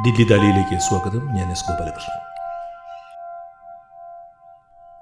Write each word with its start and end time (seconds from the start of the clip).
ദില്ലി 0.00 0.24
ദാലിയിലേക്ക് 0.28 0.78
സ്വാഗതം. 0.78 1.26
ഞാൻ 1.34 1.50
എസ് 1.50 1.64
ഗോപാലകൃഷ്ണൻ. 1.68 2.20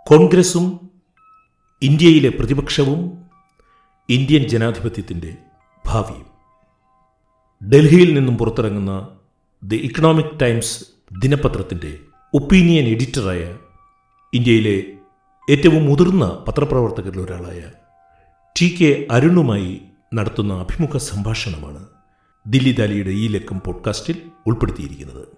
കോൺഗ്രസും 0.06 0.90
ഇന്ത്യയിലെ 1.82 2.28
പ്രതിപക്ഷവും 2.28 3.24
ഇന്ത്യൻ 4.08 4.48
ജനാധിപത്യത്തിന്റെ 4.48 5.36
ഭാവിയും. 5.86 6.26
ഡൽഹിയിൽ 7.70 8.14
നിന്നും 8.14 8.38
പുറത്തിറങ്ങുന്ന 8.38 9.08
ദി 9.62 9.76
ഇക്കണോമിക് 9.76 10.40
ടൈംസ് 10.42 10.84
ദിനപത്രത്തിന്റെ 11.22 11.98
ഒപ്പീനിയൻ 12.34 12.84
എഡിറ്ററായ 12.84 13.56
ഇന്ത്യയിലെ 14.34 14.82
ഏറ്റവും 15.50 15.86
മുതിർന്ന 15.86 16.44
പത്രപ്രവർത്തകരിൽ 16.48 17.20
ഒരാളായ 17.20 17.70
ടി 18.60 18.78
കെ 18.80 19.14
അരുണുമായി 19.14 19.82
നടത്തുന്ന 20.14 20.54
അഭിമുഖ 20.54 20.96
സംഭാഷണമാണ് 20.96 21.89
ദില്ലി 22.46 22.72
ദാലിയുടെ 22.72 23.10
ഈ 23.10 23.28
ലക്കം 23.28 23.60
പോഡ്കാസ്റ്റിൽ 23.60 24.22
ഉൾപ്പെടുത്തിയിരിക്കുന്നത്. 24.46 25.28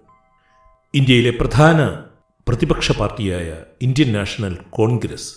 ഇന്ത്യയിലെ 0.93 1.29
പ്രധാന 1.29 2.03
പ്രതിപക്ഷ 2.47 2.91
പാർട്ടിയായ 2.91 3.63
ഇന്ത്യൻ 3.81 4.13
നാഷണൽ 4.13 4.57
കോൺഗ്രസ് 4.69 5.35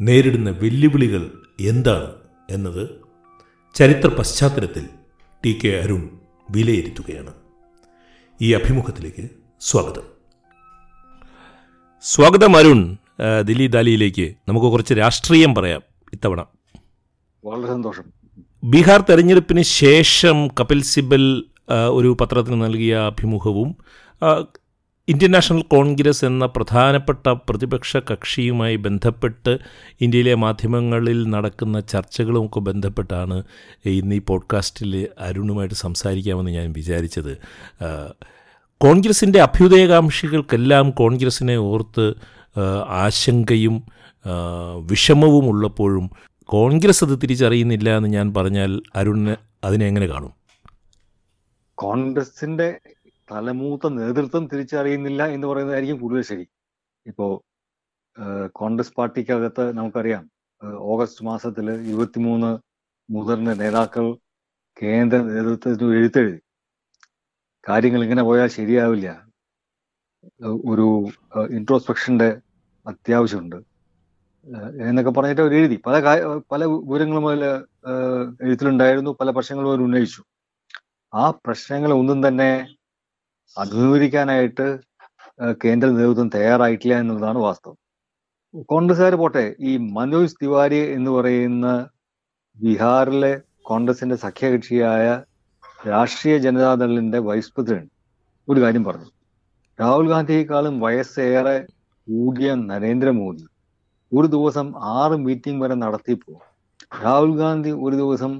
നേരിടുന്ന 0.00 0.50
വെല്ലുവിളികൾ 0.50 1.42
എന്താണ് 1.60 2.12
എന്നത് 2.50 2.88
ചരിത്ര 3.74 4.06
പശ്ചാത്തലത്തിൽ 4.06 4.88
ടി 5.44 5.58
കെ 5.64 5.68
അരുൺ 5.68 6.20
വിലയിരുത്തുകയാണ്. 6.50 7.34
ഈ 8.40 8.52
അഭിമുഖത്തിലേക്ക് 8.52 9.28
സ്വാഗതം. 9.60 10.02
സ്വാഗതം 12.02 12.56
അരുൺ. 12.56 12.96
ദില്ലി 13.44 13.66
ദാലിയിലേക്ക് 13.66 14.34
നമുക്ക് 14.48 14.66
കുറച്ച് 14.66 14.94
രാഷ്ട്രീയം 14.94 15.54
പറയാം 15.54 15.82
ഇത്തവണ. 16.12 16.44
വളരെ 17.44 17.66
സന്തോഷം. 17.66 18.21
ബീഹാർ 18.64 19.00
തെരഞ്ഞെടുപ്പിന് 19.00 19.62
ശേഷം 19.62 20.48
കപിൽ 20.60 20.82
സിബൽ 20.82 21.44
ഒരു 21.90 22.16
പത്രത്തിന് 22.20 22.64
നൽകിയ 22.64 22.96
അഭിമുഖവും 22.96 23.76
ഇന്ത്യൻ 25.08 25.30
നാഷണൽ 25.30 25.62
കോൺഗ്രസ് 25.62 26.24
എന്ന 26.24 26.46
പ്രധാനപ്പെട്ട 26.46 27.28
പ്രതിപക്ഷ 27.28 27.96
കക്ഷിയുമായി 27.96 28.76
ബന്ധപ്പെട്ട് 28.76 29.58
ഇന്ത്യയിലെ 30.00 30.34
മാധ്യമങ്ങളിൽ 30.34 31.28
നടക്കുന്ന 31.28 31.80
ചർച്ചകളുമൊക്കെ 31.80 32.60
ബന്ധപ്പെട്ടാണ് 32.60 33.42
ഇന്ന് 33.84 34.16
ഈ 34.16 34.18
പോഡ്കാസ്റ്റിൽ 34.18 35.08
അരുണുമായിട്ട് 35.18 35.74
സംസാരിക്കാമെന്ന് 35.74 36.50
ഞാൻ 36.50 36.72
വിചാരിച്ചത്. 36.72 37.38
കോൺഗ്രസിന്റെ 38.80 39.42
അഭ്യുദയകാംക്ഷികൾക്കെല്ലാം 39.42 40.90
കോൺഗ്രസിനെ 40.90 41.56
ഓർത്ത് 41.56 42.14
ആശങ്കയും 42.88 43.82
വിഷമവും 44.86 45.48
ഉള്ളപ്പോഴും 45.48 46.10
കോൺഗ്രസ് 46.46 47.04
അത് 47.04 47.18
തിരിച്ചറിയുന്നില്ല 47.22 47.96
എന്ന് 47.96 48.08
ഞാൻ 48.08 48.34
പറഞ്ഞാൽ 48.34 48.82
അരുണിന് 48.94 49.36
അതിനെ 49.64 49.86
എങ്ങനെ 49.86 50.06
കാണും? 50.06 50.34
കോൺഗ്രസിന്റെ 51.74 52.80
തലമൂത്ത 53.32 53.88
നേതൃത്വം 53.88 54.48
തിരിച്ചറിയുന്നില്ല 54.52 55.26
എന്ന് 55.26 55.46
പറയുന്നതായിരിക്കും 55.46 56.00
കൂടുതൽ 56.00 56.22
ശരി. 56.22 56.46
ഇപ്പോ 57.06 57.44
കോൺഗ്രസ് 58.46 58.92
പാർട്ടിക്കകത്ത് 58.92 59.72
നമുക്കറിയാം 59.72 60.30
ഓഗസ്റ്റ് 60.64 61.24
മാസത്തിൽ 61.24 61.70
ഇരുപത്തിമൂന്ന് 61.70 62.58
മുതിർന്ന 63.12 63.52
നേതാക്കൾ 63.52 64.14
കേന്ദ്ര 64.82 65.18
നേതൃത്വത്തിന് 65.18 65.94
എഴുത്തെഴുതി. 65.94 66.40
കാര്യങ്ങൾ 67.68 68.02
ഇങ്ങനെ 68.02 68.22
പോയാൽ 68.22 68.46
ശരിയാവില്ല. 68.46 69.26
ഒരു 70.44 71.06
ഇൻട്രോസ്പെക്ഷന്റെ 71.50 72.40
അത്യാവശ്യമുണ്ട്. 72.86 73.71
എന്നൊക്കെ 74.88 75.10
പറഞ്ഞിട്ട് 75.10 75.42
അവർ 75.42 75.54
എഴുതി. 75.54 75.76
പല 75.86 75.94
പല 76.52 76.64
വിവരങ്ങളും 76.64 77.28
അതിൽ 77.28 77.44
എഴുത്തിലുണ്ടായിരുന്നു. 78.42 79.10
പല 79.20 79.30
പ്രശ്നങ്ങളും 79.30 79.70
അവർ 79.70 79.80
ഉന്നയിച്ചു. 79.82 80.22
ആ 81.14 81.30
പ്രശ്നങ്ങൾ 81.30 81.92
ഒന്നും 81.92 82.28
തന്നെ 82.28 82.50
അഭിമുഖീകരിക്കാനായിട്ട് 83.58 84.66
കേന്ദ്ര 85.64 85.88
നേതൃത്വം 85.90 86.28
തയ്യാറായിട്ടില്ല 86.34 86.98
എന്നുള്ളതാണ് 87.00 87.38
വാസ്തവം. 87.38 87.76
കോൺഗ്രസ്സുകാർ 88.62 89.14
പോട്ടെ 89.14 89.54
ഈ 89.60 89.76
മനോജ് 89.76 90.34
തിവാരി 90.42 90.80
എന്ന് 90.94 91.10
പറയുന്ന 91.10 91.88
ബീഹാറിലെ 92.56 93.40
കോൺഗ്രസിന്റെ 93.62 94.16
സഖ്യകക്ഷിയായ 94.16 95.22
രാഷ്ട്രീയ 95.88 96.38
ജനതാദളിന്റെ 96.38 97.18
വൈസ് 97.18 97.52
പ്രസിഡന്റ് 97.56 97.90
ഒരു 98.48 98.60
കാര്യം 98.60 98.84
പറഞ്ഞു. 98.84 99.10
രാഹുൽ 99.80 100.08
ഗാന്ധിയെക്കാളും 100.08 100.80
വയസ്സേറെ 100.80 101.56
കൂടിയ 102.08 102.54
നരേന്ദ്രമോദി. 102.54 103.44
ഒരു 104.12 104.26
ദിവസം 104.26 104.66
ആറ് 104.98 105.16
മീറ്റിംഗ് 105.26 105.62
വരെ 105.64 105.76
നടത്തിയപ്പോൾ 105.82 106.38
രാഹുൽ 107.04 107.32
ഗാന്ധി 107.36 107.70
ഒരു 107.84 107.94
ദിവസം 108.02 108.32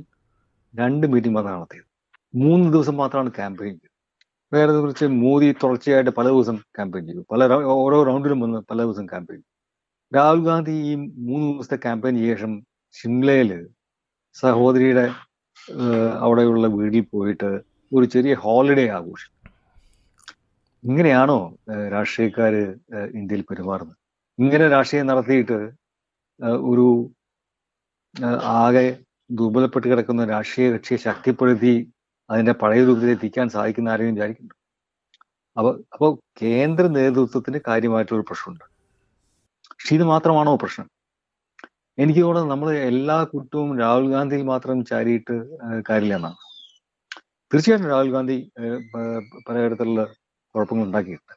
രണ്ട് 0.75 1.05
മീറ്റിംഗ് 1.13 1.37
വരെ 1.39 1.49
നടത്തിയത് 1.55 1.89
മൂന്ന് 2.35 2.67
ദിവസം 2.75 2.97
മാത്രമാണ് 2.97 3.31
ക്യാമ്പയിൻ 3.39 3.75
വേറെ 4.53 4.73
കുറിച്ച് 4.73 5.07
മോദി 5.23 5.47
തുടർച്ചയായിട്ട് 5.63 6.13
പല 6.19 6.27
ദിവസം 6.35 6.57
ക്യാമ്പയിൻ 6.77 7.05
ചെയ്തു. 7.09 7.23
പല 7.33 7.45
ഓരോ 7.85 7.99
റൗണ്ടിലും 8.09 8.41
വന്ന് 8.45 8.59
പല 8.71 8.79
ദിവസം 8.87 9.07
ക്യാമ്പയിൻ 9.13 9.41
രാഹുൽ 10.13 10.41
ഗാന്ധി 10.49 10.75
ഈ 10.91 10.93
മൂന്ന് 11.29 11.47
ദിവസത്തെ 11.53 11.79
ക്യാമ്പയിന് 11.85 12.21
ശേഷം 12.29 12.53
ഷിംലയിൽ 12.95 13.51
സഹോദരിയുടെ 14.37 15.07
അവിടെയുള്ള 16.25 16.67
വീട്ടിൽ 16.77 17.05
പോയിട്ട് 17.15 17.51
ഒരു 17.93 18.07
ചെറിയ 18.15 18.35
ഹോളിഡേ 18.45 18.85
ആഘോഷിച്ചു. 18.99 19.39
ഇങ്ങനെയാണോ 20.85 21.39
രാഷ്ട്രീയക്കാര് 21.95 22.63
ഇന്ത്യയിൽ 23.21 23.43
പെരുമാറുന്നത്? 23.51 23.99
ഇങ്ങനെ 24.43 24.67
രാഷ്ട്രീയം 24.69 25.07
നടത്തിയിട്ട് 25.07 25.59
ഒരു 26.67 26.87
ആകെ 28.59 28.87
ദുർബലപ്പെട്ട് 29.31 29.87
കിടക്കുന്ന 29.89 30.23
രാഷ്ട്രീയ 30.27 30.69
കക്ഷിയെ 30.71 30.99
ശക്തിപ്പെടുത്തി 30.99 31.75
അതിന്റെ 32.31 32.55
പഴയ 32.63 32.81
രൂപത്തിൽ 32.85 33.11
എത്തിക്കാൻ 33.11 33.47
സാധിക്കുന്ന 33.49 33.93
ആരെയും 33.93 34.15
വിചാരിക്കുന്നു 34.15 34.55
അപ്പൊ 35.57 35.71
അപ്പൊ 35.93 36.07
കേന്ദ്ര 36.43 36.85
നേതൃത്വത്തിന് 36.91 37.59
കാര്യമായിട്ടൊരു 37.67 38.25
പ്രശ്നമുണ്ട് 38.29 38.67
പക്ഷെ 39.73 39.95
ഇത് 39.95 40.05
മാത്രമാണോ 40.05 40.53
പ്രശ്നം 40.57 40.89
എനിക്ക് 41.99 42.21
തോന്നുന്നത് 42.21 42.53
നമ്മൾ 42.53 42.69
എല്ലാ 42.85 43.17
കുറ്റവും 43.33 43.71
രാഹുൽ 43.81 44.07
ഗാന്ധിയിൽ 44.11 44.45
മാത്രം 44.45 44.79
ചാരിയിട്ട് 44.85 45.35
കാര്യമില്ല 45.89 46.15
എന്നാണ് 46.15 46.39
തീർച്ചയായിട്ടും 47.51 47.91
രാഹുൽ 47.91 48.11
ഗാന്ധി 48.11 48.37
പലതരത്തിലുള്ള 49.47 50.05
കുഴപ്പങ്ങൾ 50.55 50.85
ഉണ്ടാക്കിയിട്ടുണ്ട് 50.85 51.37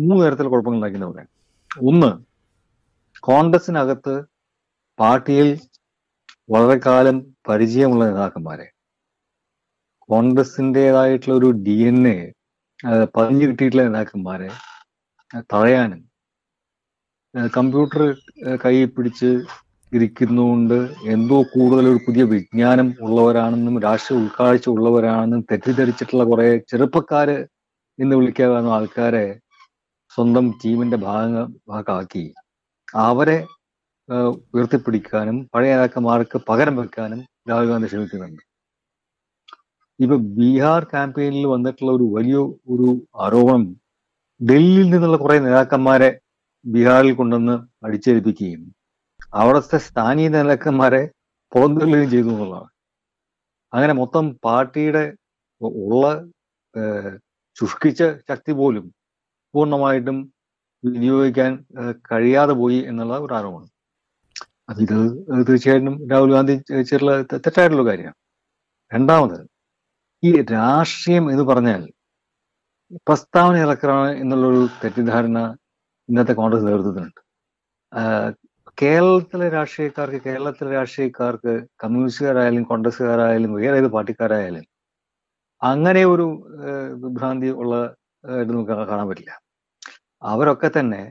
മൂന്ന് 0.00 0.22
തരത്തിലുള്ള 0.24 0.52
കുഴപ്പങ്ങൾ 0.54 0.78
ഉണ്ടാക്കിയെന്ന് 0.78 1.10
പറയാം 1.12 1.30
ഒന്ന് 1.78 2.10
കോൺഗ്രസിനകത്ത് 3.22 4.24
പാർട്ടിയിൽ 4.98 5.58
വളരെ 6.50 6.80
കാലം 6.86 7.34
പരിചയമുള്ള 7.48 8.04
നേതാക്കന്മാരെ. 8.04 8.66
കോൺഗ്രസിന്റെതായിട്ടുള്ള 10.08 11.38
ഒരു 11.38 11.50
ഡി 11.50 11.70
എൻ 11.70 12.08
എ 12.08 12.32
പതിഞ്ഞു 13.04 13.46
കിട്ടിയിട്ടുള്ള 13.46 13.82
നേതാക്കന്മാരെ 13.82 14.50
തടയാനും 15.50 16.04
കമ്പ്യൂട്ടർ 17.54 18.02
കൈ 18.64 18.84
പിടിച്ച് 18.84 19.38
ഇരിക്കുന്നുകൊണ്ട് 19.92 20.74
എന്തോ 21.06 21.42
കൂടുതൽ 21.42 21.88
ഒരു 21.88 22.00
പുതിയ 22.06 22.24
വിജ്ഞാനം 22.24 22.94
ഉള്ളവരാണെന്നും 23.00 23.82
രാഷ്ട്രീയ 23.82 24.20
ഉൾക്കാഴ്ച 24.20 24.68
ഉള്ളവരാണെന്നും 24.68 25.44
തെറ്റിദ്ധരിച്ചിട്ടുള്ള 25.50 26.24
കുറെ 26.24 26.56
ചെറുപ്പക്കാര് 26.58 27.46
എന്ന് 27.98 28.16
വിളിക്കാവുന്ന 28.16 28.68
ആൾക്കാരെ 28.68 29.38
സ്വന്തം 30.14 30.46
ടീമിന്റെ 30.60 30.98
ഭാഗ 31.06 31.32
ഭാഗമാക്കി. 31.70 32.24
അവരെ 33.08 33.38
ഉയർത്തിപ്പിടിക്കാനും 34.54 35.36
പഴയ 35.54 35.72
നേതാക്കന്മാർക്ക് 35.74 36.38
പകരം 36.48 36.76
വെക്കാനും 36.80 37.20
രാഹുൽ 37.50 37.66
ഗാന്ധി 37.70 37.88
ശ്രമിക്കുന്നുണ്ട്. 37.92 38.42
ഇപ്പൊ 40.00 40.16
ബീഹാർ 40.38 40.82
ക്യാമ്പയിനിൽ 40.92 41.46
വന്നിട്ടുള്ള 41.54 41.90
ഒരു 41.98 42.06
വലിയ 42.16 42.38
ഒരു 42.74 42.88
ആരോപണം 43.24 43.64
ഡൽഹിയിൽ 44.40 44.88
നിന്നുള്ള 44.92 45.16
കുറെ 45.24 45.36
നേതാക്കന്മാരെ 45.46 46.10
ബീഹാറിൽ 46.64 47.12
കൊണ്ടുവന്ന് 47.20 47.56
അടിച്ചേൽപ്പിക്കുകയും 47.86 48.62
അവിടുത്തെ 49.40 49.78
സ്ഥാനീയ 49.88 50.28
നേതാക്കന്മാരെ 50.34 51.02
പുറന്തള്ളുകയും 51.52 52.10
ചെയ്തു 52.14 52.28
എന്നുള്ളതാണ്. 52.34 52.70
അങ്ങനെ 53.72 53.94
മൊത്തം 54.00 54.24
പാർട്ടിയുടെ 54.46 55.04
ഉള്ള 55.60 56.04
ശുഷ്കിച്ച 57.56 58.02
ശക്തി 58.28 58.52
പോലും 58.60 58.84
പൂർണമായിട്ടും 59.54 60.18
വിനിയോഗിക്കാൻ 60.84 61.52
കഴിയാതെ 62.10 62.54
പോയി 62.60 62.78
എന്നുള്ള 62.90 63.14
ഒരു 63.18 63.34
ആരോപണം. 63.38 63.70
അത് 64.70 64.80
ഇത് 64.84 64.98
തീർച്ചയായിട്ടും 65.48 65.94
രാഹുൽ 66.10 66.32
ഗാന്ധി 66.36 66.54
ചെയ്തിട്ടുള്ള 66.70 67.12
തെറ്റായിട്ടുള്ള 67.32 67.84
കാര്യമാണ്. 67.90 68.18
രണ്ടാമത് 68.92 69.38
ഈ 70.22 70.30
രാഷ്ട്രീയം 70.52 71.24
എന്ന് 71.32 71.44
പറഞ്ഞാൽ 71.50 71.82
പ്രസ്താവന 73.08 73.56
ഇറക്കണം 73.66 73.98
എന്നുള്ളൊരു 74.22 74.62
തെറ്റിദ്ധാരണ 74.82 75.38
ഇന്നത്തെ 76.08 76.34
കോൺഗ്രസ് 76.40 76.66
നേതൃത്വത്തിനുണ്ട്. 76.68 77.20
കേരളത്തിലെ 78.80 79.46
രാഷ്ട്രീയക്കാർക്ക് 79.48 80.18
കേരളത്തിലെ 80.26 80.70
രാഷ്ട്രീയക്കാർക്ക് 80.78 81.52
കമ്മ്യൂണിസ്റ്റുകാരായാലും 81.82 82.64
കോൺഗ്രസ്സുകാരായാലും 82.70 83.52
വേറെ 83.60 83.78
ഏത് 83.82 83.88
പാർട്ടിക്കാരായാലും 83.96 84.64
അങ്ങനെ 85.62 86.02
ഒരു 86.04 86.26
വിഭ്രാന്തി 87.04 87.48
ഉള്ള 87.62 87.74
ഇത് 88.28 88.50
നമുക്ക് 88.52 88.74
കാണാൻ 88.90 89.06
പറ്റില്ല. 89.10 89.32
അവരൊക്കെ 90.22 90.68
തന്നെ 90.78 91.02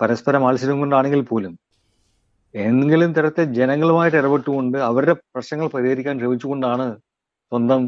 പരസ്പര 0.00 0.36
മത്സരം 0.44 0.78
കൊണ്ടാണെങ്കിൽ 0.80 1.22
പോലും 1.30 1.52
എന്തെങ്കിലും 2.54 3.10
തരത്തെ 3.16 3.44
ജനങ്ങളുമായിട്ട് 3.58 4.16
ഇടപെട്ടുകൊണ്ട് 4.20 4.78
അവരുടെ 4.88 5.14
പ്രശ്നങ്ങൾ 5.34 5.66
പരിഹരിക്കാൻ 5.74 6.14
ശ്രമിച്ചുകൊണ്ടാണ് 6.20 6.86
സ്വന്തം 7.52 7.82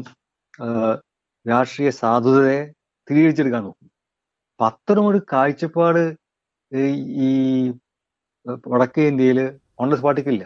രാഷ്ട്രീയ 1.45 1.89
സാധുതയെ 2.01 2.59
തിരിച്ചെടുക്കാൻ 3.07 3.63
നോക്കും 3.67 3.89
അപ്പൊ 4.51 4.65
അത്തരമൊരു 4.71 5.19
കാഴ്ചപ്പാട് 5.33 6.01
ഈ 7.27 7.29
വടക്കേ 8.73 9.03
ഇന്ത്യയിൽ 9.11 9.39
കോൺഗ്രസ് 9.79 10.03
പാർട്ടിക്കില്ല. 10.05 10.43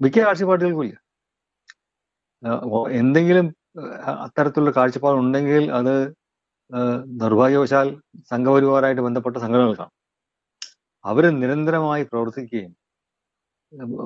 മിക്ക 0.00 0.24
രാഷ്ട്രീയ 0.26 0.48
പാർട്ടികൾക്കും 0.50 0.84
ഇല്ല. 0.86 0.96
എന്തെങ്കിലും 3.00 3.46
അത്തരത്തിലുള്ള 4.24 4.72
കാഴ്ചപ്പാടുണ്ടെങ്കിൽ 4.78 5.64
അത് 5.78 5.94
നിർഭാഗ്യവശാൽ 7.20 7.88
സംഘപരിവാറായിട്ട് 8.30 9.02
ബന്ധപ്പെട്ട 9.06 9.36
സംഘടനകൾക്കാണ്. 9.44 9.92
അവർ 11.04 11.24
നിരന്തരമായി 11.42 12.04
പ്രവർത്തിക്കുകയും 12.10 12.72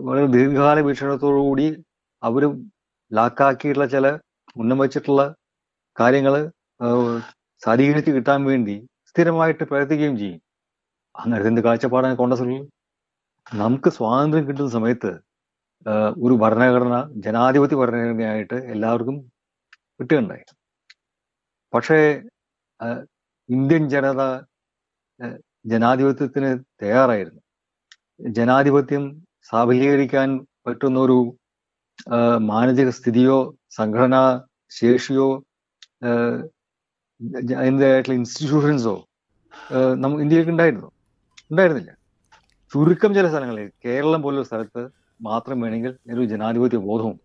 വളരെ 0.08 0.26
ദീർഘകാല 0.34 0.78
വീക്ഷണത്തോടുകൂടി 0.88 1.66
അവർ 2.22 2.42
ലാക്കാക്കിയിട്ടുള്ള 3.12 3.86
ചില 3.94 4.06
ഉന്നം 4.60 4.78
വെച്ചിട്ടുള്ള 4.82 5.22
കാര്യങ്ങൾ 5.96 6.34
സാധീകരിച്ച് 7.62 8.10
കിട്ടാൻ 8.16 8.40
വേണ്ടി 8.50 8.76
സ്ഥിരമായിട്ട് 9.10 9.64
പ്രവർത്തിക്കുകയും 9.70 10.16
ചെയ്യും. 10.22 10.40
അങ്ങനത്തെ 11.14 11.62
കാഴ്ചപ്പാടാണ് 11.66 12.16
കോൺഗ്രസ്സിൽ 12.20 12.50
നമുക്ക് 13.46 13.90
സ്വാതന്ത്ര്യം 13.96 14.44
കിട്ടുന്ന 14.48 14.70
സമയത്ത് 14.78 15.10
ഒരു 16.24 16.34
ഭരണഘടന 16.42 16.96
ജനാധിപത്യ 17.24 17.76
ഭരണഘടനയായിട്ട് 17.82 18.56
എല്ലാവർക്കും 18.74 19.16
കിട്ടുകയുണ്ടായി. 20.00 20.44
പക്ഷേ 21.72 21.98
ഇന്ത്യൻ 23.48 23.84
ജനത 23.88 24.22
ജനാധിപത്യത്തിന് 25.66 26.50
തയ്യാറായിരുന്നു. 26.82 27.40
ജനാധിപത്യം 28.36 29.04
സാഫല്യീകരിക്കാൻ 29.50 30.28
പറ്റുന്ന 30.66 30.98
ഒരു 30.98 31.18
മാനസിക 32.50 32.90
സ്ഥിതിയോ 32.98 33.38
സംഘടനാ 33.70 34.22
ശേഷിയോ 34.70 35.26
അതിന്റെതായിട്ടുള്ള 37.60 38.16
ഇൻസ്റ്റിറ്റ്യൂഷൻസോ 38.18 38.94
നമുക്ക് 40.02 40.22
ഇന്ത്യയിലേക്ക് 40.24 40.52
ഉണ്ടായിരുന്നു? 40.54 40.88
ഉണ്ടായിരുന്നില്ല. 41.50 41.90
ചുരുക്കം 42.72 43.10
ചില 43.14 43.26
സ്ഥലങ്ങളിൽ 43.28 43.68
കേരളം 43.84 44.20
പോലുള്ള 44.22 44.44
സ്ഥലത്ത് 44.44 44.82
മാത്രം 45.20 45.60
വേണമെങ്കിൽ 45.60 45.92
ഒരു 46.14 46.24
ജനാധിപത്യ 46.24 46.78
ബോധവും 46.86 47.16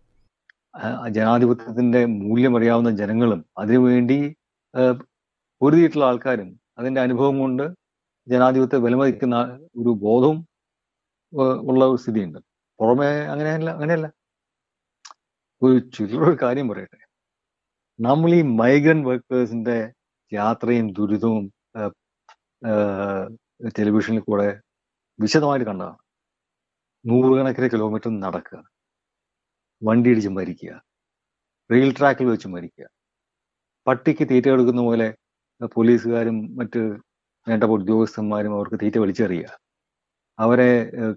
ജനാധിപത്യത്തിന്റെ 1.16 2.00
മൂല്യം 2.22 2.56
അറിയാവുന്ന 2.56 2.90
ജനങ്ങളും 2.96 3.40
അതിനുവേണ്ടി 3.58 4.18
പൊരുതിയിട്ടുള്ള 5.60 6.04
ആൾക്കാരും 6.04 6.48
അതിന്റെ 6.78 7.00
അനുഭവം 7.00 7.36
കൊണ്ട് 7.38 7.64
ജനാധിപത്യത്തെ 8.28 8.78
വിലമതിക്കുന്ന 8.84 9.36
ഒരു 9.76 9.90
ബോധവും 10.04 10.38
ഉള്ള 11.70 11.82
ഒരു 11.92 11.98
സ്ഥിതിയുണ്ട്. 12.02 12.38
പുറമെ 12.80 13.10
അങ്ങനെയല്ല 13.32 13.70
അങ്ങനെയല്ല. 13.76 14.06
ഒരു 15.62 15.76
ചില്ലൊരു 15.96 16.36
കാര്യം 16.42 16.66
പറയട്ടെ. 16.68 16.98
നമ്മൾ 18.00 18.30
ഈ 18.38 18.42
മൈഗ്രന്റ് 18.60 19.08
വർക്കേഴ്സിന്റെ 19.08 19.76
യാത്രയും 20.32 20.86
ദുരിതവും 20.98 21.44
ടെലിവിഷനിൽ 23.78 24.20
കൂടെ 24.20 24.48
വിശദമായിട്ട് 25.20 25.66
കണ്ടതാണ്. 25.66 25.98
നൂറുകണക്കിന് 27.04 27.68
കിലോമീറ്റർ 27.72 28.10
നടക്കുക. 28.20 28.58
വണ്ടി 29.82 30.10
ഇടിച്ച് 30.10 30.30
മരിക്കുക 30.38 30.72
റെയിൽ 31.70 31.90
ട്രാക്കിൽ 31.98 32.26
വെച്ച് 32.26 32.48
മരിക്കുക. 32.48 32.86
പട്ടിക്ക് 33.86 34.24
തീറ്റ 34.30 34.46
കൊടുക്കുന്ന 34.48 34.82
പോലെ 34.88 35.08
പോലീസുകാരും 35.76 36.36
മറ്റ് 36.58 36.80
വേണ്ട 37.46 37.64
ഉദ്യോഗസ്ഥന്മാരും 37.76 38.54
അവർക്ക് 38.56 38.76
തീറ്റ 38.82 38.98
വലിച്ചെറിയുക. 38.98 39.48
അവരെ 40.38 40.70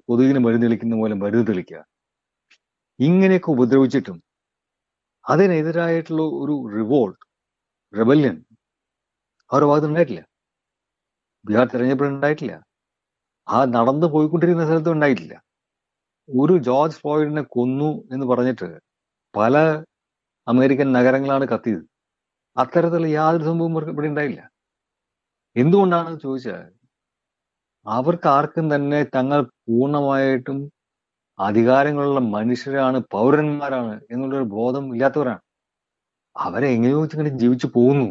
കൊതുകിന് 0.07 0.39
മരുന്ന് 0.45 0.65
തെളിക്കുന്ന 0.65 0.95
പോലെ 0.95 1.15
മരുന്ന് 1.23 1.47
തെളിക്കുക 1.51 1.79
ഇങ്ങനെയൊക്കെ 2.99 3.51
ഉപദ്രവിച്ചിട്ടും 3.51 4.17
അതിനെതിരായിട്ടുള്ള 5.25 6.21
ഒരു 6.41 6.55
റിവോൾട്ട് 6.77 7.21
റെബല്യൻ 7.93 8.35
അവരുടെ 9.51 9.67
ഭാഗത്ത് 9.71 9.87
ഉണ്ടായിട്ടില്ല. 9.87 10.21
ബീഹാർ 11.45 11.67
തെരഞ്ഞെടുപ്പിൽ 11.73 12.09
ഉണ്ടായിട്ടില്ല. 12.15 12.53
ആ 13.47 13.59
നടന്നു 13.75 14.07
പോയിക്കൊണ്ടിരിക്കുന്ന 14.13 14.67
സ്ഥലത്ത് 14.69 14.91
ഉണ്ടായിട്ടില്ല. 14.95 15.35
ഒരു 16.29 16.55
ജോർജ് 16.67 16.97
ഫ്ലോയിഡിനെ 17.01 17.41
കൊന്നു 17.55 17.89
എന്ന് 18.13 18.25
പറഞ്ഞിട്ട് 18.31 18.67
പല 19.33 19.55
അമേരിക്കൻ 20.47 20.87
നഗരങ്ങളാണ് 20.97 21.45
കത്തിയത്. 21.53 21.83
അത്തരത്തിലുള്ള 22.57 23.07
യാതൊരു 23.19 23.43
സംഭവം 23.43 23.77
ഇവിടെ 23.93 24.07
ഉണ്ടായില്ല. 24.07 24.41
എന്തുകൊണ്ടാണെന്ന് 25.55 26.19
ചോദിച്ചാൽ 26.19 26.65
അവർക്ക് 27.85 28.27
ആർക്കും 28.27 28.75
തന്നെ 28.75 29.03
തങ്ങൾ 29.15 29.39
പൂർണമായിട്ടും 29.43 30.57
അധികാരങ്ങളുള്ള 31.39 32.19
മനുഷ്യരാണ് 32.19 32.97
പൗരന്മാരാണ് 33.11 33.93
എന്നുള്ളൊരു 34.11 34.47
ബോധം 34.55 34.85
ഇല്ലാത്തവരാണ്. 34.93 35.41
അവരെ 36.35 36.67
എങ്ങനെയോ 36.75 36.99
ഇങ്ങനെ 37.05 37.31
ജീവിച്ചു 37.43 37.67
പോകുന്നു? 37.75 38.09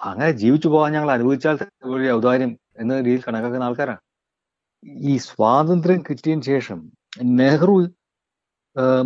അങ്ങനെ 0.00 0.30
ജീവിച്ചു 0.42 0.68
പോകാൻ 0.68 0.92
ഞങ്ങൾ 0.92 1.10
അനുഭവിച്ചാൽ 1.10 1.56
ഒരു 1.96 2.04
ഔദാര്യം 2.16 2.52
എന്ന 2.78 2.98
രീതിയിൽ 3.00 3.22
കണക്കാക്കുന്ന 3.26 3.68
ആൾക്കാരാണ്. 3.68 4.02
ഈ 5.10 5.12
സ്വാതന്ത്ര്യം 5.28 6.00
കിട്ടിയതിന് 6.08 6.42
ശേഷം 6.42 6.78
നെഹ്റു 7.40 7.76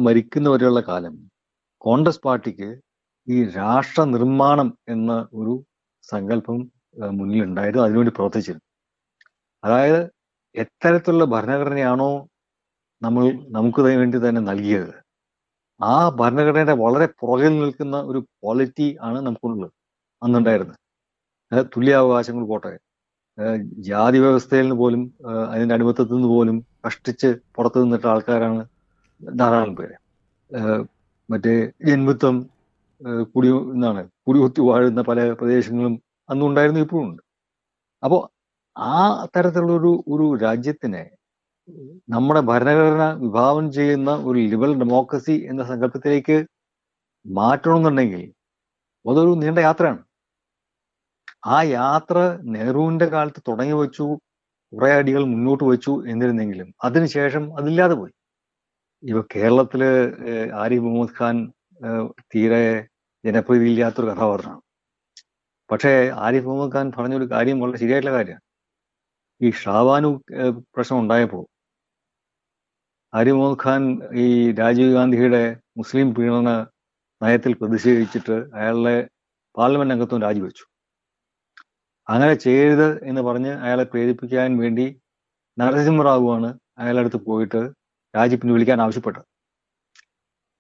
മരിക്കുന്നവരെയുള്ള 0.07 0.81
കാലം 0.81 1.15
കോൺഗ്രസ് 1.79 2.23
പാർട്ടിക്ക് 2.27 2.69
ഈ 3.29 3.37
രാഷ്ട്ര 3.57 4.01
നിർമ്മാണം 4.15 4.69
എന്ന 4.89 5.13
ഒരു 5.41 5.55
സങ്കല്പം 6.05 6.59
മുന്നിലുണ്ടായിരുന്നു. 7.19 7.85
അതിനുവേണ്ടി 7.85 8.13
പ്രവർത്തിച്ചിരുന്നു. 8.17 8.65
അതായത് 9.65 10.01
എത്തരത്തിലുള്ള 10.55 11.25
ഭരണഘടനയാണോ 11.35 12.11
നമ്മൾ 13.03 13.25
നമുക്ക് 13.57 13.81
വേണ്ടി 13.81 14.19
തന്നെ 14.19 14.41
നൽകിയത്? 14.41 14.95
ആ 15.81 15.95
ഭരണഘടനയുടെ 16.21 16.75
വളരെ 16.85 17.07
പുറകിൽ 17.21 17.53
നിൽക്കുന്ന 17.61 17.97
ഒരു 18.11 18.21
ക്വാളിറ്റി 18.29 18.89
ആണ് 19.09 19.19
നമുക്കുള്ളത് 19.27 19.69
അന്നുണ്ടായിരുന്നത്. 20.23 20.79
തുല്യാവകാശങ്ങൾ 21.75 22.45
പോട്ടെ 22.53 22.73
ജാതി 23.89 24.19
വ്യവസ്ഥയിൽ 24.19 24.65
നിന്ന് 24.65 24.77
പോലും 24.77 25.03
അതിന്റെ 25.53 25.75
അടിമത്തത്തിൽ 25.75 26.15
നിന്ന് 26.15 26.29
പോലും 26.29 26.57
കഷ്ടിച്ച് 26.87 27.29
പുറത്തു 27.57 27.79
നിന്നിട്ട 27.83 28.07
ആൾക്കാരാണ് 28.13 28.63
ധാരാളം 29.41 29.75
പേര്. 29.77 29.97
മറ്റേ 31.29 31.55
ജന്മത്വം 31.89 32.37
കുടി 33.35 33.49
എന്നാണ് 33.75 34.03
കുടികുത്തി 34.27 34.61
വാഴുന്ന 34.69 35.01
പല 35.11 35.19
പ്രദേശങ്ങളും 35.41 35.95
അന്നുണ്ടായിരുന്നു 36.29 36.83
ഇപ്പോഴും 36.87 37.05
ഉണ്ട്. 37.11 37.23
അപ്പോൾ 38.03 38.21
ആ 38.77 38.99
തരത്തിലുള്ളൊരു 39.35 39.93
ഒരു 40.15 40.27
രാജ്യത്തിനെ 40.45 41.05
നമ്മുടെ 42.15 42.41
ഭരണഘടന 42.51 43.05
വിഭാവനം 43.25 43.69
ചെയ്യുന്ന 43.79 44.11
ഒരു 44.29 44.39
ലിബറൽ 44.53 44.75
ഡെമോക്രസി 44.83 45.37
എന്ന 45.51 45.63
സങ്കല്പത്തിലേക്ക് 45.71 46.37
മാറ്റണമെന്നുണ്ടെങ്കിൽ 47.27 48.23
അതൊരു 49.05 49.33
നീണ്ട 49.43 49.61
യാത്രയാണ്. 49.69 50.03
ആ 51.57 51.59
യാത്ര 51.81 52.19
നെഹ്റുവിന്റെ 52.55 53.07
കാലത്ത് 53.15 53.41
തുടങ്ങി 53.49 53.77
വെച്ചു 53.83 54.07
കുറെ 54.73 54.91
അടികൾ 55.01 55.23
മുന്നോട്ട് 55.35 55.65
വെച്ചു 55.73 55.93
എന്നിരുന്നെങ്കിലും 56.13 56.69
അതിനുശേഷം 56.87 57.45
അതില്ലാതെ 57.59 57.95
പോയി. 58.01 58.15
ഇപ്പൊ 59.03 59.23
കേരളത്തിൽ 59.35 59.83
ആരിഫ് 60.63 60.85
മുഹമ്മദ് 60.87 61.17
ഖാൻ 61.21 61.37
തീരെ 62.33 62.63
ജനപ്രീതിയില്ലാത്തൊരു 63.25 64.09
കഥാപാത്രമാണ്. 64.11 64.63
പക്ഷേ 65.71 65.93
ആരിഫ് 66.27 66.47
മുഹമ്മദ് 66.49 66.75
ഖാൻ 66.75 66.87
പറഞ്ഞൊരു 66.97 67.27
കാര്യം 67.33 67.57
വളരെ 67.63 67.79
ശരിയായിട്ടുള്ള 67.83 68.15
കാര്യമാണ് 68.19 68.45
ഈ 69.41 69.49
ഷാബാനു 69.63 70.11
പ്രശ്നം 70.75 70.99
ഉണ്ടായപ്പോൾ 71.03 71.45
ആരിഫ് 73.13 73.39
മുഹമ്മദ് 73.41 73.63
ഖാൻ 73.65 73.83
ഈ 74.25 74.27
രാജീവ് 74.61 74.93
ഗാന്ധിയുടെ 74.97 75.43
മുസ്ലിം 75.81 76.09
പീഡന 76.17 76.51
നയത്തിൽ 77.21 77.53
പ്രതിഷേധിച്ചിട്ട് 77.61 78.37
അയാളുടെ 78.59 78.97
പാർലമെന്റ് 79.55 79.95
അംഗത്വം 79.95 80.21
രാജിവെച്ചു. 80.27 80.65
അങ്ങനെ 82.09 82.35
ചെയ്യരുത് 82.45 82.89
എന്ന് 83.09 83.23
പറഞ്ഞ് 83.29 83.53
അയാളെ 83.65 83.85
പ്രേരിപ്പിക്കാൻ 83.93 84.51
വേണ്ടി 84.63 84.87
നരസിംഹറാവുവാണ് 85.59 86.49
അയാളുടെ 86.81 87.03
അടുത്ത് 87.05 87.21
പോയിട്ട് 87.29 87.61
രാജി 88.15 88.37
വിളിക്കാൻ 88.55 88.79
ആവശ്യപ്പെട്ടത്. 88.85 89.27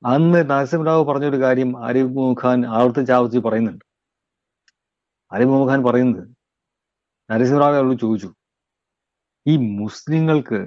അന്ന് 0.02 0.50
നരസിംഹറാവു 0.50 1.04
പറഞ്ഞൊരു 1.04 1.40
കാര്യം 1.40 1.70
ആരിഫ് 1.86 2.12
മുഹമ്മദ് 2.16 2.38
ഖാൻ 2.42 2.66
ആവർത്തിച്ച് 2.66 3.12
ആവർത്തിച്ച് 3.12 3.48
പറയുന്നുണ്ട്. 3.48 3.84
ആരിഫ് 5.32 5.50
മുഹമ്മദ് 5.50 5.70
ഖാൻ 5.70 5.84
പറയുന്നത് 5.84 6.22
നരസിംഹറാവു 7.30 7.72
അയാളോട് 7.72 8.00
ചോദിച്ചു 8.00 8.30
ഈ 9.46 9.56
മുസ്ലിങ്ങൾക്ക് 9.80 10.60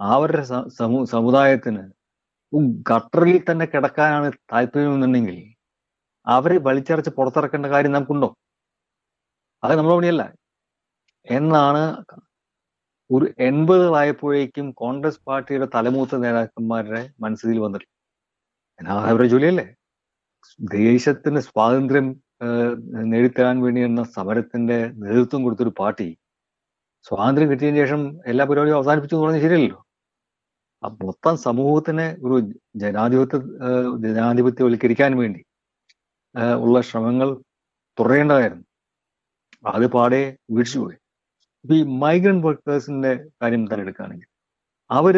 അവരുടെ 0.00 0.44
സമു 0.78 1.04
സമുദായത്തിന് 1.04 1.82
ഗട്ടറിൽ 2.90 3.44
തന്നെ 3.50 3.66
കിടക്കാനാണ് 3.66 4.32
താല്പര്യമെന്നുണ്ടെങ്കിൽ 4.52 5.38
അവരെ 6.26 6.58
വലിച്ചടച്ച് 6.58 7.10
പുറത്തിറക്കേണ്ട 7.10 7.66
കാര്യം 7.66 7.92
നമുക്കുണ്ടോ? 7.92 8.28
അത് 9.62 9.72
നമ്മുടെ 9.78 9.96
പണിയല്ല. 9.96 10.24
എന്നാണ് 11.26 11.82
ഒരു 13.10 13.26
എൺപതുകളായപ്പോഴേക്കും 13.38 14.72
കോൺഗ്രസ് 14.72 15.20
പാർട്ടിയുടെ 15.26 15.68
തലമൂത്ത 15.74 16.16
നേതാക്കന്മാരുടെ 16.16 17.02
മനസ്സിൽ 17.20 17.58
വന്നത്. 17.58 17.86
അവരുടെ 18.80 19.28
ജോലിയല്ലേ? 19.32 19.66
ദേശത്തിന് 20.60 21.40
സ്വാതന്ത്ര്യം 21.48 22.06
നേടിത്തരാൻ 23.12 23.56
വേണ്ടി 23.64 23.80
എന്ന 23.80 24.02
സമരത്തിന്റെ 24.16 24.78
നേതൃത്വം 25.02 25.40
കൊടുത്തൊരു 25.44 25.72
പാർട്ടി 25.80 26.08
സ്വാതന്ത്ര്യം 27.06 27.48
കിട്ടിയതിന് 27.50 27.80
ശേഷം 27.82 28.02
എല്ലാ 28.30 28.44
പരിപാടിയും 28.48 28.76
അവസാനിപ്പിച്ചു 28.76 29.14
എന്ന് 29.16 29.24
പറഞ്ഞാൽ 29.26 29.42
ശരിയല്ലോ 29.46 29.78
ആ 30.82 30.88
മൊത്തം 31.08 31.34
സമൂഹത്തിനെ 31.46 32.06
ഒരു 32.26 32.36
ജനാധിപത്യ 32.82 33.38
ജനാധിപത്യവൽക്കരിക്കാൻ 34.06 35.12
വേണ്ടി 35.20 35.42
ഉള്ള 36.64 36.80
ശ്രമങ്ങൾ 36.88 37.28
തുടരേണ്ടതായിരുന്നു. 37.98 38.64
അത് 39.72 39.86
പാടെ 39.96 40.20
വീഴ്ചപോയി. 40.56 40.96
ഇപ്പൊ 41.64 41.74
ഈ 41.74 41.82
മൈഗ്രന്റ് 42.02 42.46
വർക്കേഴ്സിന്റെ 42.46 43.12
കാര്യം 43.42 43.62
തന്നെ 43.70 43.82
എടുക്കുകയാണെങ്കിൽ 43.82 44.28
അവർ 44.90 45.16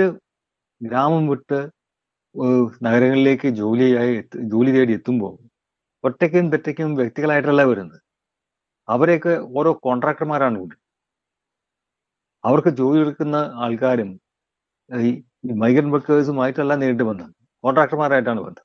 ഗ്രാമം 0.81 1.25
വിട്ട് 1.33 1.59
നഗരങ്ങളിലേക്ക് 2.87 3.49
ജോലിയായി 3.61 4.15
ജോലി 4.53 4.71
തേടി 4.77 4.93
എത്തുമ്പോൾ 4.99 5.33
ഒറ്റയ്ക്കും 6.05 6.47
തെറ്റയ്ക്കും 6.53 6.91
വ്യക്തികളായിട്ടല്ല 7.01 7.63
വരുന്നത്. 7.71 7.99
അവരെയൊക്കെ 8.89 9.35
ഓരോ 9.59 9.71
കോൺട്രാക്ടർമാരാണ് 9.87 10.57
കൂടി. 10.63 10.77
അവർക്ക് 12.45 12.71
ജോലി 12.81 13.01
എടുക്കുന്ന 13.05 13.37
ആൾക്കാരും 13.65 14.11
ഈ 14.91 15.11
മൈഗ്രന്റ് 15.63 15.95
വർക്കേഴ്സുമായിട്ടല്ല 15.95 16.75
നേരിട്ട് 16.83 17.05
ബന്ധം. 17.11 17.29
കോൺട്രാക്ടർമാരായിട്ടാണ് 17.65 18.41
ബന്ധം. 18.47 18.65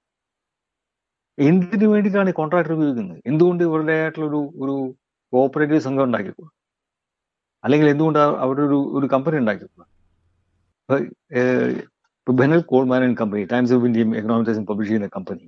എന്തിനു 1.38 1.88
വേണ്ടിയിട്ടാണ് 1.94 2.30
ഈ 2.34 2.36
കോൺട്രാക്ടർ 2.42 2.74
ഉപയോഗിക്കുന്നത്? 2.78 3.20
എന്തുകൊണ്ട് 3.32 3.62
ഇവരുടേതായിട്ടുള്ളൊരു 3.68 4.40
ഒരു 4.40 4.44
ഒരു 4.64 4.76
കോഓപ്പറേറ്റീവ് 5.34 5.82
സംഘം 5.88 6.04
ഉണ്ടാക്കിക്കൂടാ? 6.08 6.50
അല്ലെങ്കിൽ 7.64 7.88
എന്തുകൊണ്ട് 7.94 8.20
അവരുടെ 8.46 8.64
ഒരു 8.70 8.80
ഒരു 8.98 9.08
company 9.14 9.38
ഉണ്ടാക്കിക്കൂടാ? 9.44 9.86
Bennett 12.28 12.62
Coleman 12.70 13.02
and 13.06 13.18
company 13.20 13.42
times 13.52 13.74
of 13.76 13.86
ഇന്ത്യയും 13.88 14.12
എക്കണോമിക് 14.20 14.48
ടൈംസും 14.48 14.66
പബ്ലിഷ് 14.70 14.90
ചെയ്യുന്ന 14.90 15.08
കമ്പനി 15.16 15.46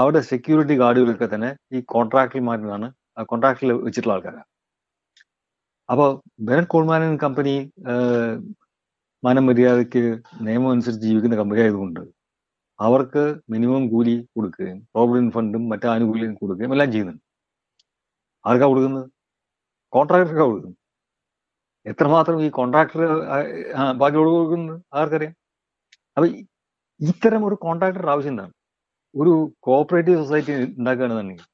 അവിടെ 0.00 0.20
സെക്യൂരിറ്റി 0.30 0.74
ഗാർഡുകളൊക്കെ 0.82 1.26
തന്നെ 1.34 1.50
ഈ 1.76 1.78
കോൺട്രാക്ടർമാരിലാണ് 1.92 2.86
കോൺട്രാക്ടിൽ 3.30 3.72
വെച്ചിട്ടുള്ള 3.86 4.14
ആൾക്കാരാണ് 4.16 4.46
അപ്പോൾ 5.88 6.10
ബെനൽ 6.48 6.66
കോൾമാൻ 6.74 7.02
ആൻഡ് 7.06 7.20
കമ്പനി 7.24 7.54
മാനം 9.22 9.44
മര്യാദയ്ക്ക് 9.48 10.02
നിയമം 10.46 10.70
അനുസരിച്ച് 10.72 11.04
ജീവിക്കുന്ന 11.06 11.36
കമ്പനി 11.40 11.60
ആയതുകൊണ്ട് 11.64 12.02
അവർക്ക് 12.78 13.22
മിനിമം 13.52 13.84
കൂലി 13.92 14.16
കൊടുക്കുകയും 14.36 14.78
പ്രോവിഡന്റ് 14.94 15.34
ഫണ്ടും 15.36 15.62
മറ്റു 15.70 15.86
ആനുകൂല്യം 15.94 16.34
കൊടുക്കുകയും 16.40 16.72
എല്ലാം 16.74 16.90
ചെയ്യുന്നുണ്ട്. 16.92 17.22
ആർക്കാ 18.44 18.66
കൊടുക്കുന്നത്? 18.72 19.06
കോൺട്രാക്ടർക്കാ 19.92 20.44
കൊടുക്കുന്നത്. 20.50 20.76
എത്രമാത്രം 21.86 22.38
ഈ 22.46 22.48
കോൺട്രാക്ടർ 22.58 23.00
ബാക്കിയോട് 24.02 24.30
കൊടുക്കുന്നത്? 24.34 24.78
ആർക്കറിയാം? 25.00 25.34
അപ്പൊ 26.18 26.28
ഇത്തരം 27.00 27.42
ഒരു 27.48 27.56
കോൺട്രാക്ടർ 27.64 28.06
ആവശ്യം 28.12 28.32
എന്താണ്? 28.32 28.52
ഒരു 29.14 29.32
കോഓപ്പറേറ്റീവ് 29.66 30.16
സൊസൈറ്റി 30.22 30.52
ഉണ്ടാക്കുകയാണെന്നുണ്ടെങ്കിൽ 30.78 31.44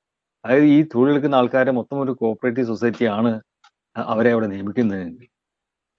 അതായത് 0.45 0.67
ഈ 0.67 0.79
തൊഴിലെടുക്കുന്ന 0.93 1.39
ആൾക്കാരെ 1.41 1.73
മൊത്തം 1.79 1.99
ഒരു 2.05 2.13
കോഓപ്പറേറ്റീവ് 2.21 2.69
സൊസൈറ്റി 2.71 3.05
ആണ് 3.17 3.31
അവരെ 4.13 4.31
അവിടെ 4.35 4.47
നിയമിക്കുന്നതെങ്കിൽ 4.53 5.27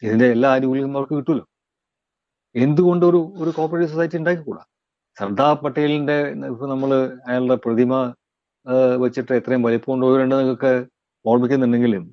ഇതിന്റെ 0.04 0.28
എല്ലാ 0.36 0.50
ആനുകൂല്യവും 0.56 0.96
അവർക്ക് 0.98 1.16
കിട്ടുമല്ലോ 1.20 1.46
എന്തുകൊണ്ട് 2.56 3.06
ഒരു 3.06 3.20
ഒരു 3.42 3.52
കോപ്പറേറ്റീവ് 3.58 3.92
സൊസൈറ്റി 3.94 4.18
ഉണ്ടാക്കിക്കൂടാ? 4.18 4.64
സർദാർ 5.18 5.54
പട്ടേലിന്റെ 5.64 6.18
ഇപ്പൊ 6.52 6.66
നമ്മൾ 6.68 6.92
അയാളുടെ 7.28 7.58
പ്രതിമ 7.66 7.94
വെച്ചിട്ട് 9.04 9.34
എത്രയും 9.40 9.64
വലിപ്പം 9.68 10.02
നിങ്ങൾക്ക് 10.34 10.74
ഓർമ്മിക്കുന്നുണ്ടെങ്കിലും 11.26 12.04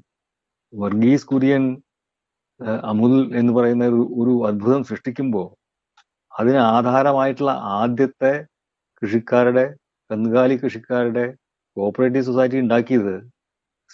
വർഗീസ് 0.72 1.28
കുര്യൻ 1.30 1.64
അമുൽ 2.90 3.14
എന്ന് 3.40 3.52
പറയുന്ന 3.52 3.84
ഒരു 3.90 4.02
ഒരു 4.20 4.32
അത്ഭുതം 4.48 4.82
സൃഷ്ടിക്കുമ്പോൾ 4.90 5.48
അതിന് 6.40 6.60
ആധാരമായിട്ടുള്ള 6.74 7.52
ആദ്യത്തെ 7.78 8.32
കൃഷിക്കാരുടെ 9.02 9.64
കന്നുകാലി 10.10 10.54
കൃഷിക്കാരുടെ 10.62 11.24
കോപ്പറേറ്റീവ് 11.76 12.26
സൊസൈറ്റി 12.28 12.58
ഉണ്ടാക്കിയത് 12.64 13.14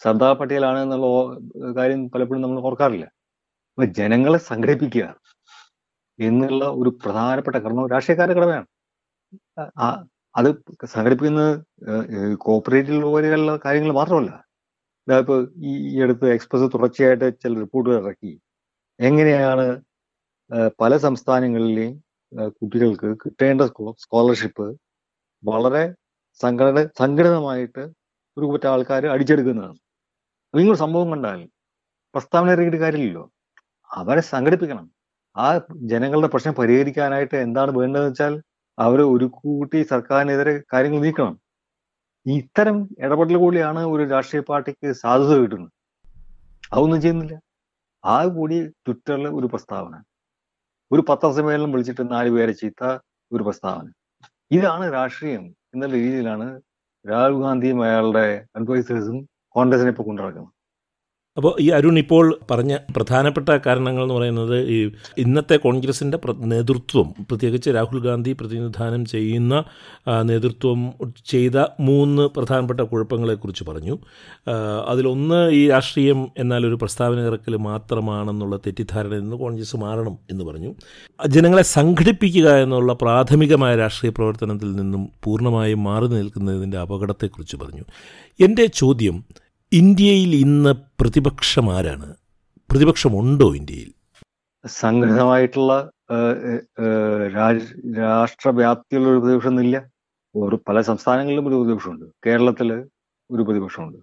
സർദാർ 0.03 0.35
പട്ടേലാണ് 0.41 0.79
എന്നുള്ള 0.85 1.07
കാര്യം 1.79 2.01
പലപ്പോഴും 2.15 2.43
നമ്മൾ 2.45 2.59
ഓർക്കാറില്ല. 2.69 3.07
അപ്പൊ 3.79 3.87
ജനങ്ങളെ 3.99 4.39
സംഘടിപ്പിക്കുക 4.51 5.07
എന്നുള്ള 6.19 6.65
ഒരു 6.81 6.91
പ്രധാനപ്പെട്ട 7.03 7.57
കർമ്മം 7.65 7.91
രാഷ്ട്രീയക്കാരുടെ 7.95 8.37
കടമയാണ് 8.39 8.67
അത് 10.39 10.49
സംഘടിപ്പിക്കുന്നത് 10.95 11.53
കോപ്പറേറ്റീവ് 12.47 13.09
പോലെയുള്ള 13.15 13.53
കാര്യങ്ങൾ 13.65 13.93
മാത്രമല്ല. 14.01 14.33
ഇതാ 15.07 15.19
ഇപ്പൊ 15.23 15.37
ഈ 15.71 15.73
അടുത്ത് 16.05 16.27
എക്സ്പ്രസ് 16.37 16.67
തുടർച്ചയായിട്ട് 16.75 17.27
ചില 17.43 17.53
റിപ്പോർട്ടുകൾ 17.65 17.97
ഇറക്കി. 18.03 18.33
എങ്ങനെയാണ് 19.01 19.67
പല 20.83 20.93
സംസ്ഥാനങ്ങളിലെയും 21.07 21.95
കുട്ടികൾക്ക് 22.33 23.17
കിട്ടേണ്ട 23.25 23.63
സ്കോളർഷിപ്പ് 24.03 24.67
വളരെ 25.45 25.95
സംഘടന 26.43 26.89
സംഘടിതമായിട്ട് 26.99 27.83
ഒരു 28.37 28.47
കൂട്ട 28.47 28.67
ആൾക്കാർ 28.67 29.07
അടിച്ചെടുക്കുന്നതാണ് 29.07 29.79
നിങ്ങൾ 30.55 30.75
സംഭവം 30.75 31.11
കണ്ടാൽ 31.11 31.49
പ്രസ്താവന 32.15 32.51
ഇറങ്ങിയിട്ട് 32.51 32.77
കാര്യമില്ലല്ലോ. 32.77 33.25
അവരെ 33.91 34.21
സംഘടിപ്പിക്കണം. 34.21 34.87
ആ 35.37 35.61
ജനങ്ങളുടെ 35.91 36.29
പ്രശ്നം 36.29 36.55
പരിഹരിക്കാനായിട്ട് 36.55 37.37
എന്താണ് 37.37 37.71
വേണ്ടതെന്ന് 37.71 38.11
വെച്ചാൽ 38.11 38.43
അവരെ 38.79 39.03
ഒരു 39.03 39.25
കൂട്ടി 39.25 39.83
സർക്കാരിനെതിരെ 39.83 40.63
കാര്യങ്ങൾ 40.73 41.01
നീക്കണം. 41.01 41.41
ഇത്തരം 42.27 42.89
ഇടപെടൽ 42.99 43.37
കൂടിയാണ് 43.37 43.81
ഒരു 43.85 44.03
രാഷ്ട്രീയ 44.09 44.43
പാർട്ടിക്ക് 44.49 44.93
സാധ്യത 44.93 45.35
കിട്ടുന്നത്. 45.43 45.73
അതൊന്നും 46.73 47.01
ചെയ്യുന്നില്ല. 47.01 47.41
ആ 48.05 48.25
കൂടി 48.27 48.67
ട്വിറ്ററിൽ 48.87 49.29
ഒരു 49.29 49.47
പ്രസ്താവന. 49.47 49.95
ഒരു 50.91 51.03
പത്രസമ്മേളനം 51.09 51.73
വിളിച്ചിട്ട് 51.73 52.11
നാല് 52.11 52.31
പേരെ 52.31 52.53
ചീത്ത 52.53 52.83
ഒരു 53.31 53.43
പ്രസ്താവന. 53.43 53.87
ഇതാണ് 54.51 54.93
രാഷ്ട്രീയം 54.93 55.45
എന്നുള്ള 55.75 55.95
രീതിയിലാണ് 55.97 56.47
രാഹുൽ 57.05 57.35
ഗാന്ധിയും 57.43 57.83
അയാളുടെ 57.83 58.27
അഡ്വൈസേഴ്സും 58.57 59.19
കോൺഗ്രസിനെ 59.57 59.91
ഇപ്പൊ 59.91 60.05
കൊണ്ടുനടക്കുന്നത് 60.05 60.55
അപ്പോൾ 61.39 61.53
ഈ 61.61 61.67
അരുൺ 61.69 61.99
ഇപ്പോൾ 61.99 62.39
പറഞ്ഞ 62.51 62.77
പ്രധാനപ്പെട്ട 62.97 63.49
കാരണങ്ങൾ 63.67 64.03
എന്ന് 64.03 64.15
പറയുന്നത് 64.15 64.57
ഈ 64.77 64.79
ഇന്നത്തെ 65.19 65.57
കോൺഗ്രസിന്റെ 65.57 66.19
നേതൃത്വം 66.53 67.09
പ്രത്യേകിച്ച് 67.29 67.71
രാഹുൽ 67.71 68.01
ഗാന്ധി 68.01 68.33
പ്രതിനിധാനം 68.33 69.03
ചെയ്യുന്ന 69.05 69.55
നേതൃത്വം 70.31 70.81
ചെയ്ത 71.27 71.67
മൂന്ന് 71.81 72.23
പ്രധാനപ്പെട്ട 72.23 72.81
കുഴപ്പങ്ങളെക്കുറിച്ച് 72.81 73.65
പറഞ്ഞു. 73.71 73.95
അതിലൊന്ന് 74.89 75.41
ഈ 75.51 75.63
രാഷ്ട്രീയം 75.69 76.29
എന്നാൽ 76.39 76.67
ഒരു 76.67 76.75
പ്രസ്താവന 76.75 77.27
ഇറക്കൽ 77.27 77.57
മാത്രമാണെന്നുള്ള 77.71 78.57
തെറ്റിദ്ധാരണയിൽ 78.67 79.23
നിന്ന് 79.23 79.37
കോൺഗ്രസ് 79.37 79.77
മാറണം 79.77 80.19
എന്ന് 80.31 80.45
പറഞ്ഞു. 80.45 80.71
ജനങ്ങളെ 81.27 81.63
സംഘടിപ്പിക്കുക 81.79 82.49
എന്നുള്ള 82.65 82.93
പ്രാഥമികമായ 82.93 83.77
രാഷ്ട്രീയ 83.77 84.13
പ്രവർത്തനത്തിൽ 84.17 84.71
നിന്നും 84.77 85.05
പൂർണമായും 85.25 85.83
മാറി 85.83 86.09
നിൽക്കുന്നതിന്റെ 86.09 86.79
അപകടത്തെക്കുറിച്ച് 86.79 87.57
പറഞ്ഞു. 87.57 87.85
എന്റെ 88.41 88.67
ചോദ്യം 88.67 89.19
ഇന്ത്യയിൽ 89.73 90.31
ഇന്ന് 90.45 90.71
പ്രതിപക്ഷം 91.01 91.67
ആരാണ് 91.77 92.07
പ്രതിപക്ഷമുണ്ടോ 92.71 93.49
ഇന്ത്യയിൽ? 93.59 93.91
സംഘടിതമായിട്ടുള്ള 94.65 95.73
രാഷ്ട്രവ്യാപ്തിയുള്ള 97.99 99.09
ഒരു 99.15 99.21
പ്രതിപക്ഷം 99.25 99.61
ഇല്ല 99.65 99.77
ഒരു 100.35 100.57
പല 100.69 100.81
സംസ്ഥാനങ്ങളിലും 100.91 101.45
ഒരു 101.51 101.59
പ്രതിപക്ഷമുണ്ട്. 101.61 102.07
കേരളത്തിൽ 102.27 102.69
ഒരു 103.31 103.43
പ്രതിപക്ഷമുണ്ട്. 103.49 103.99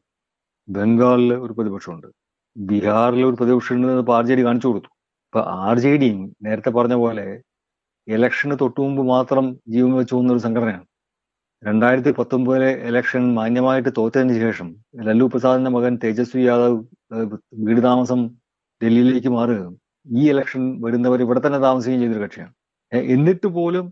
ബംഗാളിൽ 0.67 1.33
ഒരു 1.45 1.53
പ്രതിപക്ഷമുണ്ട്. 1.57 2.07
ബീഹാറിൽ 2.55 3.23
ഒരു 3.29 3.37
പ്രതിപക്ഷമുണ്ടെന്ന് 3.39 4.03
ഇപ്പോൾ 4.05 4.17
ആർ 4.17 4.25
ജെ 4.29 4.35
ഡി 4.39 4.43
കാണിച്ചു 4.47 4.69
കൊടുത്തു. 4.71 4.89
ഇപ്പൊ 5.27 5.41
ആർ 5.67 5.77
ജെ 5.85 5.93
ഡിയും 6.01 6.19
നേരത്തെ 6.47 6.73
പറഞ്ഞ 6.77 6.97
പോലെ 7.05 7.27
ഇലക്ഷന് 8.07 8.55
തൊട്ടു 8.63 8.79
മുമ്പ് 8.85 9.03
മാത്രം 9.15 9.45
ജീവൻ 9.73 9.91
വെച്ചു 9.99 10.13
പോകുന്ന 10.15 10.35
ഒരു 10.35 10.43
സംഘടനയാണ്. 10.47 10.85
രണ്ടായിരത്തി 11.63 12.11
പത്തൊമ്പതിലെ 12.11 12.69
ഇലക്ഷൻ 12.89 13.33
മാന്യമായിട്ട് 13.33 13.89
തോറ്റതിന് 13.97 14.39
ശേഷം 14.39 14.67
ലല്ലു 14.95 15.25
പ്രസാദിന്റെ 15.25 15.71
മകൻ 15.71 15.99
തേജസ്വി 16.03 16.41
യാദവ് 16.41 16.77
വീട് 17.67 17.81
താമസം 17.83 18.21
ഡൽഹിയിലേക്ക് 18.81 19.27
മാറുകയും 19.27 19.73
ഈ 20.07 20.29
ഇലക്ഷൻ 20.29 20.81
വരുന്നവർ 20.81 21.21
ഇവിടെ 21.21 21.41
തന്നെ 21.47 21.59
താമസിക്കുകയും 21.59 22.01
ചെയ്തൊരു 22.01 22.23
കക്ഷിയാണ്. 22.25 22.53
എന്നിട്ട് 23.15 23.47
പോലും 23.47 23.85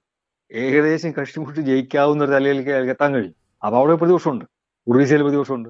ഏകദേശം 0.51 1.11
കഷ്ടിമുട്ടി 1.19 1.61
ജയിക്കാവുന്ന 1.61 2.23
ഒരു 2.23 2.31
തലയിലേക്ക് 2.31 2.69
എത്താൻ 2.95 3.13
കഴിയും. 3.13 3.35
അപ്പൊ 3.61 3.77
അവിടെ 3.79 3.95
പ്രതിപക്ഷമുണ്ട്. 3.95 4.45
ഒറീസയിൽ 4.87 5.23
പ്രതിപക്ഷമുണ്ട്. 5.23 5.69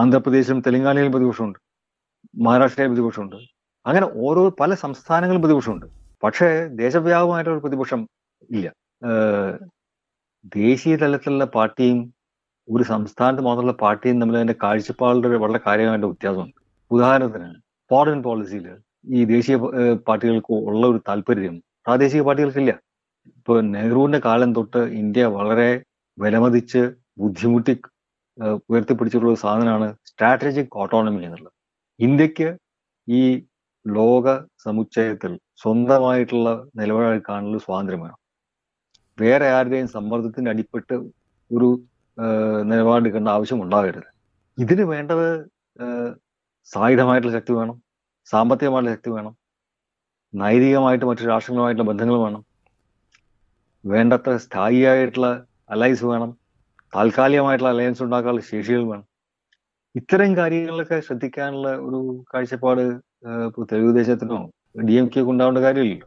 ആന്ധ്രാപ്രദേശിലും 0.00 0.60
തെലങ്കാനയിലും 0.66 1.12
പ്രതിപക്ഷമുണ്ട്. 1.12 1.58
മഹാരാഷ്ട്രയിൽ 2.46 2.88
പ്രതിപക്ഷമുണ്ട്. 2.88 3.36
അങ്ങനെ 3.86 4.06
ഓരോ 4.26 4.42
പല 4.60 4.74
സംസ്ഥാനങ്ങളും 4.74 5.42
പ്രതിപക്ഷമുണ്ട്. 5.42 5.86
പക്ഷേ 6.22 6.48
ദേശവ്യാപകമായിട്ടുള്ള 6.84 7.56
ഒരു 7.58 7.62
പ്രതിപക്ഷം 7.66 8.00
ഇല്ല. 8.50 8.66
ദേശീയ 10.44 10.94
തലത്തിലുള്ള 10.96 11.44
പാർട്ടിയും 11.56 11.98
ഒരു 12.68 12.84
സംസ്ഥാനത്ത് 12.92 13.42
മാത്രമുള്ള 13.46 13.74
പാർട്ടിയും 13.82 14.20
തമ്മിൽ 14.20 14.36
അതിന്റെ 14.38 14.56
കാഴ്ചപ്പാടുകളുടെ 14.62 15.38
വളരെ 15.44 15.60
കാര്യമായിട്ട് 15.66 16.06
വ്യത്യാസമുണ്ട്. 16.06 16.56
ഉദാഹരണത്തിന് 16.90 17.48
ഫോറിൻ 17.90 18.18
പോളിസിയിൽ 18.26 18.66
ഈ 19.16 19.20
ദേശീയ 19.34 19.56
പാർട്ടികൾക്ക് 20.08 20.54
ഉള്ള 20.70 20.82
ഒരു 20.92 21.00
താല്പര്യം 21.08 21.54
പ്രാദേശിക 21.86 22.22
പാർട്ടികൾക്കില്ല. 22.28 22.72
ഇപ്പൊ 23.38 23.54
നെഹ്റുവിന്റെ 23.74 24.20
കാലം 24.26 24.50
തൊട്ട് 24.58 24.80
ഇന്ത്യ 25.02 25.24
വളരെ 25.38 25.70
വിലമതിച്ച് 26.18 26.82
ബുദ്ധിമുട്ടി 27.22 27.74
ഉയർത്തിപ്പിടിച്ചിട്ടുള്ള 28.72 29.32
ഒരു 29.34 29.40
സാധനമാണ് 29.44 29.88
സ്ട്രാറ്റജിക് 30.10 30.76
ഓട്ടോണമി 30.82 31.20
എന്നുള്ളത്. 31.28 31.54
ഇന്ത്യയ്ക്ക് 32.00 32.48
ഈ 33.08 33.22
ലോക 33.86 34.26
സമുച്ചയത്തിൽ 34.66 35.32
സ്വന്തമായിട്ടുള്ള 35.62 36.48
നിലപാട് 36.80 37.20
കാണുന്ന 37.28 37.58
സ്വാതന്ത്ര്യം 37.66 38.02
വേണം 38.04 38.19
വേറെ 39.20 39.46
ആരുടെയും 39.56 39.88
സമ്മർദ്ദത്തിന് 39.88 40.48
അടിപ്പെട്ട് 40.48 40.96
ഒരു 41.50 41.68
ഏഹ് 42.18 42.60
നിലപാട് 42.70 43.02
എടുക്കേണ്ട 43.02 43.28
ആവശ്യം 43.28 43.60
ഉണ്ടാകരുത് 43.62 44.08
ഇതിന് 44.58 44.84
വേണ്ടത് 44.84 45.26
സായുധമായിട്ടുള്ള 46.70 47.34
ശക്തി 47.36 47.52
വേണം 47.52 47.76
സാമ്പത്തികമായിട്ടുള്ള 48.30 48.96
ശക്തി 48.96 49.10
വേണം 49.10 49.34
നൈതികമായിട്ട് 50.34 51.06
മറ്റു 51.06 51.24
രാഷ്ട്രങ്ങളുമായിട്ടുള്ള 51.24 51.86
ബന്ധങ്ങൾ 51.90 52.16
വേണം 52.24 52.42
വേണ്ടത്ര 53.84 54.32
സ്ഥായിയായിട്ടുള്ള 54.36 55.28
അലയൻസ് 55.70 56.04
വേണം 56.04 56.30
താൽക്കാലികമായിട്ടുള്ള 56.92 57.70
അലയൻസ് 57.74 58.02
ഉണ്ടാക്കാനുള്ള 58.02 58.42
ശേഷികൾ 58.50 58.82
വേണം. 58.92 59.06
ഇത്തരം 59.94 60.36
കാര്യങ്ങളിലൊക്കെ 60.36 60.98
ശ്രദ്ധിക്കാനുള്ള 61.00 61.68
ഒരു 61.86 62.00
കാഴ്ചപ്പാട് 62.34 62.82
ഇപ്പോൾ 63.48 63.64
തെലുഗുദേശത്തിനോ 63.72 64.38
ഡി 64.88 64.94
എം 65.00 65.06
കെ 65.14 65.20
ഉണ്ടാവേണ്ട 65.32 65.60
കാര്യമില്ലല്ലോ. 65.66 66.06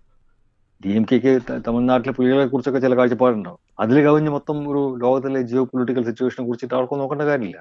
ഡി 0.84 0.92
എം 1.00 1.04
കെക്ക് 1.10 1.32
തമിഴ്നാട്ടിലെ 1.68 2.13
പുലികളെ 2.18 2.46
കുറിച്ചൊക്കെ 2.52 2.80
ചില 2.86 2.94
കാഴ്ചപ്പാടുണ്ടാവും. 3.00 3.60
അതിൽ 3.84 3.98
കവിഞ്ഞ് 4.08 4.32
മൊത്തം 4.36 4.58
ഒരു 4.72 4.82
ലോകത്തിലെ 5.04 5.42
ജിയോ 5.50 5.63
പൊളിറ്റിക്കൽ 5.72 6.04
സിറ്റുവേഷനെ 6.10 6.44
കുറിച്ചിട്ട് 6.48 6.75
ആർക്കും 6.80 7.00
നോക്കേണ്ട 7.02 7.25
കാര്യമില്ല. 7.30 7.60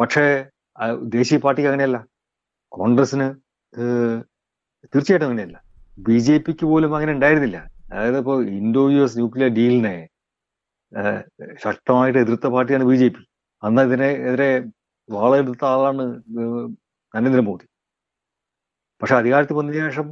പക്ഷേ 0.00 0.24
ദേശീയ 1.16 1.38
പാർട്ടിക്ക് 1.44 1.68
അങ്ങനെയല്ല. 1.70 1.98
കോൺഗ്രസിന് 2.78 3.26
തീർച്ചയായിട്ടും 4.92 5.26
അങ്ങനെയല്ല. 5.28 5.56
ബി 6.06 6.18
ജെ 6.26 6.36
പിക്ക് 6.46 6.64
പോലും 6.70 6.90
അങ്ങനെ 6.96 7.12
ഉണ്ടായിരുന്നില്ല. 7.16 7.58
അതായത് 7.92 8.18
ഇപ്പോൾ 8.22 8.38
ഇൻഡോ 8.58 8.82
യു 8.94 9.00
എസ് 9.06 9.16
ന്യൂക്ലിയർ 9.18 9.50
ഡീലിനെ 9.58 9.94
ശക്തമായിട്ട് 11.64 12.18
എതിർത്ത 12.24 12.46
പാർട്ടിയാണ് 12.54 12.84
ബി 12.90 12.96
ജെ 13.02 13.08
പി. 13.14 13.22
അന്ന് 13.66 13.82
ഇതിനെ 13.88 14.08
എതിരെ 14.28 14.50
വാളെടുത്ത 15.08 15.62
ആളാണ് 15.74 16.04
നരേന്ദ്രമോദി. 17.14 17.66
പക്ഷെ 19.00 19.14
അധികാരത്തിൽ 19.20 19.56
വന്നതിന് 19.60 19.84
ശേഷം 19.90 20.08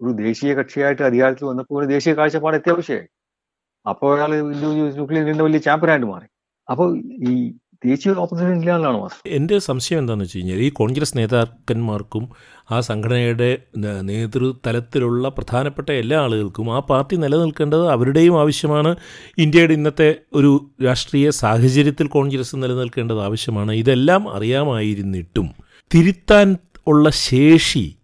ഒരു 0.00 0.12
ദേശീയ 0.12 0.54
കക്ഷിയായിട്ട് 0.54 1.02
അധികാരത്തിൽ 1.02 1.44
വന്നപ്പോൾ 1.44 1.80
ഒരു 1.80 1.86
ദേശീയ 1.86 2.14
കാഴ്ചപ്പാട് 2.14 2.56
അത്യാവശ്യമായി. 2.56 3.06
അപ്പോൾ 3.86 4.20
അയാൾ 4.20 4.32
ന്യൂക്ലിയർ 4.94 5.24
ഡീലിന്റെ 5.24 5.44
വലിയ 5.44 5.58
ചാമ്പ്യനായിട്ട് 5.58 6.06
മാറി. 6.06 6.26
അപ്പോൾ 6.70 6.98
ഈ 6.98 7.52
ദേശീയ 7.84 8.12
ഓപ്പോസിഷൻ 8.12 8.60
ഇല്ലാന്നാണ് 8.60 9.08
എന്റെ 9.26 9.58
സംശയം 9.58 9.98
എന്താണെന്ന് 9.98 10.24
വെച്ച് 10.24 10.38
കഴിഞ്ഞാൽ 10.38 10.58
ഈ 10.58 10.68
കോൺഗ്രസ് 10.70 11.18
നേതാക്കന്മാർക്കും 11.18 12.28
ആ 12.70 12.80
സംഘടനയുടെ 12.80 13.58
നേതൃതലത്തിലുള്ള 13.80 15.28
പ്രധാനപ്പെട്ട 15.28 15.90
എല്ലാ 15.90 16.20
ആളുകൾക്കും 16.20 16.76
ആ 16.76 16.80
പാർട്ടി 16.80 17.16
നിലനിൽക്കേണ്ടത് 17.16 17.88
അവരുടെയും 17.88 18.40
ആവശ്യമാണ്. 18.40 18.96
ഇന്ത്യയുടെ 19.38 19.72
ഇന്നത്തെ 19.72 20.14
ഒരു 20.34 20.70
രാഷ്ട്രീയ 20.84 21.30
സാഹചര്യത്തിൽ 21.30 22.08
കോൺഗ്രസ് 22.08 22.56
നിലനിൽക്കേണ്ടത് 22.56 23.20
ആവശ്യമാണ്. 23.20 23.72
ഇതെല്ലാം 23.72 24.34
അറിയാമായിരുന്നിട്ടും 24.36 25.48
തിരുത്താൻ 25.94 26.56
ഉള്ള 26.86 27.10
ശേഷി 27.10 27.97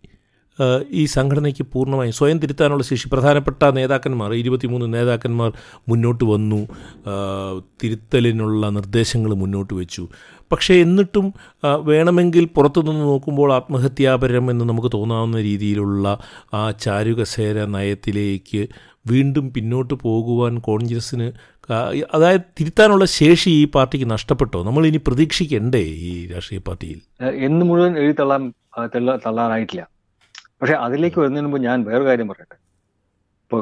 ഈ 0.90 1.04
സംഘടനയ്ക്ക് 1.04 1.66
പൂർണമായും 1.72 2.12
സ്വയം 2.12 2.38
തിരുത്താനുള്ള 2.38 2.82
ശേഷി 2.82 3.08
പ്രധാനപ്പെട്ട 3.08 3.64
നേതാക്കന്മാർ 3.64 4.34
ഇരുപത്തിമൂന്ന് 4.34 4.94
നേതാക്കന്മാർ 4.94 5.52
മുന്നോട്ട് 5.88 6.24
വന്നു. 6.24 6.68
തിരുത്തലിനുള്ള 7.82 8.68
നിർദ്ദേശങ്ങൾ 8.68 9.34
മുന്നോട്ട് 9.34 9.74
വെച്ചു. 9.74 10.08
പക്ഷേ 10.52 10.74
എന്നിട്ടും 10.74 11.34
വേണമെങ്കിൽ 11.80 12.44
പുറത്തുനിന്ന് 12.44 13.00
നോക്കുമ്പോൾ 13.00 13.52
ആത്മഹത്യാപരം 13.52 14.50
എന്ന് 14.50 14.64
നമുക്ക് 14.64 14.88
തോന്നാവുന്ന 14.94 15.40
രീതിയിലുള്ള 15.40 16.18
ആ 16.54 16.70
ചാരുകസേര 16.70 17.64
നയത്തിലേക്ക് 17.64 18.68
വീണ്ടും 19.06 19.52
പിന്നോട്ട് 19.52 19.94
പോകുവാൻ 19.94 20.58
കോൺഗ്രസ്സിന് 20.58 21.32
അതായത് 22.14 22.40
തിരുത്താനുള്ള 22.60 23.04
ശേഷി 23.04 23.50
ഈ 23.50 23.64
പാർട്ടിക്ക് 23.64 24.10
നഷ്ടപ്പെട്ടോ? 24.10 24.62
നമ്മൾ 24.62 24.86
ഇനി 24.86 24.96
പ്രതീക്ഷിക്കണ്ടേ 24.96 25.82
ഈ 26.08 26.26
രാഷ്ട്രീയ 26.26 26.60
പാർട്ടിയിൽ? 26.68 27.00
എന്ന് 27.46 27.66
മുഴുവൻ 27.66 27.98
എഴുതി 27.98 28.16
തള്ളാൻ 28.20 28.52
തള്ളാനായിട്ടില്ല 29.26 29.93
പക്ഷെ 30.64 30.76
അതിലേക്ക് 30.84 31.18
വരുന്നതിന് 31.20 31.46
മുമ്പ് 31.46 31.58
ഞാൻ 31.66 31.78
വേറെ 31.86 32.04
കാര്യം 32.04 32.28
പറയട്ടെ? 32.28 32.56
ഇപ്പൊ 33.42 33.56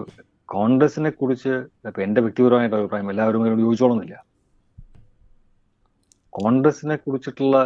കോൺഗ്രസിനെ 0.49 1.11
കുറിച്ച് 1.21 1.52
ഇപ്പൊ 1.88 2.00
എന്റെ 2.04 2.21
വ്യക്തിപരമായിട്ട് 2.25 2.76
അഭിപ്രായം 2.78 3.09
എല്ലാവരും 3.12 3.47
യോജിച്ചോളന്നില്ല. 3.62 4.16
കോൺഗ്രസിനെ 6.38 6.97
കുറിച്ചിട്ടുള്ള 6.97 7.56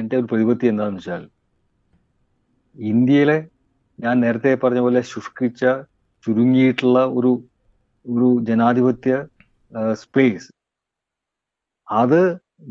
എന്റെ 0.00 0.14
ഒരു 0.20 0.28
പ്രതിപത്തി 0.32 0.70
എന്താണെന്ന് 0.72 1.00
വെച്ചാൽ 1.00 1.24
ഇന്ത്യയിലെ 2.76 3.36
ഞാൻ 3.98 4.14
നേരത്തെ 4.24 4.52
പറഞ്ഞ 4.66 4.82
പോലെ 4.86 5.02
ശുഷ്കിച്ച 5.12 5.64
ചുരുങ്ങിയിട്ടുള്ള 6.24 7.04
ഒരു 7.18 7.32
ഒരു 8.06 8.30
ജനാധിപത്യ 8.50 9.12
സ്പേസ് 10.04 10.50
അത് 11.88 12.20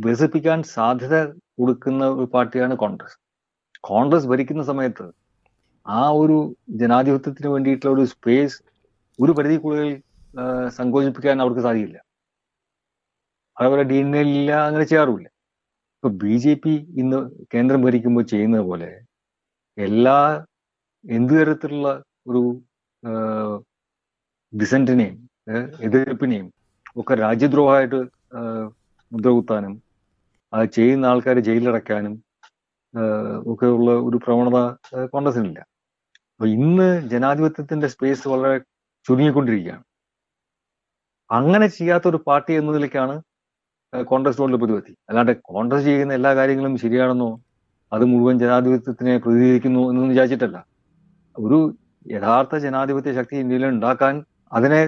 വികസിപ്പിക്കാൻ 0.05 0.59
സാധ്യത 0.75 1.15
കൊടുക്കുന്ന 1.59 2.03
ഒരു 2.17 2.29
പാർട്ടിയാണ് 2.37 2.75
കോൺഗ്രസ്. 2.85 3.17
കോൺഗ്രസ് 3.91 4.29
ഭരിക്കുന്ന 4.33 4.63
സമയത്ത് 4.73 5.05
ആ 5.87 6.01
ഒരു 6.21 6.37
ജനാധിപത്യത്തിന് 6.81 7.49
വേണ്ടിയിട്ടുള്ള 7.53 7.91
ഒരു 7.95 8.05
സ്പേസ് 8.13 8.57
ഒരു 9.19 9.31
പരിധി 9.37 9.55
കൂടുതൽ 9.55 9.89
സങ്കോചിപ്പിക്കാൻ 10.77 11.41
അവർക്ക് 11.43 11.61
സാധിക്കില്ല. 11.67 11.97
അതേപോലെ 13.57 13.83
ഡി 13.83 13.95
എൻ 13.95 14.09
എല്ല 14.23 14.49
അങ്ങനെ 14.67 14.83
ചെയ്യാറുമില്ല. 14.83 15.27
ഇപ്പൊ 15.97 16.09
ബി 16.23 16.33
ജെ 16.37 16.53
പി 16.63 16.73
ഇന്ന് 17.01 17.19
കേന്ദ്രം 17.53 17.81
ഭരിക്കുമ്പോൾ 17.85 18.23
ചെയ്യുന്നത് 18.33 18.65
പോലെ 18.69 18.89
എല്ലാ 19.77 20.17
എന്ത് 21.05 21.33
തരത്തിലുള്ള 21.39 21.87
ഒരു 22.27 22.41
ഡിസന്റിനെയും 24.53 25.15
എതിർപ്പിനെയും 25.87 26.47
ഒക്കെ 26.97 27.13
രാജ്യദ്രോഹമായിട്ട് 27.15 27.99
മുദ്രകുത്താനും 29.11 29.73
അത് 30.53 30.65
ചെയ്യുന്ന 30.77 31.05
ആൾക്കാരെ 31.05 31.41
ജയിലിലടക്കാനും 31.47 32.13
ഒക്കെ 33.51 33.67
ഉള്ള 33.77 33.91
ഒരു 34.07 34.17
പ്രവണത 34.17 34.59
കോൺഗ്രസിനില്ല 35.05 35.59
അപ്പൊ 36.39 36.47
ഇന്ന് 36.55 36.87
ജനാധിപത്യത്തിന്റെ 37.11 37.87
സ്പേസ് 37.93 38.25
വളരെ 38.31 38.57
ചുരുങ്ങിക്കൊണ്ടിരിക്കുകയാണ്. 39.05 39.83
അങ്ങനെ 41.29 41.67
ചെയ്യാത്ത 41.77 42.05
ഒരു 42.11 42.19
പാർട്ടി 42.27 42.53
എന്നതിലേക്കാണ് 42.59 43.15
കോൺഗ്രസ് 43.93 44.07
കോൺഗ്രസിനോടുള്ള 44.11 44.57
പ്രതിപത്തി. 44.63 44.93
അല്ലാണ്ട് 45.09 45.31
കോൺഗ്രസ് 45.51 45.85
ചെയ്യുന്ന 45.87 46.13
എല്ലാ 46.19 46.31
കാര്യങ്ങളും 46.39 46.73
ശരിയാണെന്നോ 46.83 47.29
അത് 47.91 48.03
മുഴുവൻ 48.11 48.35
ജനാധിപത്യത്തിനെ 48.43 49.13
പ്രതിനിധീകരിക്കുന്നു 49.23 49.81
എന്നൊന്നും 49.89 50.11
വിചാരിച്ചിട്ടല്ല. 50.13 50.57
ഒരു 51.35 51.59
യഥാർത്ഥ 52.05 52.55
ജനാധിപത്യ 52.65 53.13
ശക്തി 53.19 53.35
ഇന്ത്യയിൽ 53.43 53.65
ഉണ്ടാക്കാൻ 53.75 54.13
അതിനെ 54.57 54.81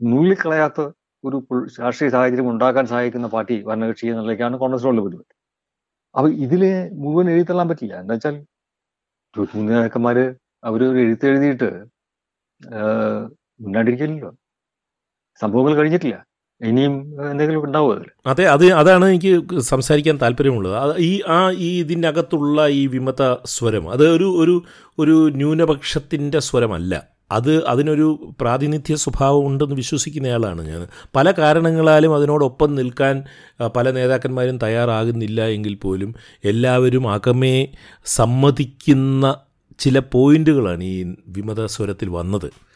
നുള്ളിക്കളയാത്ത 0.00 0.80
ഒരു 1.24 1.36
രാഷ്ട്രീയ 1.84 2.10
സാഹചര്യം 2.16 2.50
ഉണ്ടാക്കാൻ 2.52 2.84
സഹായിക്കുന്ന 2.92 3.28
പാർട്ടി 3.36 3.56
ഭരണകക്ഷി 3.68 4.06
കോൺഗ്രസ് 4.10 4.60
കോൺഗ്രസിനോടുള്ള 4.64 5.04
പ്രതിപത്തി. 5.06 5.34
അപ്പൊ 6.14 6.28
ഇതിലെ 6.44 6.72
മുഴുവൻ 7.04 7.26
എഴുതിത്തള്ളാൻ 7.34 7.68
പറ്റില്ല. 7.72 7.94
എന്താ 8.02 8.14
വെച്ചാൽ 8.18 8.36
നേതാക്കന്മാര് 9.70 10.26
അവർ 10.62 10.80
ഒരു 10.90 10.98
എഴുത്തെഴുതിയിട്ട് 11.04 11.68
മുന്നാണ്ടിരിക്കില്ലല്ലോ 13.60 14.30
സംഭവങ്ങൾ 15.40 15.72
കഴിഞ്ഞിട്ടില്ല. 15.78 16.16
ഇനിയും 16.60 16.94
എന്തെങ്കിലും 17.32 17.64
ഉണ്ടാവും 17.66 17.90
അതിൽ 17.94 18.08
അതെ 18.30 18.44
അത് 18.54 18.64
അതാണ് 18.80 19.04
എനിക്ക് 19.10 19.32
സംസാരിക്കാൻ 19.72 20.16
താല്പര്യമുള്ളത്. 20.22 20.76
ഈ 21.10 21.12
ആ 21.36 21.38
ഈ 21.66 21.68
ഇതിന്റെ 21.82 22.08
അകത്തുള്ള 22.08 22.66
ഈ 22.80 22.82
വിമത 22.94 23.22
സ്വരം 23.54 23.84
അത് 23.94 24.04
ഒരു 24.16 24.28
ഒരു 24.42 24.56
ഒരു 24.98 25.16
ന്യൂനപക്ഷത്തിന്റെ 25.40 26.40
സ്വരമല്ല. 26.48 26.92
അത് 27.36 27.52
അതിനൊരു 27.64 28.06
പ്രാതിനിധ്യ 28.40 28.94
സ്വഭാവം 29.04 29.42
ഉണ്ടെന്ന് 29.46 29.76
വിശ്വസിക്കുന്നയാളാണ് 29.76 30.62
ഞാൻ. 30.70 30.82
പല 31.16 31.30
കാരണങ്ങളാലും 31.38 32.12
അതിനോടൊപ്പം 32.16 32.70
നിൽക്കാൻ 32.74 33.16
പല 33.76 33.90
നേതാക്കന്മാരും 33.90 34.58
തയ്യാറാകുന്നില്ല 34.64 35.40
എങ്കിൽ 35.56 35.74
പോലും 35.84 36.10
എല്ലാവരും 36.44 37.06
അകമേ 37.16 37.56
സമ്മതിക്കുന്ന 38.18 39.24
ചില 39.78 39.98
പോയിന്റുകളാണ് 39.98 40.84
ഈ 40.84 41.14
വിമത 41.28 41.66
സ്വരത്തിൽ 41.66 42.08
വന്നത് 42.08 42.68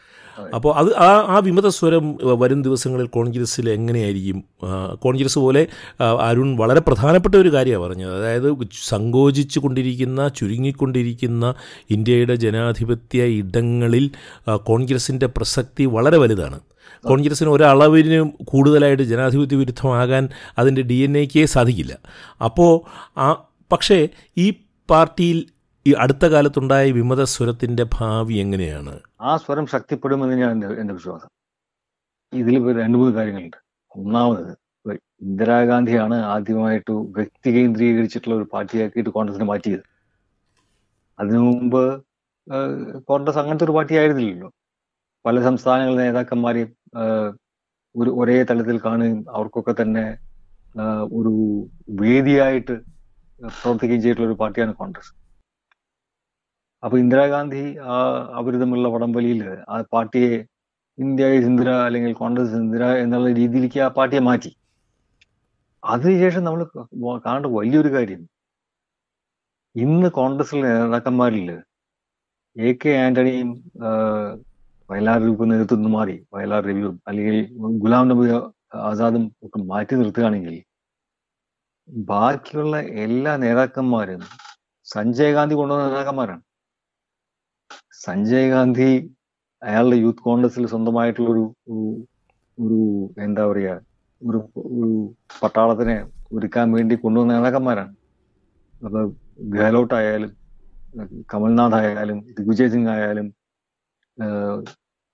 അപ്പോൾ 0.55 0.75
അത് 0.75 0.97
ആ 0.97 1.35
ആ 1.35 1.39
വിമത 1.39 1.67
സ്വരം 1.67 2.17
വരും 2.23 2.61
ദിവസങ്ങളിൽ 2.61 3.07
കോൺഗ്രസ്സിൽ 3.07 3.69
എങ്ങനെയായിരിക്കും? 3.69 4.43
കോൺഗ്രസ് 4.95 5.39
പോലെ 5.39 5.67
അരുൺ 6.01 6.57
വളരെ 6.57 6.79
പ്രധാനപ്പെട്ട 6.79 7.35
ഒരു 7.35 7.53
കാര്യമാണ് 7.53 7.83
പറഞ്ഞത്. 7.83 8.15
അതായത് 8.15 8.57
സങ്കോചിച്ചു 8.83 9.59
കൊണ്ടിരിക്കുന്ന 9.59 10.27
ചുരുങ്ങിക്കൊണ്ടിരിക്കുന്ന 10.27 11.53
ഇന്ത്യയുടെ 11.89 12.35
ജനാധിപത്യ 12.35 13.23
ഇടങ്ങളിൽ 13.23 14.11
കോൺഗ്രസിന്റെ 14.55 15.25
പ്രസക്തി 15.25 15.85
വളരെ 15.85 16.17
വലുതാണ്. 16.17 16.59
കോൺഗ്രസ്സിന് 17.07 17.49
ഒരളവിന് 17.49 18.31
കൂടുതലായിട്ട് 18.43 19.03
ജനാധിപത്യ 19.03 19.55
വിരുദ്ധമാകാൻ 19.55 20.29
അതിന്റെ 20.57 20.81
ഡി 20.81 20.93
എൻ 20.93 21.17
എക്കേ 21.17 21.45
സാധിക്കില്ല. 21.45 21.97
അപ്പോൾ 22.43 22.71
ആ 23.19 23.43
പക്ഷേ 23.71 24.07
ഈ 24.37 24.53
പാർട്ടിയിൽ 24.89 25.45
ഈ 25.85 25.91
അടുത്ത 26.03 26.25
കാലത്തുണ്ടായ 26.33 26.91
വിമത 26.97 27.21
സ്വരത്തിന്റെ 27.31 27.83
ഭാവി 27.95 28.35
എങ്ങനെയാണ്? 28.43 28.93
ആ 29.21 29.31
സ്വരം 29.43 29.65
ശക്തിപ്പെടുമെന്ന് 29.71 30.35
ഞാൻ 30.41 30.51
എന്റെ 30.55 30.67
എന്റെ 30.81 30.93
വിശ്വാസം. 30.97 31.29
ഇതിൽ 32.33 32.55
രണ്ട് 32.81 32.97
മൂന്ന് 32.99 33.13
കാര്യങ്ങളുണ്ട്. 33.17 33.57
ഒന്നാമത് 33.95 34.45
ഇന്ദിരാഗാന്ധിയാണ് 35.25 36.15
ആദ്യമായിട്ട് 36.33 36.93
വ്യക്തി 37.17 37.49
കേന്ദ്രീകരിച്ചിട്ടുള്ള 37.55 38.35
ഒരു 38.39 38.47
പാർട്ടിയാക്കിയിട്ട് 38.53 39.11
കോൺഗ്രസിനെ 39.17 39.45
മാറ്റിയത്. 39.51 39.83
അതിനു 41.19 41.41
മുമ്പ് 41.49 41.83
കോൺഗ്രസ് 43.11 43.39
അങ്ങനത്തെ 43.41 43.65
ഒരു 43.67 43.75
പാർട്ടി 43.77 43.93
ആയിരുന്നില്ലല്ലോ 44.01 44.49
പല 45.25 45.35
സംസ്ഥാനങ്ങളിലെ 45.47 46.05
നേതാക്കന്മാരെയും 46.07 46.71
ഒരു 47.95 48.09
ഒരേ 48.21 48.37
തലത്തിൽ 48.49 48.77
കാണുകയും 48.85 49.19
അവർക്കൊക്കെ 49.35 49.75
തന്നെ 49.81 50.05
ഒരു 51.19 51.33
വേദിയായിട്ട് 52.01 52.75
പ്രവർത്തിക്കുകയും 53.39 54.01
ചെയ്തിട്ടുള്ള 54.03 54.29
ഒരു 54.31 54.39
പാർട്ടിയാണ് 54.41 54.73
കോൺഗ്രസ്. 54.81 55.11
അപ്പൊ 56.83 56.95
ഇന്ദിരാഗാന്ധി 57.03 57.63
ആ 57.93 57.97
അവർ 58.39 58.53
തമ്മിലുള്ള 58.61 58.89
വടംവലിയിൽ 58.95 59.41
ആ 59.73 59.75
പാർട്ടിയെ 59.95 60.33
ഇന്ത്യ 60.97 61.27
ഇന്ദിര 61.49 61.69
അല്ലെങ്കിൽ 61.85 62.11
കോൺഗ്രസ് 62.23 62.55
ഇന്ദിര 62.63 62.85
എന്നുള്ള 63.03 63.29
രീതിയിലേക്ക് 63.39 63.79
ആ 63.85 63.87
പാർട്ടിയെ 63.97 64.21
മാറ്റി. 64.29 64.51
അതിനുശേഷം 65.83 66.43
നമ്മൾ 66.47 66.61
കാണേണ്ട 67.25 67.47
വലിയൊരു 67.57 67.89
കാര്യം. 67.95 68.21
ഇന്ന് 69.75 70.07
കോൺഗ്രസിലെ 70.19 70.61
നേതാക്കന്മാരിൽ 70.79 71.47
എ 72.55 72.69
കെ 72.81 72.91
ആന്റണിയും 73.05 73.49
വയലാർ 74.89 75.19
രൂപ 75.27 75.45
നേതൃത്വം 75.51 75.91
മാറി 75.97 76.15
വയലാർ 76.35 76.61
രവിയും 76.69 76.95
അല്ലെങ്കിൽ 77.09 77.37
ഗുലാം 77.83 78.05
നബി 78.11 78.25
ആസാദും 78.89 79.23
ഒക്കെ 79.45 79.59
മാറ്റി 79.71 79.93
നിർത്തുകയാണെങ്കിൽ 80.01 80.55
ബാക്കിയുള്ള 82.11 82.75
എല്ലാ 83.05 83.33
നേതാക്കന്മാരും 83.43 84.21
സഞ്ജയ് 84.87 85.33
ഗാന്ധി 85.37 85.55
കൊണ്ടുവന്ന 85.59 85.85
നേതാക്കന്മാരാണ്. 85.89 86.43
സഞ്ജയ് 88.05 88.49
ഗാന്ധി 88.49 89.15
അയാളുടെ 89.63 89.95
യൂത്ത് 89.95 90.19
കോൺഗ്രസിൽ 90.19 90.67
സ്വന്തമായിട്ടുള്ള 90.67 91.29
ഒരു 91.29 91.43
ഒരു- 92.59 93.23
എന്താ 93.23 93.47
പറയുക 93.47 93.81
ഒരു 94.23 94.37
ഒരു 94.57 95.15
പട്ടാളത്തിനെ 95.43 96.05
ഒരുക്കാൻ 96.33 96.71
വേണ്ടി 96.71 96.95
കൊണ്ടുവന്ന 96.95 97.33
നേതാക്കന്മാരാണ്. 97.33 97.95
അപ്പൊ 98.85 99.11
ഗെഹ്ലോട്ട് 99.39 99.93
ആയാലും 99.93 100.31
കമൽനാഥ് 101.33 101.73
ആയാലും 101.73 102.19
ദിഗ്വിജയ് 102.19 102.69
സിംഗ് 102.69 102.89
ആയാലും 102.89 103.27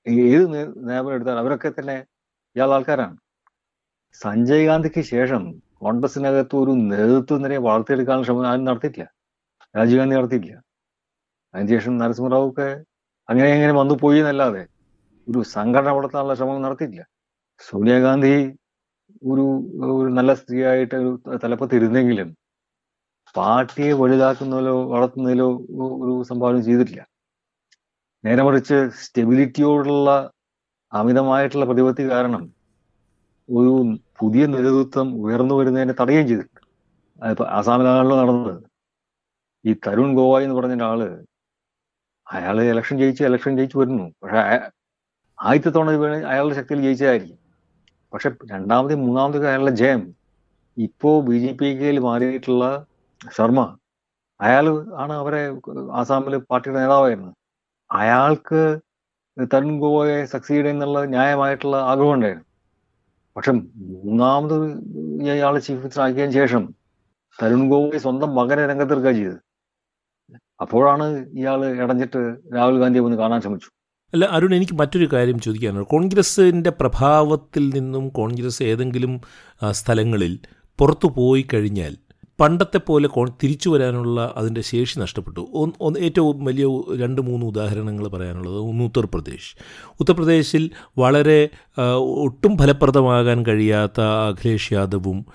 ഏത് 0.08 0.54
നേ- 0.54 1.10
എടുത്താലും 1.10 1.40
അവരൊക്കെ 1.40 1.70
തന്നെ 1.70 1.98
ഇയാൾ 2.56 2.74
ആൾക്കാരാണ്. 2.74 3.18
സഞ്ജയ് 4.14 4.66
ഗാന്ധിക്ക് 4.66 5.02
ശേഷം 5.02 5.44
കോൺഗ്രസിനകത്ത് 5.82 6.56
ഒരു 6.56 6.72
നേതൃത്വ 6.72 7.38
നിരയെ 7.38 7.58
വളർത്തിയെടുക്കാനുള്ള 7.58 8.26
ശ്രമം 8.26 8.48
ആരും 8.48 8.66
നടത്തിയിട്ടില്ല. 8.66 9.08
രാജീവ് 9.78 10.00
ഗാന്ധി 10.00 10.16
നടത്തിയിട്ടില്ല. 10.16 10.58
അതിനുശേഷം 11.54 11.94
നരസിംഹറാവു 11.98 12.48
ഒക്കെ 12.52 12.70
അങ്ങനെ 13.30 13.48
എങ്ങനെ 13.56 13.74
വന്നു 13.74 13.96
പോയി 14.04 14.20
എന്നല്ലാതെ 14.22 14.64
ഒരു 15.28 15.40
സംഘടന 15.56 15.92
വളർത്താനുള്ള 15.98 16.36
ശ്രമം 16.40 16.66
നടത്തിയില്ല 16.66 17.02
സോണിയാഗാന്ധി 17.62 18.34
ഒരു 19.32 19.46
ഒരു 19.84 19.94
നല്ല 20.18 20.32
സ്ത്രീയായിട്ട് 20.34 20.96
ഒരു 20.96 21.12
തലപ്പത്ത് 21.44 21.76
ഇരുന്നെങ്കിലും 21.76 22.30
പാർട്ടിയെ 23.36 23.92
വലുതാക്കുന്നതിലോ 24.02 24.76
വളർത്തുന്നതിലോ 24.94 25.48
ഒരു 26.04 26.14
സംഭാവന 26.30 26.62
ചെയ്തിട്ടില്ല. 26.68 27.02
നേരെ 28.24 28.44
മറിച്ച് 28.48 28.78
സ്റ്റെബിലിറ്റിയോടുള്ള 29.02 30.10
അമിതമായിട്ടുള്ള 30.92 31.66
പ്രതിപത്തി 31.66 32.04
കാരണം 32.12 32.44
ഒരു 33.50 33.74
പുതിയ 34.20 34.44
നേതൃത്വം 34.46 35.08
ഉയർന്നു 35.24 35.54
വരുന്നതിനെ 35.60 35.94
തടയുകയും 36.02 36.28
ചെയ്തിട്ടുണ്ട്. 36.30 36.62
അതിപ്പോ 37.20 37.46
ആസാമിലാണല്ലോ 37.58 38.16
നടന്നത്. 38.22 38.56
ഈ 39.66 39.72
തരുൺ 39.88 40.10
ഗോവായി 40.18 40.46
എന്ന് 40.48 40.58
പറഞ്ഞ 40.60 40.76
ഒരാൾ 40.80 41.02
അയാൾ 42.30 42.62
ഇലക്ഷൻ 42.62 42.98
ജയിച്ച് 42.98 43.24
ഇലക്ഷൻ 43.24 43.58
ജയിച്ച് 43.58 43.78
വരുന്നു. 43.78 44.06
പക്ഷെ 44.24 44.38
ആദ്യത്തെ 45.40 45.70
തവണ 45.70 45.92
വേണേ 45.92 46.22
അയാളുടെ 46.22 46.56
ശക്തിയിൽ 46.56 46.82
ജയിച്ചതായിരിക്കും. 46.82 47.40
പക്ഷെ 48.14 48.30
രണ്ടാമത് 48.52 48.96
മൂന്നാമത് 48.96 49.48
അയാളുടെ 49.48 49.72
ജയം. 49.72 50.14
ഇപ്പോ 50.78 51.22
ബി 51.22 51.38
ജെ 51.46 51.52
പിയിൽ 51.54 52.00
മാറിയിട്ടുള്ള 52.00 52.86
ശർമ്മ 53.36 53.78
അയാൾ 54.42 54.66
ആണ് 54.96 55.14
അവരെ 55.14 55.42
ആസാമിൽ 55.92 56.36
പാർട്ടിയുടെ 56.36 56.80
നേതാവായിരുന്നു 56.80 57.32
അയാൾക്ക് 57.92 58.80
തരുൺ 59.54 59.80
ഗോവയെ 59.80 60.26
സക്സീഡ് 60.26 60.66
എന്നുള്ള 60.66 61.06
ന്യായമായിട്ടുള്ള 61.06 61.78
ആഗ്രഹം 61.78 62.14
ഉണ്ടായിരുന്നു. 62.14 62.46
പക്ഷെ 63.36 63.52
മൂന്നാമത് 63.52 64.56
ഇയാളെ 65.22 65.60
ചീഫ് 65.60 65.80
മിനിസ്റ്റർ 65.80 66.02
ആക്കിയതിനു 66.04 66.32
ശേഷം 66.32 66.76
തരുൺ 67.42 67.70
ഗോവയെ 67.70 67.98
സ്വന്തം 67.98 68.36
മകനെ 68.36 68.68
രംഗത്തിറക്കുക 68.68 69.12
ചെയ്തത്. 69.12 69.49
അപ്പോഴാണ് 70.62 71.06
ഇയാൾ 71.40 71.66
ഇടഞ്ഞിട്ട് 71.66 72.22
രാഹുൽ 72.56 72.80
ഗാന്ധിയെ 72.80 73.04
ഒന്ന് 73.04 73.18
കാണാൻ 73.18 73.42
ശ്രമിച്ചു. 73.42 73.70
അല്ല 74.14 74.26
അരുൺ 74.26 74.56
എനിക്ക് 74.56 74.74
മറ്റൊരു 74.74 75.08
കാര്യം 75.14 75.40
ചോദിക്കാനുണ്ട്. 75.40 75.88
കോൺഗ്രസിന്റെ 75.90 76.70
പ്രഭാവത്തിൽ 76.70 77.70
നിന്നും 77.70 78.10
കോൺഗ്രസ് 78.10 78.64
ഏതെങ്കിലും 78.64 79.22
സ്ഥലങ്ങളിൽ 79.72 80.40
പുറത്തു 80.80 81.08
പോയി 81.18 81.46
കഴിഞ്ഞാൽ 81.54 81.96
പണ്ടത്തെ 82.40 82.78
പോലെ 82.78 83.08
തിരിച്ചു 83.44 83.70
വരാനുള്ള 83.70 84.34
അതിന്റെ 84.38 84.62
ശേഷി 84.62 85.00
നഷ്ടപ്പെട്ടു. 85.00 85.42
ഏറ്റവും 86.00 86.46
വലിയ 86.46 86.66
രണ്ട് 87.00 87.22
മൂന്ന് 87.22 87.46
ഉദാഹരണങ്ങൾ 87.46 88.08
പറയാനുള്ളത് 88.08 88.58
ഒന്ന് 88.58 88.84
ഉത്തർപ്രദേശ് 88.84 89.52
ഉത്തർപ്രദേശിൽ 90.00 90.72
വളരെ 90.98 91.50
ഒട്ടും 91.98 92.58
ഫലപ്രദമാകാൻ 92.58 93.46
കഴിയാത്ത 93.46 94.02
അഖിലേഷ് 94.02 94.74
യാദവും 94.74 95.26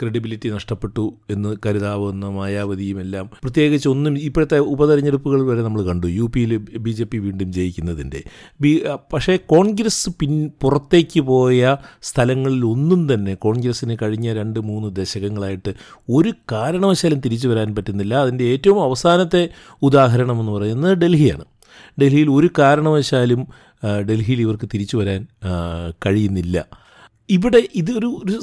ക്രെഡിബിലിറ്റി 0.00 0.48
നഷ്ടപ്പെട്ടു 0.48 1.14
എന്ന് 1.30 1.56
കരുതാവുന്ന 1.66 2.28
മായാവതിയും 2.28 3.00
എല്ലാം 3.00 3.30
പ്രത്യേകിച്ച് 3.42 3.88
ഒന്നും 3.88 4.18
ഇപ്പോഴത്തെ 4.18 4.58
ഉപതെരഞ്ഞെടുപ്പുകൾ 4.58 5.42
വരെ 5.42 5.62
നമ്മൾ 5.62 5.82
കണ്ടു. 5.82 6.06
യു 6.06 6.30
പിയിൽ 6.34 6.56
ബി 6.56 6.90
ജെ 6.90 7.04
പി 7.04 7.18
വീണ്ടും 7.18 7.52
ജയിക്കുന്നതിന്റെ. 7.52 8.22
ബി 8.60 8.82
പക്ഷേ 9.12 9.36
കോൺഗ്രസ് 9.36 10.10
പിൻ 10.20 10.50
പുറത്തേക്ക് 10.62 11.20
പോയ 11.20 11.76
സ്ഥലങ്ങളിൽ 12.02 12.66
ഒന്നും 12.66 13.14
തന്നെ 13.14 13.34
കോൺഗ്രസ്സിന് 13.34 13.96
കഴിഞ്ഞ 14.02 14.34
രണ്ട് 14.34 14.60
മൂന്ന് 14.60 14.96
ദശകങ്ങളായിട്ട് 14.96 15.74
ഒരു 16.08 16.32
കാരണവശാലും 16.52 17.20
തിരിച്ചു 17.20 17.48
വരാൻ 17.48 17.74
പറ്റുന്നില്ല. 17.74 18.14
അതിന്റെ 18.14 18.44
ഏറ്റവും 18.44 18.82
അവസാനത്തെ 18.82 19.48
ഉദാഹരണം 19.82 20.40
എന്ന് 20.40 20.52
പറയുന്നത് 20.52 20.92
ഡൽഹിയാണ്. 20.92 21.44
ഡൽഹിയിൽ 22.02 22.30
ഒരു 22.30 22.50
കാരണവശാലും 22.58 23.46
ഡൽഹിയിൽ 24.10 24.40
ഇവർക്ക് 24.40 24.68
തിരിച്ചു 24.74 24.96
വരാൻ 24.96 25.26
കഴിയുന്നില്ല. 26.06 26.81
ഇവിടെ 27.28 27.60
ഇതൊരു 27.74 28.08
ഒരു 28.24 28.38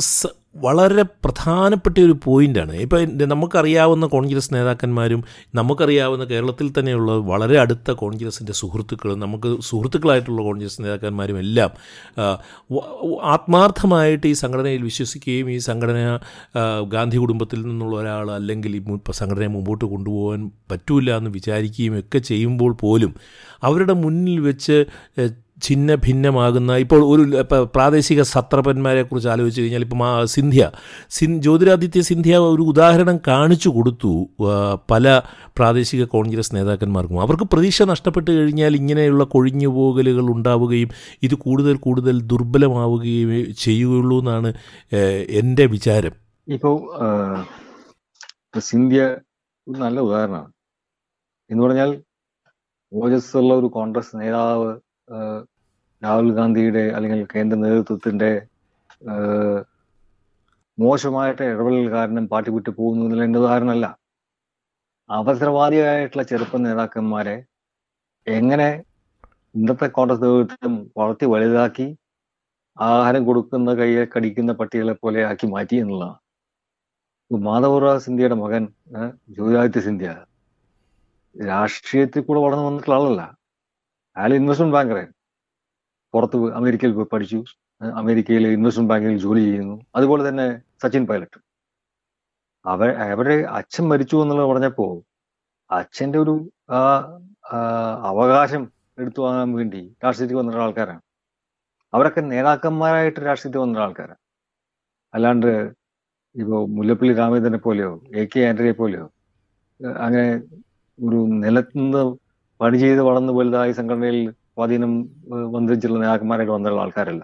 വളരെ 0.57 1.03
പ്രധാനപ്പെട്ട 1.25 1.95
ഒരു 1.99 2.13
പോയിന്റാണ് 2.23 2.75
ഇപ്പം 2.75 3.11
നമുക്കറിയാവുന്ന 3.29 4.05
കോൺഗ്രസ് 4.05 4.49
നേതാക്കന്മാരും 4.53 5.23
നമുക്കറിയാവുന്ന 5.55 6.23
കേരളത്തിൽ 6.25 6.67
തന്നെയുള്ള 6.79 7.11
വളരെ 7.25 7.57
അടുത്ത 7.59 7.91
കോൺഗ്രസിന്റെ 7.91 8.53
സുഹൃത്തുക്കളും 8.53 9.19
നമുക്ക് 9.19 9.49
സുഹൃത്തുക്കളായിട്ടുള്ള 9.61 10.43
കോൺഗ്രസ് 10.43 10.81
നേതാക്കന്മാരും 10.81 11.37
എല്ലാം 11.39 11.71
ആത്മാർത്ഥമായിട്ട് 13.25 14.25
ഈ 14.27 14.33
സംഘടനയിൽ 14.33 14.81
വിശ്വസിക്കുകയും 14.81 15.49
ഈ 15.51 15.57
സംഘടന 15.59 15.99
ഗാന്ധി 16.87 17.17
കുടുംബത്തിൽ 17.17 17.61
നിന്നുള്ള 17.61 17.95
ഒരാൾ 17.97 18.31
അല്ലെങ്കിൽ 18.31 18.75
ഈ 18.75 18.81
സംഘടനയെ 19.11 19.47
മുമ്പോട്ട് 19.47 19.85
കൊണ്ടുപോകാൻ 19.85 20.41
പറ്റൂല 20.71 21.15
എന്ന് 21.15 21.29
വിചാരിക്കുകയും 21.29 21.95
ഒക്കെ 21.99 22.21
ചെയ്യുമ്പോൾ 22.21 22.73
പോലും 22.81 23.13
അവരുടെ 23.63 23.93
മുന്നിൽ 23.93 24.39
വെച്ച് 24.39 24.77
ഛിന്ന 25.63 25.95
ഭിന്നമാകുന്ന 25.95 26.75
ഇപ്പോൾ 26.75 27.01
ഒരു 27.11 27.23
പ്രാദേശിക 27.75 28.21
സത്രപന്മാരെ 28.21 29.03
കുറിച്ച് 29.03 29.29
ആലോചിച്ച് 29.29 29.61
കഴിഞ്ഞാൽ 29.61 29.81
ഇപ്പം 29.81 30.01
സിന്ധ്യ. 30.27 30.71
സിൻ 31.09 31.41
ജ്യോതിരാദിത്യ 31.41 32.01
സിന്ധ്യ 32.01 32.37
ഒരു 32.37 32.61
ഉദാഹരണം 32.61 33.17
കാണിച്ചു 33.27 33.69
കൊടുത്തു 33.69 34.11
പല 34.91 35.21
പ്രാദേശിക 35.57 36.03
കോൺഗ്രസ് 36.05 36.55
നേതാക്കന്മാർക്കും. 36.55 37.21
അവർക്ക് 37.21 37.43
പ്രതീക്ഷ 37.43 37.81
നഷ്ടപ്പെട്ട് 37.83 38.31
കഴിഞ്ഞാൽ 38.31 38.75
ഇങ്ങനെയുള്ള 38.75 39.23
കൊഴിഞ്ഞുപോകലുകൾ 39.23 40.25
ഉണ്ടാവുകയും 40.35 40.89
ഇത് 41.23 41.35
കൂടുതൽ 41.35 41.77
കൂടുതൽ 41.77 42.21
ദുർബലമാവുകയും 42.21 43.55
ചെയ്യുകയുള്ളൂ 43.55 44.19
എന്നാണ് 44.19 44.53
എന്റെ 45.41 45.65
വിചാരം. 45.65 46.11
ഇപ്പോൾ 46.47 46.75
സിന്ധ്യ 48.59 49.01
നല്ല 49.67 49.99
ഉദാഹരണമാണ്. 49.99 50.51
എന്ന് 51.51 51.63
പറഞ്ഞാൽ 51.63 51.89
ഓജസ്സുള്ള 52.93 53.53
ഒരു 53.53 53.65
കോൺഗ്രസ് 53.65 54.13
നേതാവ് 54.19 54.71
രാഹുൽ 56.01 56.27
ഗാന്ധിയുടെ 56.39 56.83
അല്ലെങ്കിൽ 56.97 57.21
കേന്ദ്ര 57.33 57.57
നേതൃത്വത്തിന്റെ 57.63 58.31
മോശമായിട്ട് 60.77 61.43
ഇടപെടൽ 61.51 61.87
കാരണം 61.95 62.25
പാർട്ടി 62.33 62.49
വിട്ടു 62.55 62.71
പോകുന്നു 62.77 63.03
എന്നുള്ള 63.05 63.23
എന്റെ 63.27 63.39
ഉദാഹരണമല്ല. 63.39 63.85
അവസരവാദിയായിട്ടുള്ള 65.09 66.23
ചെറുപ്പ 66.31 66.57
നേതാക്കന്മാരെ 66.65 67.35
എങ്ങനെ 68.27 68.69
ഇന്നത്തെ 69.57 69.87
കോൺഗ്രസ് 69.97 70.23
നേതൃത്വം 70.25 70.73
വളർത്തി 70.99 71.27
വലുതാക്കി 71.33 71.87
ആഹാരം 72.77 73.21
കൊടുക്കുന്ന 73.27 73.69
കയ്യെ 73.79 74.03
കടിക്കുന്ന 74.13 74.51
പട്ടികളെ 74.59 74.95
പോലെ 75.01 75.21
ആക്കി 75.29 75.47
മാറ്റി 75.53 75.77
എന്നുള്ളതാണ്. 75.83 76.19
മാധവറാവ് 77.31 78.03
സിന്ധ്യയുടെ 78.05 78.37
മകൻ 78.43 78.63
ജ്യോതിരാദിത്യ 79.35 79.81
സിന്ധ്യ 79.87 80.11
രാഷ്ട്രീയത്തിൽ 81.35 82.23
കൂടെ 82.27 82.39
വളർന്നു 82.45 82.65
വന്നിട്ടുള്ള 82.67 82.95
ആളല്ല. 82.99 83.21
അയാൾ 84.17 84.33
ഇൻവെസ്റ്റ്മെന്റ് 84.33 84.75
ബാങ്കറായിരുന്നു 84.77 85.17
പുറത്ത് 86.13 86.37
അമേരിക്കയിൽ 86.53 86.93
പോയി 86.93 87.07
പഠിച്ചു. 87.13 87.43
അമേരിക്കയിൽ 87.81 88.47
ഇൻവെസ്റ്റ്മെന്റ് 88.47 88.93
ബാങ്കിൽ 88.93 89.17
ജോലി 89.19 89.41
ചെയ്യുന്നു. 89.41 89.75
അതുപോലെ 89.95 90.29
തന്നെ 90.29 90.61
സച്ചിൻ 90.83 91.05
പൈലറ്റ്. 91.07 91.39
അവ 92.65 92.85
അവരുടെ 93.11 93.37
അച്ഛൻ 93.57 93.83
മരിച്ചു 93.89 94.15
എന്നുള്ളത് 94.15 94.47
പറഞ്ഞപ്പോ 94.47 94.87
അച്ഛന്റെ 95.71 96.19
ഒരു 96.19 96.51
അവകാശം 98.09 98.63
എടുത്തു 98.99 99.21
വാങ്ങാൻ 99.21 99.53
വേണ്ടി 99.53 99.95
രാഷ്ട്രീയത്തിൽ 100.03 100.37
വന്നിട്ടുള്ള 100.37 100.65
ആൾക്കാരാണ്. 100.65 101.01
അവരൊക്കെ 101.93 102.21
നേതാക്കന്മാരായിട്ട് 102.21 103.19
രാഷ്ട്രീയത്തിൽ 103.19 103.61
വന്നിട്ടുള്ള 103.61 103.87
ആൾക്കാരാണ്. 103.87 104.17
അല്ലാണ്ട് 105.13 105.51
ഇപ്പോ 106.35 106.65
മുല്ലപ്പള്ളി 106.65 107.13
രാമചന്ദ്രനെ 107.13 107.57
പോലെയോ 107.57 107.91
എ 108.15 108.25
കെ 108.25 108.39
ആന്റണിയെ 108.39 108.71
പോലെയോ 108.71 109.05
അങ്ങനെ 109.97 110.29
ഒരു 111.07 111.19
നിലത്തുനിന്ന് 111.43 112.03
പണി 112.59 112.77
ചെയ്ത് 112.83 113.01
വളർന്ന് 113.07 113.33
വലുതായി 113.39 113.73
സംഘടനയിൽ 113.79 114.17
സ്വാധീനം 114.53 114.93
വന്നിട്ടുള്ള 115.55 115.97
നേതാക്കന്മാരായിട്ട് 116.03 116.53
വന്നിട്ടുള്ള 116.55 116.81
ആൾക്കാരല്ല. 116.85 117.23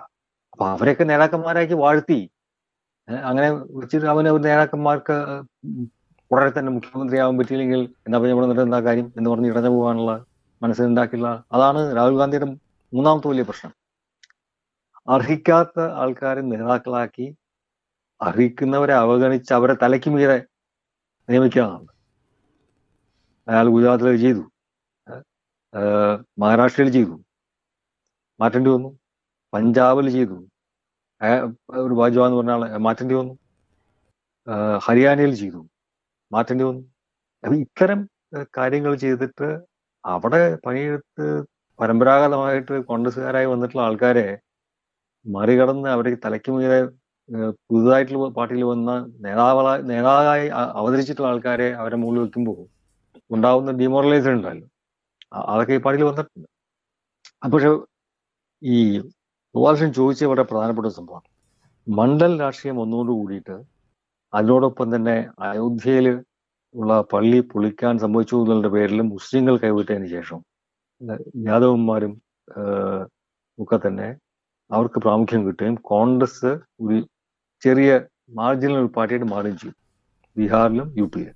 അപ്പൊ 0.53 0.65
അവരെയൊക്കെ 0.75 1.05
നേതാക്കന്മാരാക്കി 1.11 1.75
വാഴ്ത്തി 1.83 2.19
അങ്ങനെ 3.29 3.47
വെച്ചിട്ട് 3.79 4.07
അവന് 4.13 4.29
നേതാക്കന്മാർക്ക് 4.47 5.15
ഉടനെ 6.31 6.51
തന്നെ 6.53 6.71
മുഖ്യമന്ത്രിയാവാൻ 6.75 7.35
പറ്റിയില്ലെങ്കിൽ 7.39 7.81
എന്താ 8.05 8.17
പറഞ്ഞ 8.19 8.33
ഇവിടെ 8.35 8.45
നിന്നിട്ട് 8.45 8.65
എന്താ 8.67 8.79
കാര്യം 8.87 9.07
എന്ന് 9.17 9.29
പറഞ്ഞ് 9.31 9.49
ഇടഞ്ഞു 9.51 9.71
പോകാനുള്ള 9.75 10.13
മനസ്സിലുണ്ടാക്കിയുള്ള 10.61 11.29
അതാണ് 11.55 11.81
രാഹുൽ 11.97 12.15
ഗാന്ധിയുടെ 12.21 12.47
മൂന്നാമത്തെ 12.93 13.27
വലിയ 13.31 13.43
പ്രശ്നം. 13.49 13.73
അർഹിക്കാത്ത 15.15 15.77
ആൾക്കാരെ 16.03 16.41
നേതാക്കളാക്കി 16.51 17.27
അർഹിക്കുന്നവരെ 18.21 18.93
അവഗണിച്ച് 19.03 19.51
അവരെ 19.57 19.73
തലയ്ക്ക് 19.83 20.09
മീതെ 20.15 20.37
നിയമിക്കാന്നാണ് 21.29 21.89
അയാൾ 23.47 23.65
ഗുജറാത്തിൽ 23.75 24.17
ചെയ്തു. 24.25 24.43
മഹാരാഷ്ട്രയിൽ 26.39 26.89
ചെയ്തു. 26.91 27.15
മാറ്റേണ്ടി 28.39 28.69
വന്നു. 28.69 28.89
പഞ്ചാബിൽ 29.53 30.09
ചെയ്തു. 30.09 30.37
ഒരു 31.83 31.93
ബാജ്വ 31.93 32.25
എന്ന് 32.25 32.37
പറഞ്ഞ 32.37 32.51
ആളെ 32.51 32.77
മാറ്റേണ്ടി 32.77 33.15
വന്നു. 33.15 33.35
ഹരിയാനയിൽ 34.77 35.33
ചെയ്തു. 35.35 35.61
മാറ്റേണ്ടി 36.31 36.65
വന്നു. 36.65 36.83
അപ്പൊ 37.43 37.55
ഇത്തരം 37.55 37.99
കാര്യങ്ങൾ 38.57 38.95
ചെയ്തിട്ട് 38.95 39.49
അവിടെ 40.05 40.55
പണിയെടുത്ത് 40.65 41.25
പരമ്പരാഗതമായിട്ട് 41.79 42.85
കോൺഗ്രസ്സുകാരായി 42.85 43.45
വന്നിട്ടുള്ള 43.45 43.83
ആൾക്കാരെ 43.83 44.27
മറികടന്ന് 45.25 45.89
അവരുടെ 45.89 46.17
തലയ്ക്ക് 46.25 46.51
മീതെ 46.51 46.79
പുതുതായിട്ടുള്ള 47.69 48.29
പാർട്ടിയിൽ 48.29 48.63
വന്ന 48.63 48.91
നേതാവള 49.19 49.67
നേതാവായി 49.91 50.47
അവതരിച്ചിട്ടുള്ള 50.47 51.29
ആൾക്കാരെ 51.29 51.73
അവരെ 51.73 51.95
മുകളിൽ 51.95 52.21
വെക്കുമ്പോൾ 52.21 52.59
ഉണ്ടാവുന്ന 53.31 53.71
ഡിമോറലൈസേഷൻ 53.71 54.33
ഉണ്ടല്ലോ. 54.33 54.67
അതൊക്കെ 55.51 55.73
ഈ 55.77 55.81
പാട്ടിൽ 55.85 56.03
വന്നിട്ടുണ്ട്. 56.09 56.47
പക്ഷെ 57.53 57.69
ഈ 58.61 58.77
ഗോപാലകൃഷ്ണൻ 59.55 59.91
ചോദിച്ച 59.99 60.29
വളരെ 60.31 60.45
പ്രധാനപ്പെട്ട 60.51 60.89
സംഭവമാണ് 60.99 61.27
മണ്ഡൽ 61.87 62.31
രാഷ്ട്രീയം 62.43 62.77
ഒന്നുകൊണ്ട് 62.83 63.11
കൂടിയിട്ട് 63.19 63.55
അതിനോടൊപ്പം 64.33 64.87
തന്നെ 64.95 65.17
അയോധ്യയിൽ 65.49 66.07
ഉള്ള 66.75 66.93
പള്ളി 67.11 67.39
പൊളിക്കാൻ 67.51 67.93
സംഭവിച്ചു 68.03 68.35
എന്നുള്ള 68.43 68.69
പേരിൽ 68.75 69.01
മുസ്ലിങ്ങൾ 69.15 69.55
കൈവിട്ടതിന് 69.63 70.07
ശേഷം 70.15 70.39
യാദവന്മാരും 71.49 72.13
ഒക്കെ 73.59 73.77
തന്നെ 73.85 74.07
അവർക്ക് 74.69 74.99
പ്രാമുഖ്യം 75.05 75.41
കിട്ടുകയും 75.47 75.75
കോൺഗ്രസ് 75.91 76.51
ഒരു 76.83 76.97
ചെറിയ 77.65 77.91
മാർജിനൽ 78.39 78.77
ഒരു 78.81 78.89
പാർട്ടിയായിട്ട് 78.95 79.29
മാറുകയും 79.33 79.57
ചെയ്തു. 79.61 79.75
ബീഹാറിലും 80.37 80.87
യു 80.99 81.05
പിയിലും 81.13 81.35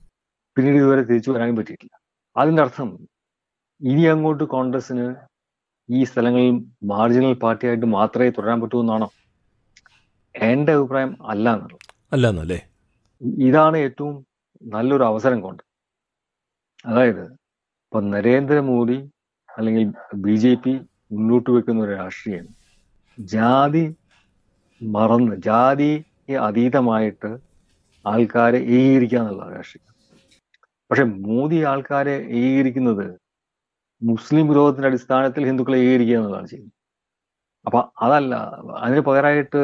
പിന്നീട് 0.58 0.78
ഇതുവരെ 0.82 1.04
തിരിച്ചു 1.10 1.30
വരാനും 1.36 1.58
പറ്റിയിട്ടില്ല. 1.60 1.94
അതിന്റെ 2.36 2.62
അർത്ഥം 2.66 2.90
ഇനി 3.82 4.06
അങ്ങോട്ട് 4.06 4.44
കോൺഗ്രസിന് 4.44 5.16
ഈ 5.90 6.04
സ്ഥലങ്ങളിൽ 6.04 6.66
മാർജിനൽ 6.84 7.34
പാർട്ടിയായിട്ട് 7.34 7.86
മാത്രമേ 7.86 8.30
തുടരാൻ 8.30 8.62
പറ്റൂ 8.62 8.82
എന്നാണോ? 8.82 9.08
എന്റെ 10.36 10.74
അഭിപ്രായം 10.74 11.18
അല്ല 11.26 11.54
എന്നുള്ളത്. 11.54 11.86
അല്ല 12.12 12.30
എന്നല്ലേ? 12.30 12.60
ഇതാണ് 13.48 13.78
ഏറ്റവും 13.78 14.26
നല്ലൊരു 14.64 15.04
അവസരം 15.04 15.42
കൊണ്ട്. 15.42 15.64
അതായത് 16.86 17.24
ഇപ്പൊ 17.84 18.02
നരേന്ദ്രമോദി 18.02 18.98
അല്ലെങ്കിൽ 19.50 19.94
ബി 20.14 20.36
ജെ 20.36 20.56
പി 20.56 20.74
മുന്നോട്ട് 21.12 21.50
വെക്കുന്ന 21.50 21.84
ഒരു 21.84 21.96
രാഷ്ട്രീയം 21.96 22.48
ജാതി 23.18 23.96
മറന്ന് 24.82 25.36
ജാതി 25.36 26.06
അതീതമായിട്ട് 26.42 27.38
ആൾക്കാരെ 28.06 28.58
ഏകീകരിക്കുക 28.58 29.20
എന്നുള്ള 29.20 29.50
രാഷ്ട്രീയം. 29.56 29.86
പക്ഷെ 30.92 31.04
മോദി 31.04 31.64
ആൾക്കാരെ 31.64 32.16
ഏകീകരിക്കുന്നത് 32.40 33.06
മുസ്ലിം 34.02 34.48
വിരോധത്തിന്റെ 34.48 34.88
അടിസ്ഥാനത്തിൽ 34.88 35.46
ഹിന്ദുക്കളെ 35.46 35.78
ഏകീകരിക്കുക 35.78 36.18
എന്നുള്ളതാണ് 36.18 36.48
ചെയ്യുന്നത്. 36.48 36.76
അപ്പൊ 37.66 37.80
അതല്ല 38.02 38.36
അതിന് 38.78 39.00
പകരമായിട്ട് 39.00 39.62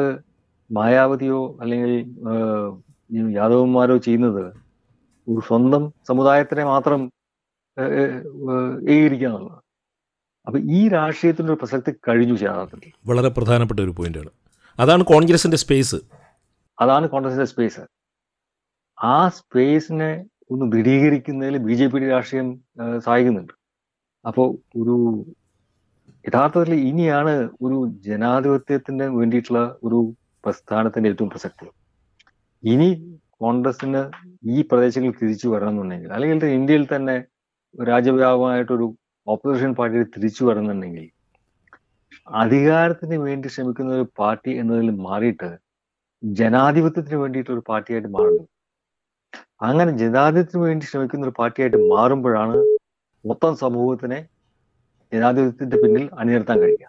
മായാവതിയോ 0.70 1.58
അല്ലെങ്കിൽ 1.60 1.92
യാദവന്മാരോ 3.34 3.96
ചെയ്യുന്നത് 3.96 4.44
ഒരു 5.28 5.40
സ്വന്തം 5.46 5.82
സമുദായത്തിനെ 6.08 6.64
മാത്രം 6.64 7.00
ഏകീകരിക്കുക 8.90 9.28
എന്നുള്ളതാണ്. 9.28 9.62
അപ്പൊ 10.46 10.58
ഈ 10.58 10.88
രാഷ്ട്രീയത്തിന്റെ 10.88 11.52
ഒരു 11.52 11.58
പ്രസക്തി 11.58 11.92
കഴിഞ്ഞു 12.08 12.34
യഥാർത്ഥത്തിൽ 12.42 12.92
വളരെ 13.06 13.28
പ്രധാനപ്പെട്ട 13.28 13.80
ഒരു 13.80 13.94
പോയിന്റാണ്. 13.98 14.30
അതാണ് 14.78 15.02
കോൺഗ്രസിന്റെ 15.04 15.56
സ്പേസ്. 15.56 15.98
അതാണ് 16.80 17.06
കോൺഗ്രസിന്റെ 17.08 17.44
സ്പേസ്. 17.44 17.80
ആ 18.98 19.28
സ്പേസിനെ 19.28 20.10
ഒന്ന് 20.50 20.66
ദൃഢീകരിക്കുന്നതിൽ 20.72 21.56
ബി 21.58 21.74
ജെ 21.74 21.86
പിയുടെ 21.86 22.08
രാഷ്ട്രീയം 22.08 22.48
സഹായിക്കുന്നുണ്ട്. 22.98 23.55
അപ്പോൾ 24.26 24.48
ഒരു 24.80 24.94
യഥാർത്ഥത്തിൽ 26.24 26.72
ഇനിയാണ് 26.90 27.32
ഒരു 27.64 27.76
ജനാധിപത്യത്തിന് 28.06 29.06
വേണ്ടിയിട്ടുള്ള 29.18 29.60
ഒരു 29.86 29.98
പ്രസ്ഥാനത്തിന്റെ 30.44 31.08
ഏറ്റവും 31.12 31.30
പ്രസക്തി. 31.34 31.66
ഇനി 32.62 32.88
കോൺഗ്രസിന് 33.44 34.02
ഈ 34.54 34.58
പ്രദേശങ്ങളിൽ 34.70 35.16
തിരിച്ചു 35.22 35.46
വരണമെന്നുണ്ടെങ്കിൽ 35.48 36.12
അല്ലെങ്കിൽ 36.16 36.46
ഇന്ത്യയിൽ 36.58 36.84
തന്നെ 36.94 37.16
രാജ്യവ്യാപകമായിട്ടൊരു 37.74 38.86
ഓപ്പോസിഷൻ 39.26 39.70
പാർട്ടിയിൽ 39.78 40.06
തിരിച്ചു 40.14 40.42
വരണമെന്നുണ്ടെങ്കിൽ 40.44 41.06
അധികാരത്തിന് 42.42 43.16
വേണ്ടി 43.26 43.48
ശ്രമിക്കുന്ന 43.54 43.96
ഒരു 43.98 44.06
പാർട്ടി 44.20 44.52
എന്നതിൽ 44.60 44.88
മാറിയിട്ട് 45.06 45.48
ജനാധിപത്യത്തിന് 46.22 47.18
വേണ്ടിയിട്ട് 47.22 47.50
ഒരു 47.56 47.62
പാർട്ടിയായിട്ട് 47.70 48.10
മാറുന്നു 48.16 48.44
അങ്ങനെ 49.62 49.90
ജനാധിപത്യത്തിന് 50.02 50.62
വേണ്ടി 50.66 50.86
ശ്രമിക്കുന്ന 50.86 51.26
ഒരു 51.28 51.34
പാർട്ടിയായിട്ട് 51.40 51.78
മാറുമ്പോഴാണ് 51.94 52.56
മൊത്തം 53.28 53.52
സമൂഹത്തിനെ 53.62 54.18
ജനാധിപത്യത്തിന്റെ 55.12 55.76
പിന്നിൽ 55.82 56.04
അണിനിർത്താൻ 56.20 56.56
കഴിയുക. 56.62 56.86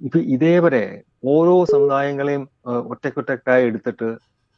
ഇപ്പൊ 0.00 0.18
ഇതേവരെ 0.34 0.84
ഓരോ 1.32 1.54
സമുദായങ്ങളെയും 1.72 2.44
ഒറ്റക്കൊറ്റക്കായി 2.92 3.64
എടുത്തിട്ട് 3.68 4.08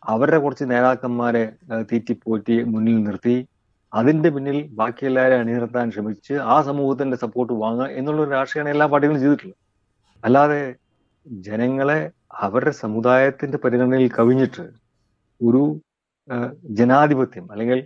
അവരുടെ 0.02 0.38
കുറച്ച് 0.44 0.64
നേതാക്കന്മാരെ 0.72 1.42
തീറ്റിപ്പോറ്റി 1.90 2.56
മുന്നിൽ 2.72 2.96
നിർത്തി 3.06 3.36
അതിന്റെ 3.92 4.28
പിന്നിൽ 4.34 4.58
ബാക്കി 4.80 5.06
അണിനിർത്താൻ 5.40 5.86
ശ്രമിച്ച് 5.94 6.34
ആ 6.54 6.56
സമൂഹത്തിന്റെ 6.68 7.16
സപ്പോർട്ട് 7.24 7.52
വാങ്ങുക 7.64 7.86
എന്നുള്ള 7.98 8.24
രാഷ്ട്രീയമാണ് 8.36 8.72
എല്ലാ 8.74 8.86
പാർട്ടികളും 8.92 9.20
ചെയ്തിട്ടുള്ളത്. 9.22 9.58
അല്ലാതെ 10.24 10.60
ജനങ്ങളെ 11.46 12.00
അവരുടെ 12.44 12.72
സമുദായത്തിന്റെ 12.82 13.58
പരിഗണനയിൽ 13.64 14.10
കവിഞ്ഞിട്ട് 14.18 14.64
ഒരു 15.40 15.62
ജനാധിപത്യം 16.78 17.46
അല്ലെങ്കിൽ 17.52 17.78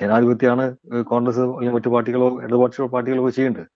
ജനാധിപത്യമാണ് 0.00 0.64
കോൺഗ്രസ് 1.04 1.40
അല്ലെങ്കിൽ 1.40 1.74
മറ്റു 1.74 1.88
പാർട്ടികളോ 1.88 2.28
ഇടതുപക്ഷ 2.42 2.80
പാർട്ടികളോ 2.94 3.30
ചെയ്യേണ്ടത് 3.30 3.68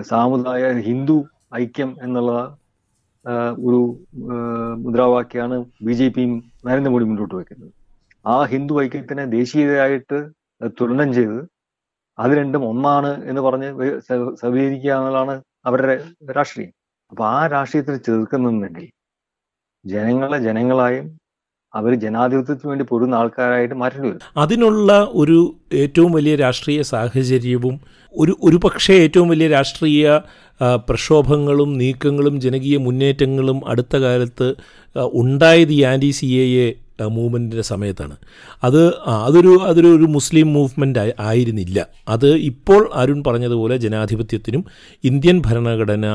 സാമുദായ 0.00 0.80
ഹിന്ദു 0.88 1.16
ഐക്യം 1.54 1.96
എന്നുള്ള 2.02 2.32
ഒരു 3.58 3.80
മുദ്രാവാക്യമാണ് 4.84 5.56
ബി 5.82 5.92
ജെ 5.92 6.08
പിയും 6.08 6.32
നരേന്ദ്രമോദി 6.66 7.04
മുന്നോട്ട് 7.04 7.34
വയ്ക്കുന്നത്. 7.34 7.72
ആ 8.26 8.44
ഹിന്ദു 8.44 8.74
ഐക്യത്തിനെ 8.82 9.24
ദേശീയതയായിട്ട് 9.26 10.18
തുലനം 10.80 11.12
ചെയ്ത് 11.14 11.38
അത് 12.18 12.30
രണ്ടും 12.30 12.62
ഒന്നാണ് 12.68 13.10
എന്ന് 13.28 13.40
പറഞ്ഞ് 13.40 13.68
സവീകരിക്കുക 14.40 14.92
എന്നുള്ളതാണ് 14.92 15.42
അവരുടെ 15.66 15.94
രാഷ്ട്രീയം. 16.38 16.72
അപ്പൊ 17.12 17.24
ആ 17.24 17.46
രാഷ്ട്രീയത്തിൽ 17.46 17.96
ചെറുക്കുന്നുണ്ടെങ്കിൽ 17.96 18.88
ജനങ്ങളെ 19.84 20.38
ജനങ്ങളായും 20.38 21.06
അവർ 21.74 21.92
ജനാധിപത്യത്തിന് 21.94 22.68
വേണ്ടി 22.70 22.84
പൊരുന്ന 22.84 23.14
ആൾക്കാരായിട്ട് 23.14 23.74
മാറ്റേണ്ടി 23.74 24.08
വരും 24.08 24.22
അതിനുള്ള 24.36 24.92
ഒരു 25.14 25.38
ഏറ്റവും 25.74 26.12
വലിയ 26.12 26.34
രാഷ്ട്രീയ 26.36 26.82
സാഹചര്യവും 26.82 27.74
ഒരു 28.14 28.32
ഒരു 28.42 28.56
പക്ഷേ 28.56 28.94
ഏറ്റവും 28.98 29.28
വലിയ 29.28 29.48
രാഷ്ട്രീയ 29.48 30.20
പ്രക്ഷോഭങ്ങളും 30.88 31.70
നീക്കങ്ങളും 31.78 32.36
ജനകീയ 32.40 32.76
മുന്നേറ്റങ്ങളും 32.78 33.58
അടുത്ത 33.68 33.96
കാലത്ത് 33.96 34.48
ഉണ്ടായത് 35.14 35.72
ഈ 35.72 35.80
ആന്റി 35.82 36.10
സി 36.10 36.28
എ 36.34 36.46
എ 36.58 36.68
മൂവ്മെന്റിന്റെ 37.16 37.62
സമയത്താണ്. 37.62 38.16
അത് 38.64 38.80
അതൊരു 39.26 39.52
അതൊരു 39.70 39.88
ഒരു 39.96 40.08
മുസ്ലിം 40.16 40.52
മൂവ്മെന്റ് 40.52 41.14
ആയിരുന്നില്ല. 41.20 41.86
അത് 42.08 42.28
ഇപ്പോൾ 42.50 42.90
അരുൺ 42.94 43.24
പറഞ്ഞതുപോലെ 43.26 43.76
ജനാധിപത്യത്തിനും 43.76 44.64
ഇന്ത്യൻ 45.04 45.42
ഭരണഘടന 45.46 46.06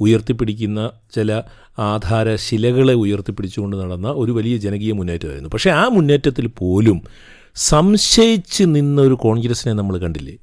ഉയർത്തിപ്പിടിക്കുന്ന 0.00 0.80
ചില 1.14 1.42
ആധാരശിലകളെ 1.78 2.94
ഉയർത്തിപ്പിടിച്ചുകൊണ്ട് 2.94 3.76
നടന്ന 3.76 4.08
ഒരു 4.08 4.32
വലിയ 4.32 4.56
ജനകീയ 4.56 4.92
മുന്നേറ്റമായിരുന്നു. 4.92 5.48
പക്ഷേ 5.48 5.70
ആ 5.70 5.88
മുന്നേറ്റത്തിൽ 5.88 6.46
പോലും 6.46 7.00
സംശയിച്ച് 7.56 8.64
നിന്ന 8.64 9.00
ഒരു 9.00 9.14
കോൺഗ്രസിനെ 9.14 9.72
നമ്മൾ 9.72 9.98
കണ്ടില്ലേ? 9.98 10.36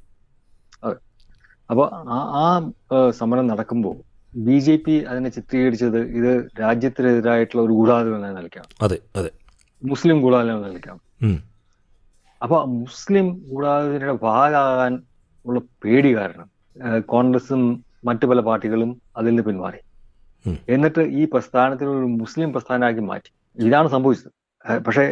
അപ്പോൾ 1.70 1.86
ആ 2.42 2.46
സമരം 3.10 3.46
നടക്കുമ്പോൾ 3.46 3.96
ബി 4.32 4.58
ജെ 4.58 4.76
പി 4.76 4.94
അതിനെ 5.10 5.28
ചിത്രീകരിച്ചത് 5.28 5.98
ഇത് 6.18 6.46
രാജ്യത്തിനെതിരായിട്ടുള്ള 6.60 7.62
ഒരു 7.62 7.72
ഗൂഢാലോചന 7.72 8.14
എന്ന 8.14 8.38
നിലയ്ക്കാണ് 8.38 8.68
അതെ 8.82 8.98
അതെ. 9.16 9.30
മുസ്ലിം 9.82 10.16
ഗൂഢാലോചന 10.22 10.92
ഉം. 11.26 11.36
അപ്പൊ 12.42 12.56
മുസ്ലിം 12.80 13.26
ഗൂഢാലോചനയുടെ 13.50 14.16
ഭാഗമാകാൻ 14.22 14.92
ഉള്ള 15.46 15.60
പേടി 15.84 16.10
കാരണം 16.16 16.48
കോൺഗ്രസും 17.12 17.62
മറ്റു 18.04 18.26
പല 18.26 18.40
പാർട്ടികളും 18.48 18.90
അതിൽ 19.16 19.30
നിന്ന് 19.30 19.42
പിന്മാറി 19.42 19.80
എന്നിട്ട് 20.68 21.02
ഈ 21.20 21.22
പ്രസ്ഥാനത്തിന് 21.32 21.90
ഒരു 21.90 22.08
മുസ്ലിം 22.20 22.52
പ്രസ്ഥാനമാക്കി 22.52 23.00
മാറ്റി. 23.00 23.30
ഇതാണ് 23.56 23.88
സംഭവിച്ചത്. 23.94 24.32
പക്ഷെ 24.64 24.78
പക്ഷേ 24.86 25.04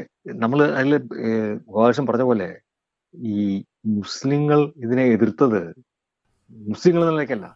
നമ്മൾ 0.43 0.59
അതിൽ 0.79 0.93
ഗോപാലകൃഷ്ണൻ 1.71 2.07
പറഞ്ഞ 2.07 2.25
പോലെ 2.31 2.49
ഈ 3.15 3.65
മുസ്ലിങ്ങൾ 3.99 4.61
ഇതിനെ 4.85 5.05
എതിർത്തത് 5.15 5.61
മുസ്ലിങ്ങൾ 6.57 7.03
എന്ന 7.03 7.13
നിലയ്ക്കല്ല 7.15 7.47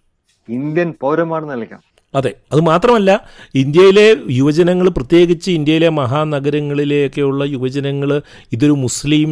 ഇന്ത്യൻ 0.49 0.89
പൗരന്മാർ 1.01 1.43
നിലയ്ക്കാണ്. 1.53 1.87
അതെ 2.15 2.35
അത് 2.53 2.61
മാത്രമല്ല 2.61 3.11
ഇന്ത്യയിലെ 3.55 4.17
യുവജനങ്ങൾ 4.31 4.89
പ്രത്യേകിച്ച് 4.89 5.51
ഇന്ത്യയിലെ 5.51 5.89
മഹാനഗരങ്ങളിലേക്കുള്ള 5.89 7.45
യുവജനങ്ങൾ 7.45 8.23
ഇതൊരു 8.53 8.73
മുസ്ലിം 8.73 9.31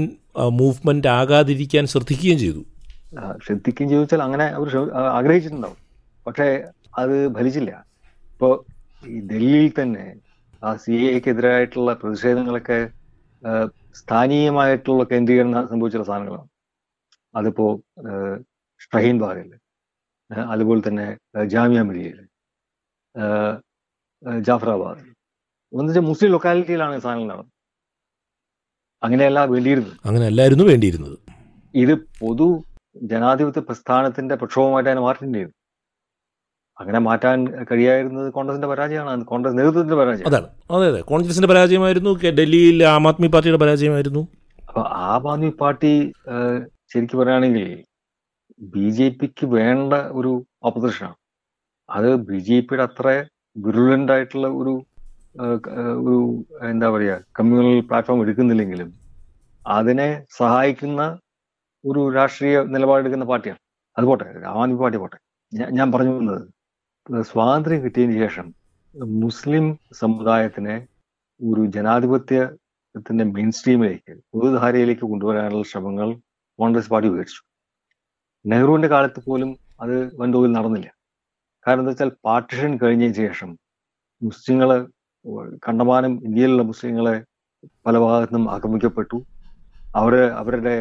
മൂവ്മെന്റ് 0.51 1.09
ആകാതിരിക്കാൻ 1.09 1.87
ശ്രദ്ധിക്കുകയും 1.87 2.39
ചെയ്തു. 2.39 2.63
ശ്രദ്ധിക്കുകയും 3.47 3.91
ചോദിച്ചാൽ 3.91 4.23
അങ്ങനെ 4.23 4.45
അവർ 4.45 4.69
ആഗ്രഹിച്ചിട്ടുണ്ടാവും. 5.19 5.79
പക്ഷേ 6.27 6.63
അത് 6.99 7.35
ഫലിച്ചില്ല. 7.35 7.85
ഇപ്പോൾ 8.33 8.55
ഈ 9.09 9.21
ഡൽഹിയിൽ 9.21 9.73
തന്നെ 9.83 10.15
ആ 10.65 10.77
സി 10.77 10.93
എക്കെതിരായിട്ടുള്ള 10.93 11.95
പ്രതിഷേധങ്ങളൊക്കെ 11.95 12.79
സ്ഥാനീയമായിട്ടുള്ള 13.95 15.05
കേന്ദ്രീകരണം 15.05 15.69
സംഭവിച്ചുള്ള 15.69 16.07
സാധനങ്ങളാണ്. 16.07 16.49
അതിപ്പോ 17.35 17.81
ഷഹീൻ 18.85 19.19
ബാഗിൽ 19.19 19.51
അതുപോലെ 20.31 20.89
തന്നെ 20.89 21.07
ജാമ്യ 21.45 21.83
മിലിയയിൽ 21.83 22.28
ജാഫറാബാദ്. 24.41 25.03
എന്ന് 25.73 25.85
വെച്ചാൽ 25.85 26.03
മുസ്ലിം 26.03 26.31
ലൊക്കാലിറ്റിയിലാണ് 26.33 26.99
സാധനങ്ങൾ 26.99 27.29
നടന്നത്. 27.29 27.53
അങ്ങനെയല്ല 29.03 29.45
വേണ്ടിയിരുന്നത്. 29.45 29.97
അങ്ങനെയല്ലായിരുന്നു 30.05 30.65
വേണ്ടിയിരുന്നത്. 30.65 31.19
ഇത് 31.75 31.95
പൊതു 31.95 32.65
ജനാധിപത്യ 32.97 33.61
പ്രസ്ഥാനത്തിന്റെ 33.61 34.35
പ്രക്ഷോഭമായിട്ട് 34.35 34.91
അതിനെ 34.91 35.03
മാറ്റേണ്ടി 35.03 35.39
ചെയ്തു. 35.39 35.51
അങ്ങനെ 36.81 36.99
മാറ്റാൻ 36.99 37.65
കഴിയായിരുന്നത് 37.65 38.33
കോൺഗ്രസിന്റെ 38.33 38.69
പരാജയമാണ്. 38.69 39.25
കോൺഗ്രസ് 39.25 39.59
നേതൃത്വത്തിന്റെ 39.59 39.97
പരാജയം. 39.97 40.27
അതാണ്. 40.27 40.49
അതെ 40.71 40.87
അതെ. 40.89 41.01
കോൺഗ്രസിന്റെ 41.01 41.49
പരാജയമായിരുന്നു 41.49 42.11
ഡൽഹിയിൽ 42.31 42.85
ആം 42.85 43.09
ആദ്മി 43.09 43.27
പാർട്ടിയുടെ 43.27 43.59
പരാജയമായിരുന്നു. 43.59 44.29
അപ്പൊ 44.69 44.83
ആം 44.83 45.33
ആദ്മി 45.33 45.51
പാർട്ടി 45.61 46.13
ശരിക്കും 46.93 47.19
പറയുകയാണെങ്കിൽ 47.19 47.85
ബി 48.61 48.91
ജെ 48.91 49.09
പിക്ക് 49.09 49.47
വേണ്ട 49.47 49.93
ഒരു 49.93 50.47
ഓപ്പോസിഷനാണ് 50.63 51.17
അത് 51.91 52.17
ബി 52.17 52.39
ജെ 52.39 52.61
പിയുടെ 52.61 52.83
അത്ര 52.83 53.25
വിരുലന്റ് 53.57 54.13
ആയിട്ടുള്ള 54.13 54.49
ഒരു 54.49 54.85
ഒരു 56.05 56.45
എന്താ 56.69 56.89
പറയുക 56.89 57.25
കമ്മ്യൂണൽ 57.41 57.81
പ്ലാറ്റ്ഫോം 57.81 58.23
എടുക്കുന്നില്ലെങ്കിലും 58.23 58.93
അതിനെ 59.67 60.25
സഹായിക്കുന്ന 60.37 61.19
ഒരു 61.85 62.15
രാഷ്ട്രീയ 62.15 62.63
നിലപാടെടുക്കുന്ന 62.63 63.25
പാർട്ടിയാണ്. 63.25 63.59
അത് 63.99 64.05
പോട്ടെ 64.05 64.25
ആം 64.25 64.63
ആദ്മി 64.63 64.77
പാർട്ടി 64.77 64.99
പോട്ടെ. 64.99 65.17
ഞാൻ- 65.55 65.71
ഞാൻ 65.71 65.93
പറഞ്ഞു 65.93 66.11
വന്നത് 66.11 66.43
സ്വാതന്ത്ര്യം 67.23 67.85
കിട്ടിയതിന് 67.85 68.19
ശേഷം 68.19 68.55
മുസ്ലിം 69.05 69.79
സമുദായത്തിനെ 69.93 70.87
ഒരു 71.53 71.67
ജനാധിപത്യത്തിന്റെ 71.67 73.25
മെയിൻ 73.25 73.51
സ്ട്രീമിലേക്ക് 73.51 74.21
പൊതുധാരയിലേക്ക് 74.33 75.03
കൊണ്ടുവരാനുള്ള 75.03 75.63
ശ്രമങ്ങൾ 75.63 76.15
കോൺഗ്രസ് 76.59 76.89
പാർട്ടി 76.89 77.09
ഉപയോഗിച്ചു 77.09 77.43
നെഹ്റുവിന്റെ 78.47 78.89
കാലത്ത് 78.89 79.23
പോലും 79.25 79.57
അത് 79.81 80.17
വൻതോതിൽ 80.17 80.53
നടന്നില്ല. 80.53 80.98
കാരണം 81.69 81.83
എന്താ 81.83 81.93
വെച്ചാൽ 81.93 82.11
പാർട്ടിഷൻ 82.27 82.71
കഴിഞ്ഞതിന് 82.83 83.17
ശേഷം 83.23 83.51
മുസ്ലിങ്ങൾ 84.23 84.71
കണ്ടമാനം 85.67 86.13
ഇന്ത്യയിലുള്ള 86.27 86.63
മുസ്ലിങ്ങളെ 86.71 87.15
പല 87.87 87.95
ഭാഗത്തുനിന്നും 88.05 88.47
ആക്രമിക്കപ്പെട്ടു. 88.55 89.19
അവർ 89.95 90.15
അവരുടെ 90.41 90.75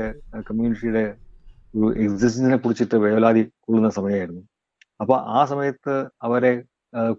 കമ്മ്യൂണിറ്റിയുടെ 0.47 1.03
ഒരു 1.73 1.87
എക്സിസ്റ്റൻസിനെ 2.03 2.57
കുറിച്ചിട്ട് 2.63 2.97
വേവലാതി 3.05 3.41
കൊള്ളുന്ന 3.65 3.89
സമയമായിരുന്നു. 3.97 4.43
അപ്പൊ 4.99 5.15
ആ 5.37 5.41
സമയത്ത് 5.51 5.95
അവരെ 6.27 6.53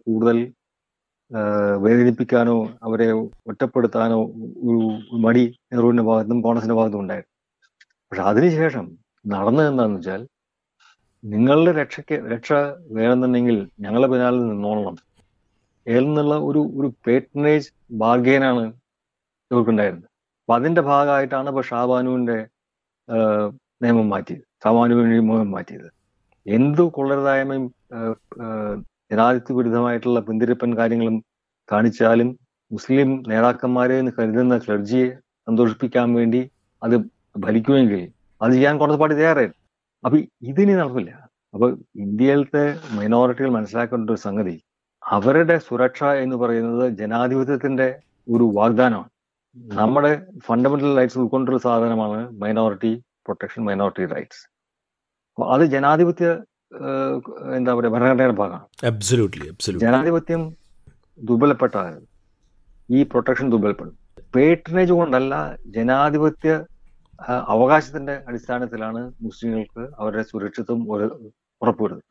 കൂടുതൽ 0.05 0.39
വേദനിപ്പിക്കാനോ 1.85 2.57
അവരെ 2.87 3.09
ഒറ്റപ്പെടുത്താനോ 3.51 4.19
ഒരു 4.69 4.79
മടി 5.25 5.45
നെഹ്റുവിന്റെ 5.73 6.05
ഭാഗത്തും 6.11 6.39
കോൺഗ്രസിന്റെ 6.47 6.77
ഭാഗത്തും 6.81 7.03
ഉണ്ടായിരുന്നു. 7.05 7.35
പക്ഷെ 8.13 8.25
അതിനുശേഷം 8.33 8.87
നടന്നത് 9.25 9.69
എന്താണെന്ന് 9.73 10.01
വെച്ചാൽ 10.01 10.23
നിങ്ങളുടെ 11.25 11.73
രക്ഷയ്ക്ക് 11.73 12.17
രക്ഷ 12.33 12.51
വേണമെന്നുണ്ടെങ്കിൽ 12.97 13.57
ഞങ്ങളുടെ 13.81 14.09
പിന്നാലെ 14.13 14.39
നിന്നോളണം. 14.39 14.97
എന്നുള്ള 15.87 16.35
ഒരു 16.49 16.61
ഒരു 16.79 16.89
പേറ്റനേജ് 17.07 17.69
ബാർഗെയിനാണ് 18.03 18.65
ഇവർക്കുണ്ടായിരുന്നത്. 19.51 20.09
അപ്പൊ 20.41 20.55
അതിന്റെ 20.59 20.81
ഭാഗമായിട്ടാണ് 20.81 21.49
ഇപ്പൊ 21.49 21.63
ഷാബാനുവിന്റെ 21.63 22.39
നിയമം 23.83 24.09
മാറ്റിയത്. 24.09 24.45
ഷാബാനുവിന്റെ 24.65 25.11
നിയമം 25.11 25.51
മാറ്റിയത്. 25.51 25.89
എന്തു 26.47 26.83
കൊള്ളരുതായ്മയും 26.97 27.65
ജനാധിപത്യ 29.11 29.55
വിരുദ്ധമായിട്ടുള്ള 29.55 30.21
പിന്തിരിപ്പൻ 30.21 30.71
കാര്യങ്ങളും 30.79 31.17
കാണിച്ചാലും 31.69 32.29
മുസ്ലിം 32.71 33.11
നേതാക്കന്മാരെ 33.29 33.99
എന്ന് 33.99 34.13
കരുതുന്ന 34.19 34.59
ക്ലർജിയെ 34.59 35.07
സന്തോഷിപ്പിക്കാൻ 35.49 36.09
വേണ്ടി 36.15 36.41
അത് 36.83 36.97
ഭരിക്കുമെങ്കിൽ 37.39 38.01
അത് 38.41 38.53
ചെയ്യാൻ 38.53 38.75
കോൺഗ്രസ് 38.79 39.01
പാർട്ടി 39.01 39.17
അപ്പൊ 40.05 40.17
ഇതിനി 40.51 40.75
നടക്കില്ല 40.81 41.13
അപ്പൊ 41.55 41.67
ഇന്ത്യയിലത്തെ 42.05 42.65
മൈനോറിറ്റികൾ 42.97 43.51
മനസ്സിലാക്കേണ്ട 43.57 44.11
ഒരു 44.15 44.23
സംഗതി 44.27 44.57
അവരുടെ 45.03 45.57
സുരക്ഷ 45.67 46.01
എന്ന് 46.25 46.37
പറയുന്നത് 46.43 46.85
ജനാധിപത്യത്തിന്റെ 47.01 47.89
ഒരു 48.35 48.47
വാഗ്ദാനമാണ്. 48.59 49.11
നമ്മുടെ 49.79 50.11
ഫണ്ടമെന്റൽ 50.47 50.93
റൈറ്റ്സ് 50.99 51.19
ഉൾക്കൊണ്ടൊരു 51.23 51.61
സാധനമാണ് 51.67 52.19
മൈനോറിറ്റി 52.43 52.93
പ്രൊട്ടക്ഷൻ 53.27 53.63
മൈനോറിറ്റി 53.69 54.05
റൈറ്റ്സ് 54.15 54.43
അപ്പൊ 55.33 55.47
അത് 55.55 55.65
ജനാധിപത്യ 55.75 56.27
എന്താ 57.59 57.73
പറയുക 57.77 57.93
ഭരണഘടനയുടെ 57.95 58.37
ഭാഗമാണ്. 58.41 58.65
ജനാധിപത്യം 59.85 60.43
ദുർബലപ്പെട്ടാൽ 61.29 61.95
ഈ 62.89 62.99
പ്രൊട്ടക്ഷൻ 63.13 63.47
ദുർബലപ്പെടും. 63.53 63.95
പേട്രനേജ് 64.35 64.93
കൊണ്ടല്ല 64.99 65.35
ജനാധിപത്യ 65.77 66.51
അവകാശത്തിന്റെ 67.27 68.23
അടിസ്ഥാനത്തിലാണ് 68.29 69.13
മുസ്ലിങ്ങൾക്ക് 69.21 69.89
അവരുടെ 69.99 70.23
സുരക്ഷിതത്വം 70.23 70.93
ഉറ- 70.93 71.31
ഉറപ്പുവരുന്നത്. 71.63 72.03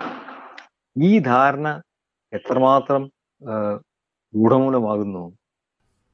ഈ 1.04 1.20
ധാരണ 1.20 1.82
എത്രമാത്രം 2.34 3.12
ഗൂഢമൂലമാകുന്നു? 4.36 5.38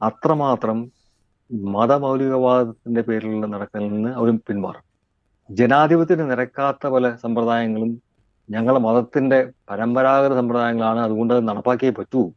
അത്രമാത്രം 0.01 0.91
മതമൗലികവാദത്തിന്റെ 1.53 3.01
പേരിൽ 3.01 3.39
നടക്കലിൽ 3.39 3.87
നിന്ന് 3.87 4.09
അവർ 4.09 4.37
പിന്മാറും. 4.47 4.83
ജനാധിപത്യത്തിന് 5.49 6.31
നിരക്കാത്ത 6.31 6.87
പല 6.87 7.15
സമ്പ്രദായങ്ങളും 7.15 8.01
ഞങ്ങളുടെ 8.49 8.83
മതത്തിന്റെ 8.83 9.51
പരമ്പരാഗത 9.69 10.33
സമ്പ്രദായങ്ങളാണ്. 10.33 10.99
അതുകൊണ്ട് 10.99 11.33
അത് 11.33 11.47
നടപ്പാക്കിയേ 11.47 11.91
പറ്റൂ 11.91 12.31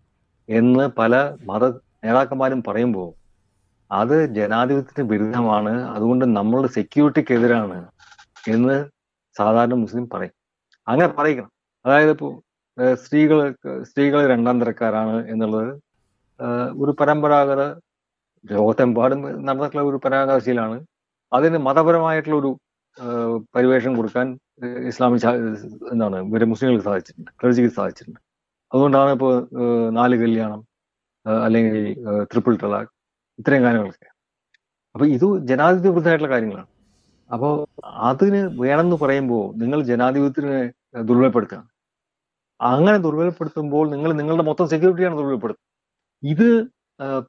എന്ന് 0.48 0.88
പല 0.98 1.36
മത 1.44 1.70
നേതാക്കന്മാരും 2.04 2.62
പറയുമ്പോൾ 2.62 3.25
അത് 3.90 4.16
ജനാധിപത്യത്തിന് 4.36 5.06
വിരുദ്ധമാണ്. 5.12 5.72
അതുകൊണ്ട് 5.96 6.24
നമ്മളുടെ 6.38 6.68
സെക്യൂരിറ്റിക്കെതിരാണ് 6.78 7.78
എന്ന് 8.54 8.76
സാധാരണ 9.36 9.74
മുസ്ലിം 9.84 10.04
പറയും. 10.14 10.34
അങ്ങനെ 10.88 11.08
പറയിക്കണം. 11.18 11.50
അതായത് 11.84 12.12
ഇപ്പോൾ 12.16 12.32
സ്ത്രീകൾ 13.02 13.38
സ്ത്രീകൾ 13.88 14.20
രണ്ടാം 14.32 14.56
തരക്കാരാണ് 14.62 15.16
എന്നുള്ളത് 15.32 15.70
ഒരു 16.82 16.92
പരമ്പരാഗത 17.00 17.62
ലോകത്തെമ്പാടും 18.44 19.20
നടന്നിട്ടുള്ള 19.46 19.84
ഒരു 19.90 19.98
പരമ്പരാഗത 20.04 20.38
ശീലമാണ് 20.46 20.78
അതിന് 21.32 21.58
മതപരമായിട്ടുള്ള 21.68 22.36
ഒരു 22.42 22.50
പരിവേഷം 23.54 23.92
കൊടുക്കാൻ 23.98 24.26
ഇസ്ലാമിക 24.90 25.30
എന്താണ് 25.92 26.18
ഇവരെ 26.28 26.46
മുസ്ലിങ്ങൾക്ക് 26.52 26.86
സാധിച്ചിട്ടുണ്ട് 26.88 27.30
ക്ലർജിക്ക് 27.40 27.72
സാധിച്ചിട്ടുണ്ട്. 27.78 28.20
അതുകൊണ്ടാണ് 28.72 29.10
ഇപ്പോൾ 29.16 29.32
നാല് 29.98 30.16
കല്യാണം 30.22 30.60
അല്ലെങ്കിൽ 31.44 31.76
ട്രിപ്പിൾ 32.30 32.54
ടലാഖ് 32.62 32.90
ഇത്രയും 33.40 33.64
കാര്യങ്ങളൊക്കെ 33.66 34.08
അപ്പൊ 34.94 35.06
ഇത് 35.16 35.26
ജനാധിപത്യ 35.48 35.90
വിരുദ്ധമായിട്ടുള്ള 35.94 36.30
കാര്യങ്ങളാണ്. 36.34 36.68
അപ്പോൾ 37.30 37.54
അതിന് 38.10 38.40
വേണമെന്ന് 38.62 38.96
പറയുമ്പോൾ 39.02 39.42
നിങ്ങൾ 39.62 39.78
ജനാധിപത്യത്തിനെ 39.90 40.60
ദുർബലപ്പെടുത്തുകയാണ് 41.08 41.68
അങ്ങനെ 42.60 42.98
ദുർബലപ്പെടുത്തുമ്പോൾ 43.06 43.84
നിങ്ങൾ 43.94 44.10
നിങ്ങളുടെ 44.20 44.44
മൊത്തം 44.50 44.66
സെക്യൂരിറ്റിയാണ് 44.72 45.16
ദുർബലപ്പെടുത്തുന്നത് 45.20 45.64
ഇത് 46.22 46.48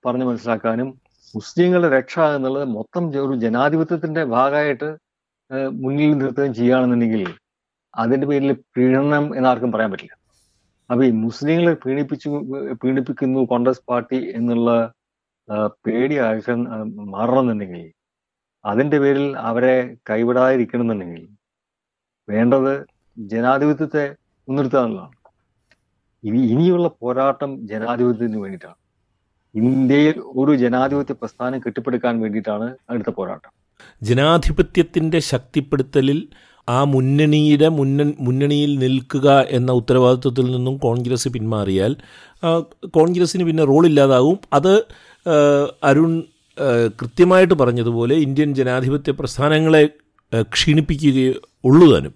പറഞ്ഞു 0.05 0.25
മനസ്സിലാക്കാനും 0.29 0.89
മുസ്ലിങ്ങളുടെ 1.35 1.89
രക്ഷ 1.97 2.15
എന്നുള്ളത് 2.35 2.67
മൊത്തം 2.77 3.03
ഒരു 3.25 3.33
ജനാധിപത്യത്തിന്റെ 3.45 4.21
ഭാഗമായിട്ട് 4.35 4.89
മുന്നിൽ 5.83 6.13
നിർത്തുകയും 6.21 6.53
ചെയ്യുകയാണെന്നുണ്ടെങ്കിൽ 6.59 7.23
അതിന്റെ 7.93 8.25
പേരിൽ 8.29 8.51
പ്രീണനം 8.75 9.25
എന്നാർക്കും 9.39 9.71
പറയാൻ 9.73 9.89
പറ്റില്ല. 9.91 10.13
അപ്പൊ 10.89 11.01
ഈ 11.09 11.11
മുസ്ലിങ്ങളെ 11.25 11.73
പീഡിപ്പിച്ചു 11.83 12.29
പീഡിപ്പിക്കുന്നു 12.83 13.39
കോൺഗ്രസ് 13.51 13.83
പാർട്ടി 13.89 14.19
എന്നുള്ള 14.39 14.69
പേടി 15.83 16.15
ആവശ്യം 16.27 16.59
മാറണമെന്നുണ്ടെങ്കിൽ 17.15 17.83
അതിന്റെ 18.65 18.97
പേരിൽ 18.99 19.27
അവരെ 19.49 19.75
കൈവിടാതിരിക്കണമെന്നുണ്ടെങ്കിൽ 20.09 21.23
വേണ്ടത് 22.27 22.73
ജനാധിപത്യത്തെ 23.17 24.03
മുൻനിർത്തുക 24.47 24.81
എന്നുള്ളതാണ് 24.81 25.15
ഇനി 26.23 26.41
ഇനിയുള്ള 26.53 26.87
പോരാട്ടം 27.01 27.51
ജനാധിപത്യത്തിന് 27.71 28.39
വേണ്ടിയിട്ടാണ്. 28.43 28.77
ഇന്ത്യയിൽ 29.55 30.17
ഒരു 30.41 30.51
ജനാധിപത്യ 30.55 31.15
പ്രസ്ഥാനം 31.21 31.59
കെട്ടിപ്പടുക്കാൻ 31.65 32.13
വേണ്ടിയിട്ടാണ് 32.23 32.67
അടുത്ത 32.89 33.09
പോരാട്ടം. 33.09 33.51
ജനാധിപത്യത്തിന്റെ 34.01 35.19
ശക്തിപ്പെടുത്തലിൽ 35.31 36.19
ആ 36.67 36.77
മുന്നണിയുടെ 36.93 37.67
മുന്നൺ 37.79 38.09
മുന്നണിയിൽ 38.19 38.71
നിൽക്കുക 38.79 39.27
എന്ന 39.57 39.71
ഉത്തരവാദിത്വത്തിൽ 39.71 40.45
നിന്നും 40.55 40.75
കോൺഗ്രസ് 40.77 41.29
പിന്മാറിയാൽ 41.35 41.93
കോൺഗ്രസിന് 42.93 43.43
പിന്നെ 43.43 43.63
റോളില്ലാതാവും 43.63 44.37
അത് 44.53 44.73
അരുൺ 45.83 46.23
കൃത്യമായിട്ട് 47.01 47.53
പറഞ്ഞതുപോലെ 47.53 48.15
ഇന്ത്യൻ 48.15 48.55
ജനാധിപത്യ 48.55 49.11
പ്രസ്ഥാനങ്ങളെ 49.11 49.89
ക്ഷീണിപ്പിക്കുകയേ 50.41 51.33
ഉള്ളൂ 51.65 51.93
താനും. 51.93 52.13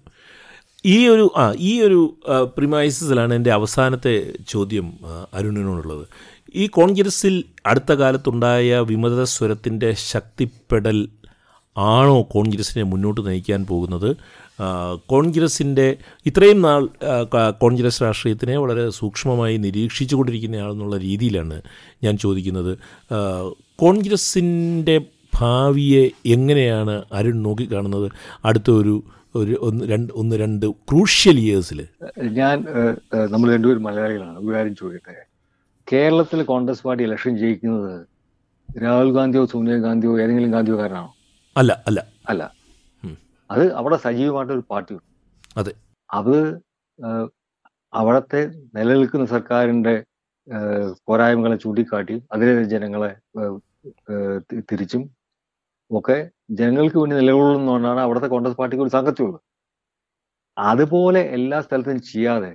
ഈ 0.84 1.08
ഒരു 1.08 1.32
ആ 1.36 1.54
ഈ 1.58 1.80
ഒരു 1.80 2.18
പ്രിമൈസസിലാണ് 2.56 3.34
എന്റെ 3.34 3.52
അവസാനത്തെ 3.52 4.32
ചോദ്യം 4.48 4.86
അരുണിനോടുള്ളത്. 5.34 6.06
ഈ 6.54 6.66
കോൺഗ്രസിൽ 6.66 7.44
അടുത്ത 7.66 7.92
കാലത്തുണ്ടായ 7.92 8.78
വിമത 8.80 9.22
സ്വരത്തിന്റെ 9.22 9.92
ശക്തിപ്പെടൽ 9.92 11.08
ആണോ 11.78 12.22
കോൺഗ്രസിനെ 12.22 12.82
മുന്നോട്ട് 12.82 13.20
നയിക്കാൻ 13.26 13.66
പോകുന്നത്? 13.66 14.16
കോൺഗ്രസിന്റെ 15.06 15.96
ഇത്രയും 16.26 16.62
നാൾ 16.62 16.88
കോൺഗ്രസ് 17.62 18.02
രാഷ്ട്രീയത്തിനെ 18.02 18.58
വളരെ 18.58 18.90
സൂക്ഷ്മമായി 18.90 19.56
നിരീക്ഷിച്ചു 19.56 20.16
കൊണ്ടിരിക്കുന്നയാളെന്നുള്ള 20.16 20.96
രീതിയിലാണ് 20.96 21.62
ഞാൻ 22.04 22.16
ചോദിക്കുന്നത്. 22.16 22.72
കോൺഗ്രസിന്റെ 23.78 24.96
ഭാവിയെ 25.34 26.10
എങ്ങനെയാണ് 26.26 26.94
അരുൺ 27.12 27.42
നോക്കിക്കാണുന്നത്? 27.42 28.08
അടുത്ത 28.44 28.70
ഒരു 28.70 28.94
ഒരു 29.36 29.54
ഒന്ന് 29.62 29.84
രണ്ട് 29.84 30.12
ഒന്ന് 30.12 30.36
രണ്ട് 30.36 30.66
ക്രൂഷ്യൽ 30.66 31.38
ഇയേഴ്സിൽ 31.38 31.78
ഞാൻ 32.38 32.56
നമ്മൾ 33.30 33.54
രണ്ടുപേരും 33.54 33.82
മലയാളികളാണ്. 33.82 34.38
ഒരു 34.38 34.54
കാര്യം 34.54 34.74
ചോദിക്കട്ടെ. 34.76 35.24
കേരളത്തിൽ 35.92 36.42
കോൺഗ്രസ് 36.42 36.82
പാർട്ടി 36.82 37.04
ഇലക്ഷൻ 37.04 37.32
ജയിക്കുന്നത് 37.38 37.94
രാഹുൽ 38.82 39.10
ഗാന്ധിയോ 39.12 39.44
സോണിയാഗാന്ധിയോ 39.52 40.12
ഏതെങ്കിലും 40.20 40.50
ഗാന്ധിയോ 40.50 40.76
കാരനാണോ? 40.78 41.10
അല്ല 41.56 41.72
അല്ല. 41.86 42.00
അല്ല. 42.28 42.42
അത് 43.52 43.64
അവിടെ 43.72 43.96
സജീവമായിട്ട് 44.06 44.52
ഒരു 44.52 44.64
പാർട്ടി 44.70 44.92
ഉണ്ട്. 44.94 45.06
അതെ. 45.56 45.72
അത് 46.10 46.36
അവിടത്തെ 47.92 48.40
നിലനിൽക്കുന്ന 48.76 49.24
സർക്കാരിന്റെ 49.26 49.94
പോരായ്മകളെ 51.08 51.56
ചൂണ്ടിക്കാട്ടി 51.56 52.14
അതിലെ 52.32 52.64
ജനങ്ങളെ 52.64 53.10
തിരിച്ചും 54.70 55.02
ഒക്കെ 55.90 56.16
ജനങ്ങൾക്ക് 56.60 56.98
വേണ്ടി 56.98 57.14
നിലകൊള്ളുന്നതുകൊണ്ടാണ് 57.16 58.00
അവിടുത്തെ 58.00 58.28
കോൺഗ്രസ് 58.28 58.58
പാർട്ടിക്ക് 58.60 58.84
ഒരു 58.84 58.92
സാങ്കത്യമുള്ളത് 58.96 59.42
അതുപോലെ 60.56 61.20
എല്ലാ 61.36 61.58
സ്ഥലത്തും 61.66 62.00
ചെയ്യാതെ 62.02 62.52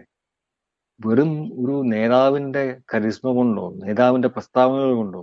വെറും 1.00 1.32
ഒരു 1.62 1.76
നേതാവിന്റെ 1.94 2.64
കരിസ്മ 2.94 3.32
കൊണ്ടോ 3.32 3.66
നേതാവിന്റെ 3.84 4.30
പ്രസ്താവനകൾ 4.36 4.92
കൊണ്ടോ 4.96 5.22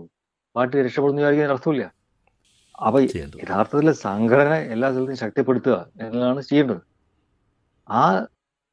പാർട്ടി 0.57 0.83
രക്ഷപ്പെടുന്ന 0.87 1.21
വിചാരിക്കുന്ന 1.21 1.57
അർത്ഥമില്ല 1.57 1.85
അപ്പൊ 2.79 2.99
യഥാർത്ഥത്തിൽ 3.03 3.89
സംഘടന 4.07 4.55
എല്ലാ 4.75 4.89
സ്ഥലത്തും 4.93 5.19
ശക്തിപ്പെടുത്തുക 5.25 5.77
എന്നതാണ് 6.01 6.41
ചെയ്യേണ്ടത്. 6.49 6.83
ആ 7.89 8.03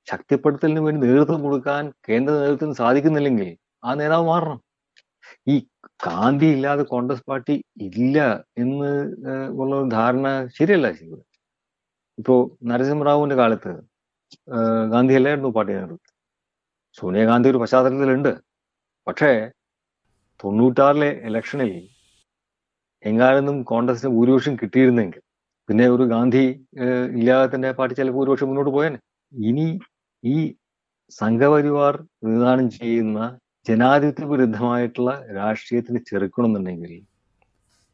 ശക്തിപ്പെടുത്തലിന് 0.08 0.80
വേണ്ടി 0.80 1.00
നേതൃത്വം 1.08 1.42
കൊടുക്കാൻ 1.42 1.84
കേന്ദ്ര 2.08 2.34
നേതൃത്വം 2.44 2.72
സാധിക്കുന്നില്ലെങ്കിൽ 2.82 3.50
ആ 3.86 3.94
നേതാവ് 4.00 4.26
മാറണം. 4.32 4.60
ഈ 5.54 5.56
ഗാന്ധി 6.06 6.48
ഇല്ലാതെ 6.56 6.84
കോൺഗ്രസ് 6.94 7.26
പാർട്ടി 7.30 7.56
ഇല്ല 7.82 8.18
എന്ന് 8.64 8.92
ഉള്ള 9.62 9.82
ധാരണ 9.98 10.28
ശരിയല്ല 10.58 10.88
ശരിക്കും 11.00 11.28
ഇപ്പോ 12.18 12.36
നരസിംഹറാവുവിന്റെ 12.72 13.38
കാലത്ത് 13.42 13.74
ഗാന്ധി 14.94 15.14
അല്ലായിരുന്നു 15.20 15.50
പാർട്ടി 15.58 15.72
നേതൃത്വം. 15.74 16.12
സോണിയാഗാന്ധി 16.98 17.50
ഒരു 17.50 17.62
പശ്ചാത്തലത്തിലുണ്ട്. 17.64 18.32
പക്ഷേ 19.08 19.32
തൊണ്ണൂറ്റാറിലെ 20.44 21.12
ഇലക്ഷനിൽ 21.28 21.72
എങ്ങാനൊന്നും 23.04 23.58
കോൺഗ്രസിന് 23.72 24.12
ഭൂരിപക്ഷം 24.18 24.56
കിട്ടിയിരുന്നെങ്കിൽ. 24.62 25.22
പിന്നെ 25.70 25.86
ഒരു 25.96 26.04
ഗാന്ധി 26.14 26.44
ഇല്ലാതെ 27.20 27.48
തന്നെ 27.54 27.70
പാർട്ടി 27.80 27.94
ചില 28.00 28.12
ഭൂരിപക്ഷം 28.18 28.48
മുന്നോട്ട് 28.50 28.72
പോയേനെ. 28.78 29.00
ഇനി 29.34 29.68
ഈ 30.24 30.38
സംഘപരിവാർ 31.12 31.94
പ്രതിദാനം 32.22 32.68
ചെയ്യുന്ന 32.80 33.20
ജനാധിപത്യ 33.66 34.26
വിരുദ്ധമായിട്ടുള്ള 34.32 35.12
രാഷ്ട്രീയത്തിന് 35.40 36.00
ചെറുക്കണമെന്നുണ്ടെങ്കിൽ 36.10 36.94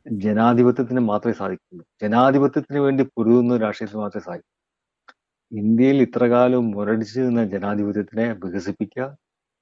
ജനാധിപത്യത്തിന് 0.05 1.01
മാത്രമേ 1.11 1.35
സാധിക്കുള്ളൂ. 1.39 1.83
ജനാധിപത്യത്തിന് 2.03 2.79
വേണ്ടി 2.85 3.03
പൊരുതുന്ന 3.15 3.57
രാഷ്ട്രീയത്തിന് 3.63 4.01
മാത്രമേ 4.03 4.23
സാധിക്കൂ. 4.27 4.49
ഇന്ത്യയിൽ 5.51 5.97
ഇത്രകാലം 6.05 6.63
മുരടിച്ചു 6.75 7.17
നിന്ന 7.25 7.41
ജനാധിപത്യത്തിനെ 7.53 8.25
വികസിപ്പിക്കുക 8.43 9.05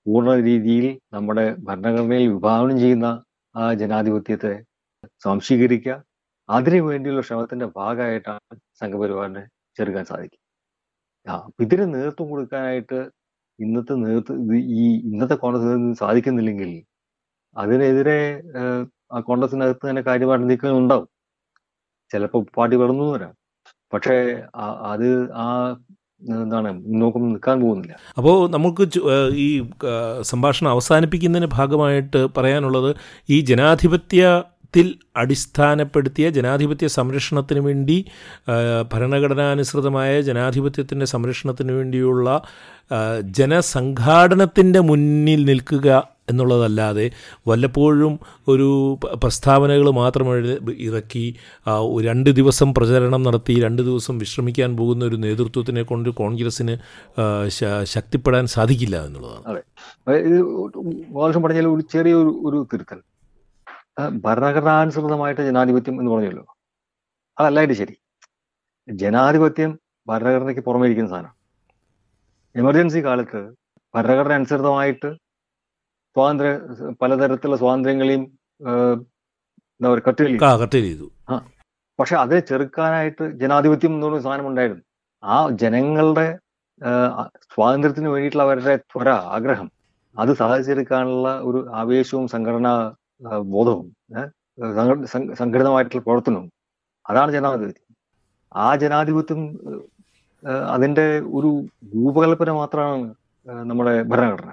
പൂർണ 0.05 0.31
രീതിയിൽ 0.47 0.85
നമ്മുടെ 1.15 1.45
ഭരണഘടനയിൽ 1.67 2.27
വിഭാവനം 2.35 2.75
ചെയ്യുന്ന 2.83 3.07
ആ 3.55 3.65
ജനാധിപത്യത്തെ 3.81 4.53
സ്വാംശീകരിക്കുക 5.23 5.95
അതിനു 6.49 6.81
വേണ്ടിയുള്ള 6.81 7.21
ശ്രമത്തിന്റെ 7.21 7.67
ഭാഗമായിട്ടാണ് 7.77 8.55
സംഘപരിവാറിനെ 8.81 9.43
ചെറുക്കാൻ 9.77 10.05
സാധിക്കും 10.05 10.41
ആ 11.27 11.35
ഇതിന് 11.63 11.85
നേതൃത്വം 11.93 12.27
കൊടുക്കാനായിട്ട് 12.29 12.99
ഇന്നത്തെ 13.59 13.93
നേതൃത്വം 14.03 14.37
ഈ 14.81 14.85
ഇന്നത്തെ 15.11 15.35
കോൺഗ്രസ് 15.43 15.99
സാധിക്കുന്നില്ലെങ്കിൽ 16.01 16.71
അതിനെതിരെ 17.55 18.19
കോൺഗ്രസിനകത്ത് 19.27 19.83
തന്നെ 19.89 20.01
കാര്യമായിട്ട് 20.01 20.47
നീക്കങ്ങൾ 20.49 20.77
ഉണ്ടാവും. 20.83 21.07
ചിലപ്പോൾ 22.11 22.41
പാർട്ടി 22.57 22.75
വളർന്നു 22.81 23.05
വരാം. 23.13 23.33
പക്ഷേ 23.93 24.17
അത് 24.91 25.07
ആ 25.43 25.45
എന്താണ് 26.41 26.69
നോക്കുമ്പോൾ 27.01 27.29
നിൽക്കാൻ 27.31 27.57
പോകുന്നില്ല. 27.63 27.95
അപ്പോൾ 28.17 28.37
നമുക്ക് 28.55 28.83
ഈ 29.45 29.47
സംഭാഷണം 30.31 30.69
അവസാനിപ്പിക്കുന്നതിന് 30.75 31.49
ഭാഗമായിട്ട് 31.57 32.21
പറയാനുള്ളത് 32.37 32.89
ഈ 33.29 33.39
ജനാധിപത്യത്തിൽ 34.75 34.87
അടിസ്ഥാനപ്പെടുത്തിയ 35.17 36.25
ജനാധിപത്യ 36.29 36.87
സംരക്ഷണത്തിന് 36.87 37.59
വേണ്ടി 37.59 37.97
ഭരണഘടനാനുസൃതമായ 38.93 40.11
ജനാധിപത്യത്തിന്റെ 40.21 41.05
സംരക്ഷണത്തിന് 41.05 41.71
വേണ്ടിയുള്ള 41.71 42.27
ജനസംഘാടനത്തിന്റെ 43.31 44.79
മുന്നിൽ 44.79 45.41
നിൽക്കുക 45.45 45.87
എന്നുള്ളതല്ലാതെ 46.29 47.05
വല്ലപ്പോഴും 47.47 48.13
ഒരു 48.47 48.67
പ്രസ്താവനകൾ 49.13 49.87
മാത്രം 49.91 50.27
ഇറക്കി 50.79 51.25
രണ്ട് 52.01 52.29
ദിവസം 52.29 52.69
പ്രചരണം 52.73 53.23
നടത്തി 53.23 53.55
രണ്ട് 53.59 53.81
ദിവസം 53.81 54.15
വിശ്രമിക്കാൻ 54.17 54.71
പോകുന്ന 54.77 55.05
ഒരു 55.05 55.15
നേതൃത്വത്തിനെ 55.15 55.83
കൊണ്ട് 55.83 56.09
കോൺഗ്രസിന് 56.09 56.75
ശക്തിപ്പെടാൻ 57.93 58.47
സാധിക്കില്ല 58.47 58.97
എന്നുള്ളതാണ് 59.05 59.45
അതെ 59.51 60.19
ഇത് 60.29 60.39
പറഞ്ഞാൽ 61.43 61.67
ഒരു 61.67 61.85
ചെറിയ 61.91 62.15
ഒരു 62.45 62.59
തിരുത്തൽ 62.73 63.01
ഭരണഘടനാനുസൃതമായിട്ട് 64.25 65.41
ജനാധിപത്യം 65.49 65.95
എന്ന് 65.99 66.11
പറഞ്ഞല്ലോ. 66.13 66.43
അതല്ലായിട്ട് 67.37 67.75
ശരി. 67.81 67.95
ജനാധിപത്യം 68.87 69.71
ഭരണഘടനയ്ക്ക് 70.07 70.63
പുറമേ 70.67 70.87
ഇരിക്കുന്ന 70.87 71.11
സാധനം. 71.13 71.33
എമർജൻസി 72.55 72.99
കാലത്ത് 73.07 73.41
ഭരണഘടന 73.93 74.33
അനുസൃതമായിട്ട് 74.39 75.09
സ്വാതന്ത്ര്യ 76.15 76.51
പലതരത്തിലുള്ള 77.01 77.57
സ്വാതന്ത്ര്യങ്ങളെയും 77.61 78.23
എന്താ 79.81 79.87
പറയുക 79.91 80.45
ആ 80.49 80.57
കട്ട് 80.59 80.77
ചെയ്തു. 80.85 81.07
പക്ഷെ 81.99 82.15
അതിനെ 82.21 82.41
ചെറുക്കാനായിട്ട് 82.49 83.25
ജനാധിപത്യം 83.41 83.91
എന്ന് 83.95 84.05
പറയുന്ന 84.05 84.25
സാധനം 84.27 84.47
ഉണ്ടായിരുന്നു. 84.51 84.83
ആ 85.23 85.35
ജനങ്ങളുടെ 85.63 86.27
സ്വാതന്ത്ര്യത്തിന് 87.53 88.09
വേണ്ടിയിട്ടുള്ള 88.13 88.45
അവരുടെ 88.47 88.75
ത്വര 88.91 89.09
ആഗ്രഹം 89.35 89.67
അത് 90.15 90.31
സാധിച്ചെടുക്കാനുള്ള 90.41 91.29
ഒരു 91.49 91.59
ആവേശവും 91.81 92.25
സംഘടനാ 92.33 92.73
ബോധവും 93.51 93.87
സംഘടിതമായിട്ടുള്ള 95.39 96.01
പ്രവർത്തനവും. 96.03 96.47
അതാണ് 97.09 97.31
ജനാധിപത്യം. 97.31 97.95
ആ 98.55 98.75
ജനാധിപത്യം 98.83 99.41
അതിന്റെ 100.73 101.05
ഒരു 101.37 101.49
രൂപകൽപ്പന 101.95 102.51
മാത്രമാണ് 102.51 103.07
നമ്മുടെ 103.69 103.93
ഭരണഘടന. 104.11 104.51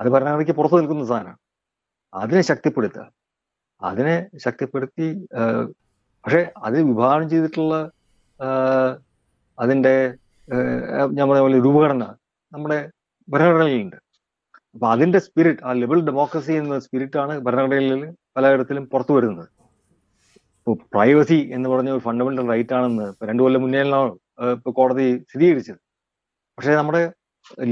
അത് 0.00 0.08
ഭരണഘടനയ്ക്ക് 0.14 0.54
പുറത്തു 0.58 0.76
നിൽക്കുന്ന 0.76 1.04
സാധനമാണ്. 1.12 1.38
അതിനെ 2.14 2.42
ശക്തിപ്പെടുത്തുക. 2.50 3.04
അതിനെ 3.82 4.16
ശക്തിപ്പെടുത്തി 4.44 5.08
പക്ഷെ 6.24 6.42
അത് 6.66 6.76
വിഭാവനം 6.82 7.26
ചെയ്തിട്ടുള്ള 7.32 7.74
അതിന്റെ 9.58 9.94
നമ്മുടെ 11.18 11.40
പോലെ 11.40 11.58
രൂപഘടന 11.66 12.04
നമ്മുടെ 12.52 12.78
ഭരണഘടനയിലുണ്ട്. 13.28 13.98
അപ്പൊ 14.76 14.86
അതിന്റെ 14.94 15.18
സ്പിരിറ്റ് 15.24 15.62
ആ 15.68 15.70
ലിബറൽ 15.80 16.00
ഡെമോക്രസി 16.08 16.54
എന്ന 16.62 16.78
സ്പിരിറ്റ് 16.84 17.18
ആണ് 17.20 17.34
ഭരണഘടനയിൽ 17.44 18.02
പലയിടത്തിലും 18.36 18.84
പുറത്തു 18.92 19.12
വരുന്നത്. 19.16 19.46
ഇപ്പൊ 20.58 20.72
പ്രൈവസി 20.94 21.38
എന്ന് 21.56 21.68
പറഞ്ഞ 21.72 21.90
ഒരു 21.96 22.02
ഫണ്ടമെന്റൽ 22.06 22.46
റൈറ്റ് 22.52 22.74
ആണെന്ന് 22.78 23.06
രണ്ടു 23.28 23.42
കൊല്ലം 23.44 23.62
മുന്നേ 23.64 23.80
ഇപ്പൊ 24.56 24.70
കോടതി 24.78 25.06
സ്ഥിരീകരിച്ചത്. 25.28 25.78
പക്ഷേ 26.58 26.72
നമ്മുടെ 26.80 27.00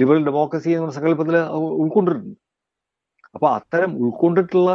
ലിബറൽ 0.01 0.23
ഡെമോക്രസി 0.29 0.71
എന്ന 0.79 0.95
സങ്കല്പത്തിൽ 0.97 1.37
ഉൾക്കൊണ്ടിട്ടുണ്ട്. 1.83 2.39
അപ്പൊ 3.35 3.49
അത്തരം 3.59 3.91
ഉൾക്കൊണ്ടിട്ടുള്ള 4.05 4.71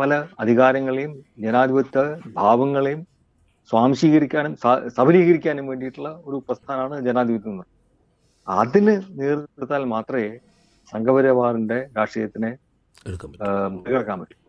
പല 0.00 0.12
അധികാരങ്ങളെയും 0.44 1.14
ജനാധിപത്യ 1.44 2.02
ഭാവങ്ങളെയും 2.38 3.00
സ്വാംശീകരിക്കാനും 3.70 4.52
സബലീകരിക്കാനും 4.98 5.66
വേണ്ടിയിട്ടുള്ള 5.70 6.10
ഒരു 6.26 6.36
പ്രസ്ഥാനമാണ് 6.48 6.98
ജനാധിപത്യം 7.08 7.54
എന്ന്. 7.54 7.66
അതിന് 8.48 8.96
നേതൃത്വത്താൽ 9.20 9.82
മാത്രമേ 9.94 10.28
സംഘപരിവാറിന്റെ 10.90 11.78
രാഷ്ട്രീയത്തിനെ 11.96 12.50
മറികടക്കാൻ 13.08 14.16
പറ്റും. 14.20 14.40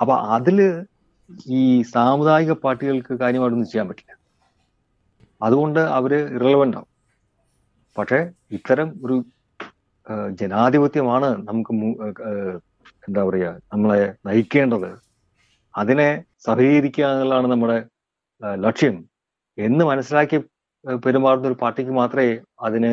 അപ്പൊ 0.00 0.14
അതിൽ 0.36 0.58
ഈ 1.58 1.62
സാമുദായിക 1.94 2.52
പാർട്ടികൾക്ക് 2.64 3.14
കാര്യമായിട്ടൊന്നും 3.22 3.70
ചെയ്യാൻ 3.72 3.88
പറ്റില്ല. 3.88 4.12
അതുകൊണ്ട് 5.42 5.80
അവർ 5.98 6.12
ഇറലവന്റ് 6.36 6.76
ആവും. 6.76 6.90
പക്ഷേ 7.98 8.18
ഇത്തരം 8.56 8.88
ഒരു 9.04 9.16
ജനാധിപത്യമാണ് 10.40 11.28
നമുക്ക് 11.48 11.72
എന്താ 13.08 13.22
പറയുക 13.28 13.50
നമ്മളെ 13.72 14.02
നയിക്കേണ്ടത്. 14.26 14.90
അതിനെ 15.74 16.08
സഹകരിക്കുക 16.46 17.04
എന്നുള്ളതാണ് 17.12 17.48
നമ്മുടെ 17.52 17.78
ലക്ഷ്യം. 18.66 18.96
എന്ന് 19.58 19.84
മനസ്സിലാക്കി 19.84 20.38
പെരുമാറുന്ന 21.04 21.48
ഒരു 21.48 21.58
പാർട്ടിക്ക് 21.62 21.90
മാത്രമേ 21.90 22.32
അതിന് 22.66 22.92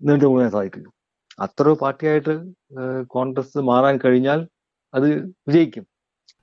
നീണ്ടു 0.00 0.26
സാധിക്കുന്നു 0.48 0.90
അത്ര 1.38 1.72
പാർട്ടിയായിട്ട് 1.80 2.34
കോൺഗ്രസ് 3.06 3.58
മാറാൻ 3.62 3.98
കഴിഞ്ഞാൽ 4.04 4.40
അത് 4.94 5.08
വിജയിക്കും. 5.48 5.84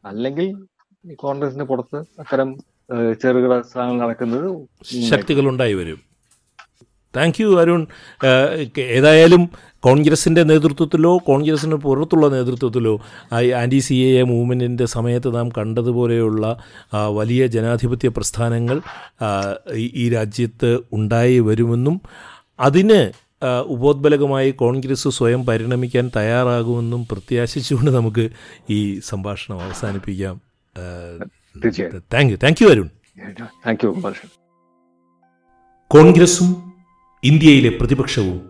അല്ലെങ്കിൽ 0.05 0.47
കോൺഗ്രസിന് 1.19 1.63
പുറത്ത് 1.63 1.99
അത്തരം 2.19 2.49
ചെറുകിട 3.21 3.61
സ്ഥാനങ്ങൾ 3.61 3.99
നടക്കുന്നത് 3.99 4.45
ശക്തികളുണ്ടായി 5.09 5.73
വരും. 5.73 5.99
താങ്ക് 7.13 7.41
യു 7.41 7.59
അരുൺ 7.59 7.81
ഏതായാലും 8.89 9.43
കോൺഗ്രസിന്റെ 9.83 10.43
നേതൃത്വത്തിലോ 10.43 11.17
കോൺഗ്രസിന് 11.25 11.75
പുറത്തുള്ള 11.75 12.27
നേതൃത്വത്തിലോ 12.27 12.93
ആന്റി 13.57 13.79
സി 13.79 13.93
എ 14.05 14.19
എ 14.19 14.23
മൂവ്മെന്റിന്റെ 14.23 14.85
സമയത്ത് 14.87 15.35
നാം 15.35 15.49
കണ്ടതുപോലെയുള്ള 15.57 16.43
വലിയ 17.11 17.47
ജനാധിപത്യ 17.47 18.09
പ്രസ്ഥാനങ്ങൾ 18.09 18.77
ഈ- 19.75 20.09
രാജ്യത്ത് 20.09 20.79
ഉണ്ടായി 20.91 21.39
വരുമെന്നും 21.39 21.97
അതിന് 22.59 23.01
ഉപോദ്ബലകമായി 23.67 24.51
കോൺഗ്രസ് 24.51 25.09
സ്വയം 25.09 25.45
പരിണമിക്കാൻ 25.45 26.11
തയ്യാറാകുമെന്നും 26.15 27.07
പ്രത്യാശിച്ചുകൊണ്ട് 27.11 27.91
നമുക്ക് 27.91 28.29
ഈ 28.69 28.99
സംഭാഷണം 28.99 29.61
അവസാനിപ്പിക്കാം. 29.61 30.41
Thank 32.13 32.31
you. 32.31 32.35
Thank 32.35 32.63
you 32.63 32.67
Arun. 32.69 32.89
Thank 33.67 33.85
you 33.85 34.01
കോൺഗ്രസും 35.87 36.73
ഇന്ത്യയിലെ 37.23 37.69
പ്രതിപക്ഷവും 37.69 38.49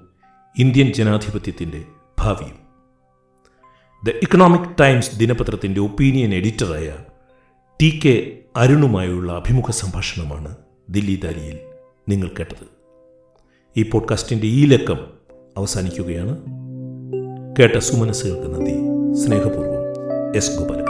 ഇന്ത്യൻ 0.57 0.93
ജനാധിപത്യത്തിന്റെ 0.93 1.83
ഭാവിയും. 2.19 2.57
ദ 4.05 4.09
ഇക്കണോമിക് 4.09 4.75
ടൈംസ് 4.79 5.19
ദിനപത്രത്തിന്റെ 5.19 5.81
ഒപ്പീനിയൻ 5.81 6.35
എഡിറ്ററായ 6.35 6.97
ടി 7.81 7.99
കെ 8.05 8.39
അരുണുമായുള്ള 8.55 9.31
അഭിമുഖ 9.31 9.71
സംഭാഷണമാണ് 9.71 10.55
ദില്ലി 10.89 11.15
ദാലിയിൽ 11.15 11.59
നിങ്ങൾ 12.09 12.27
കേട്ടത്. 12.27 12.76
ഈ 13.77 13.89
പോഡ്കാസ്റ്റിന്റെ 13.89 14.47
ഈ 14.47 14.65
ലക്കം 14.65 14.97
അവസാനിക്കുകയാണ്. 15.57 16.37
കേട്ട 17.59 17.77
സുമനസ്സുകൾക്ക് 17.77 18.53
നന്ദി 18.53 18.73
സ്നേഹപൂർവം 19.17 20.35
എസ് 20.35 20.59
ഗോപാൽ 20.59 20.85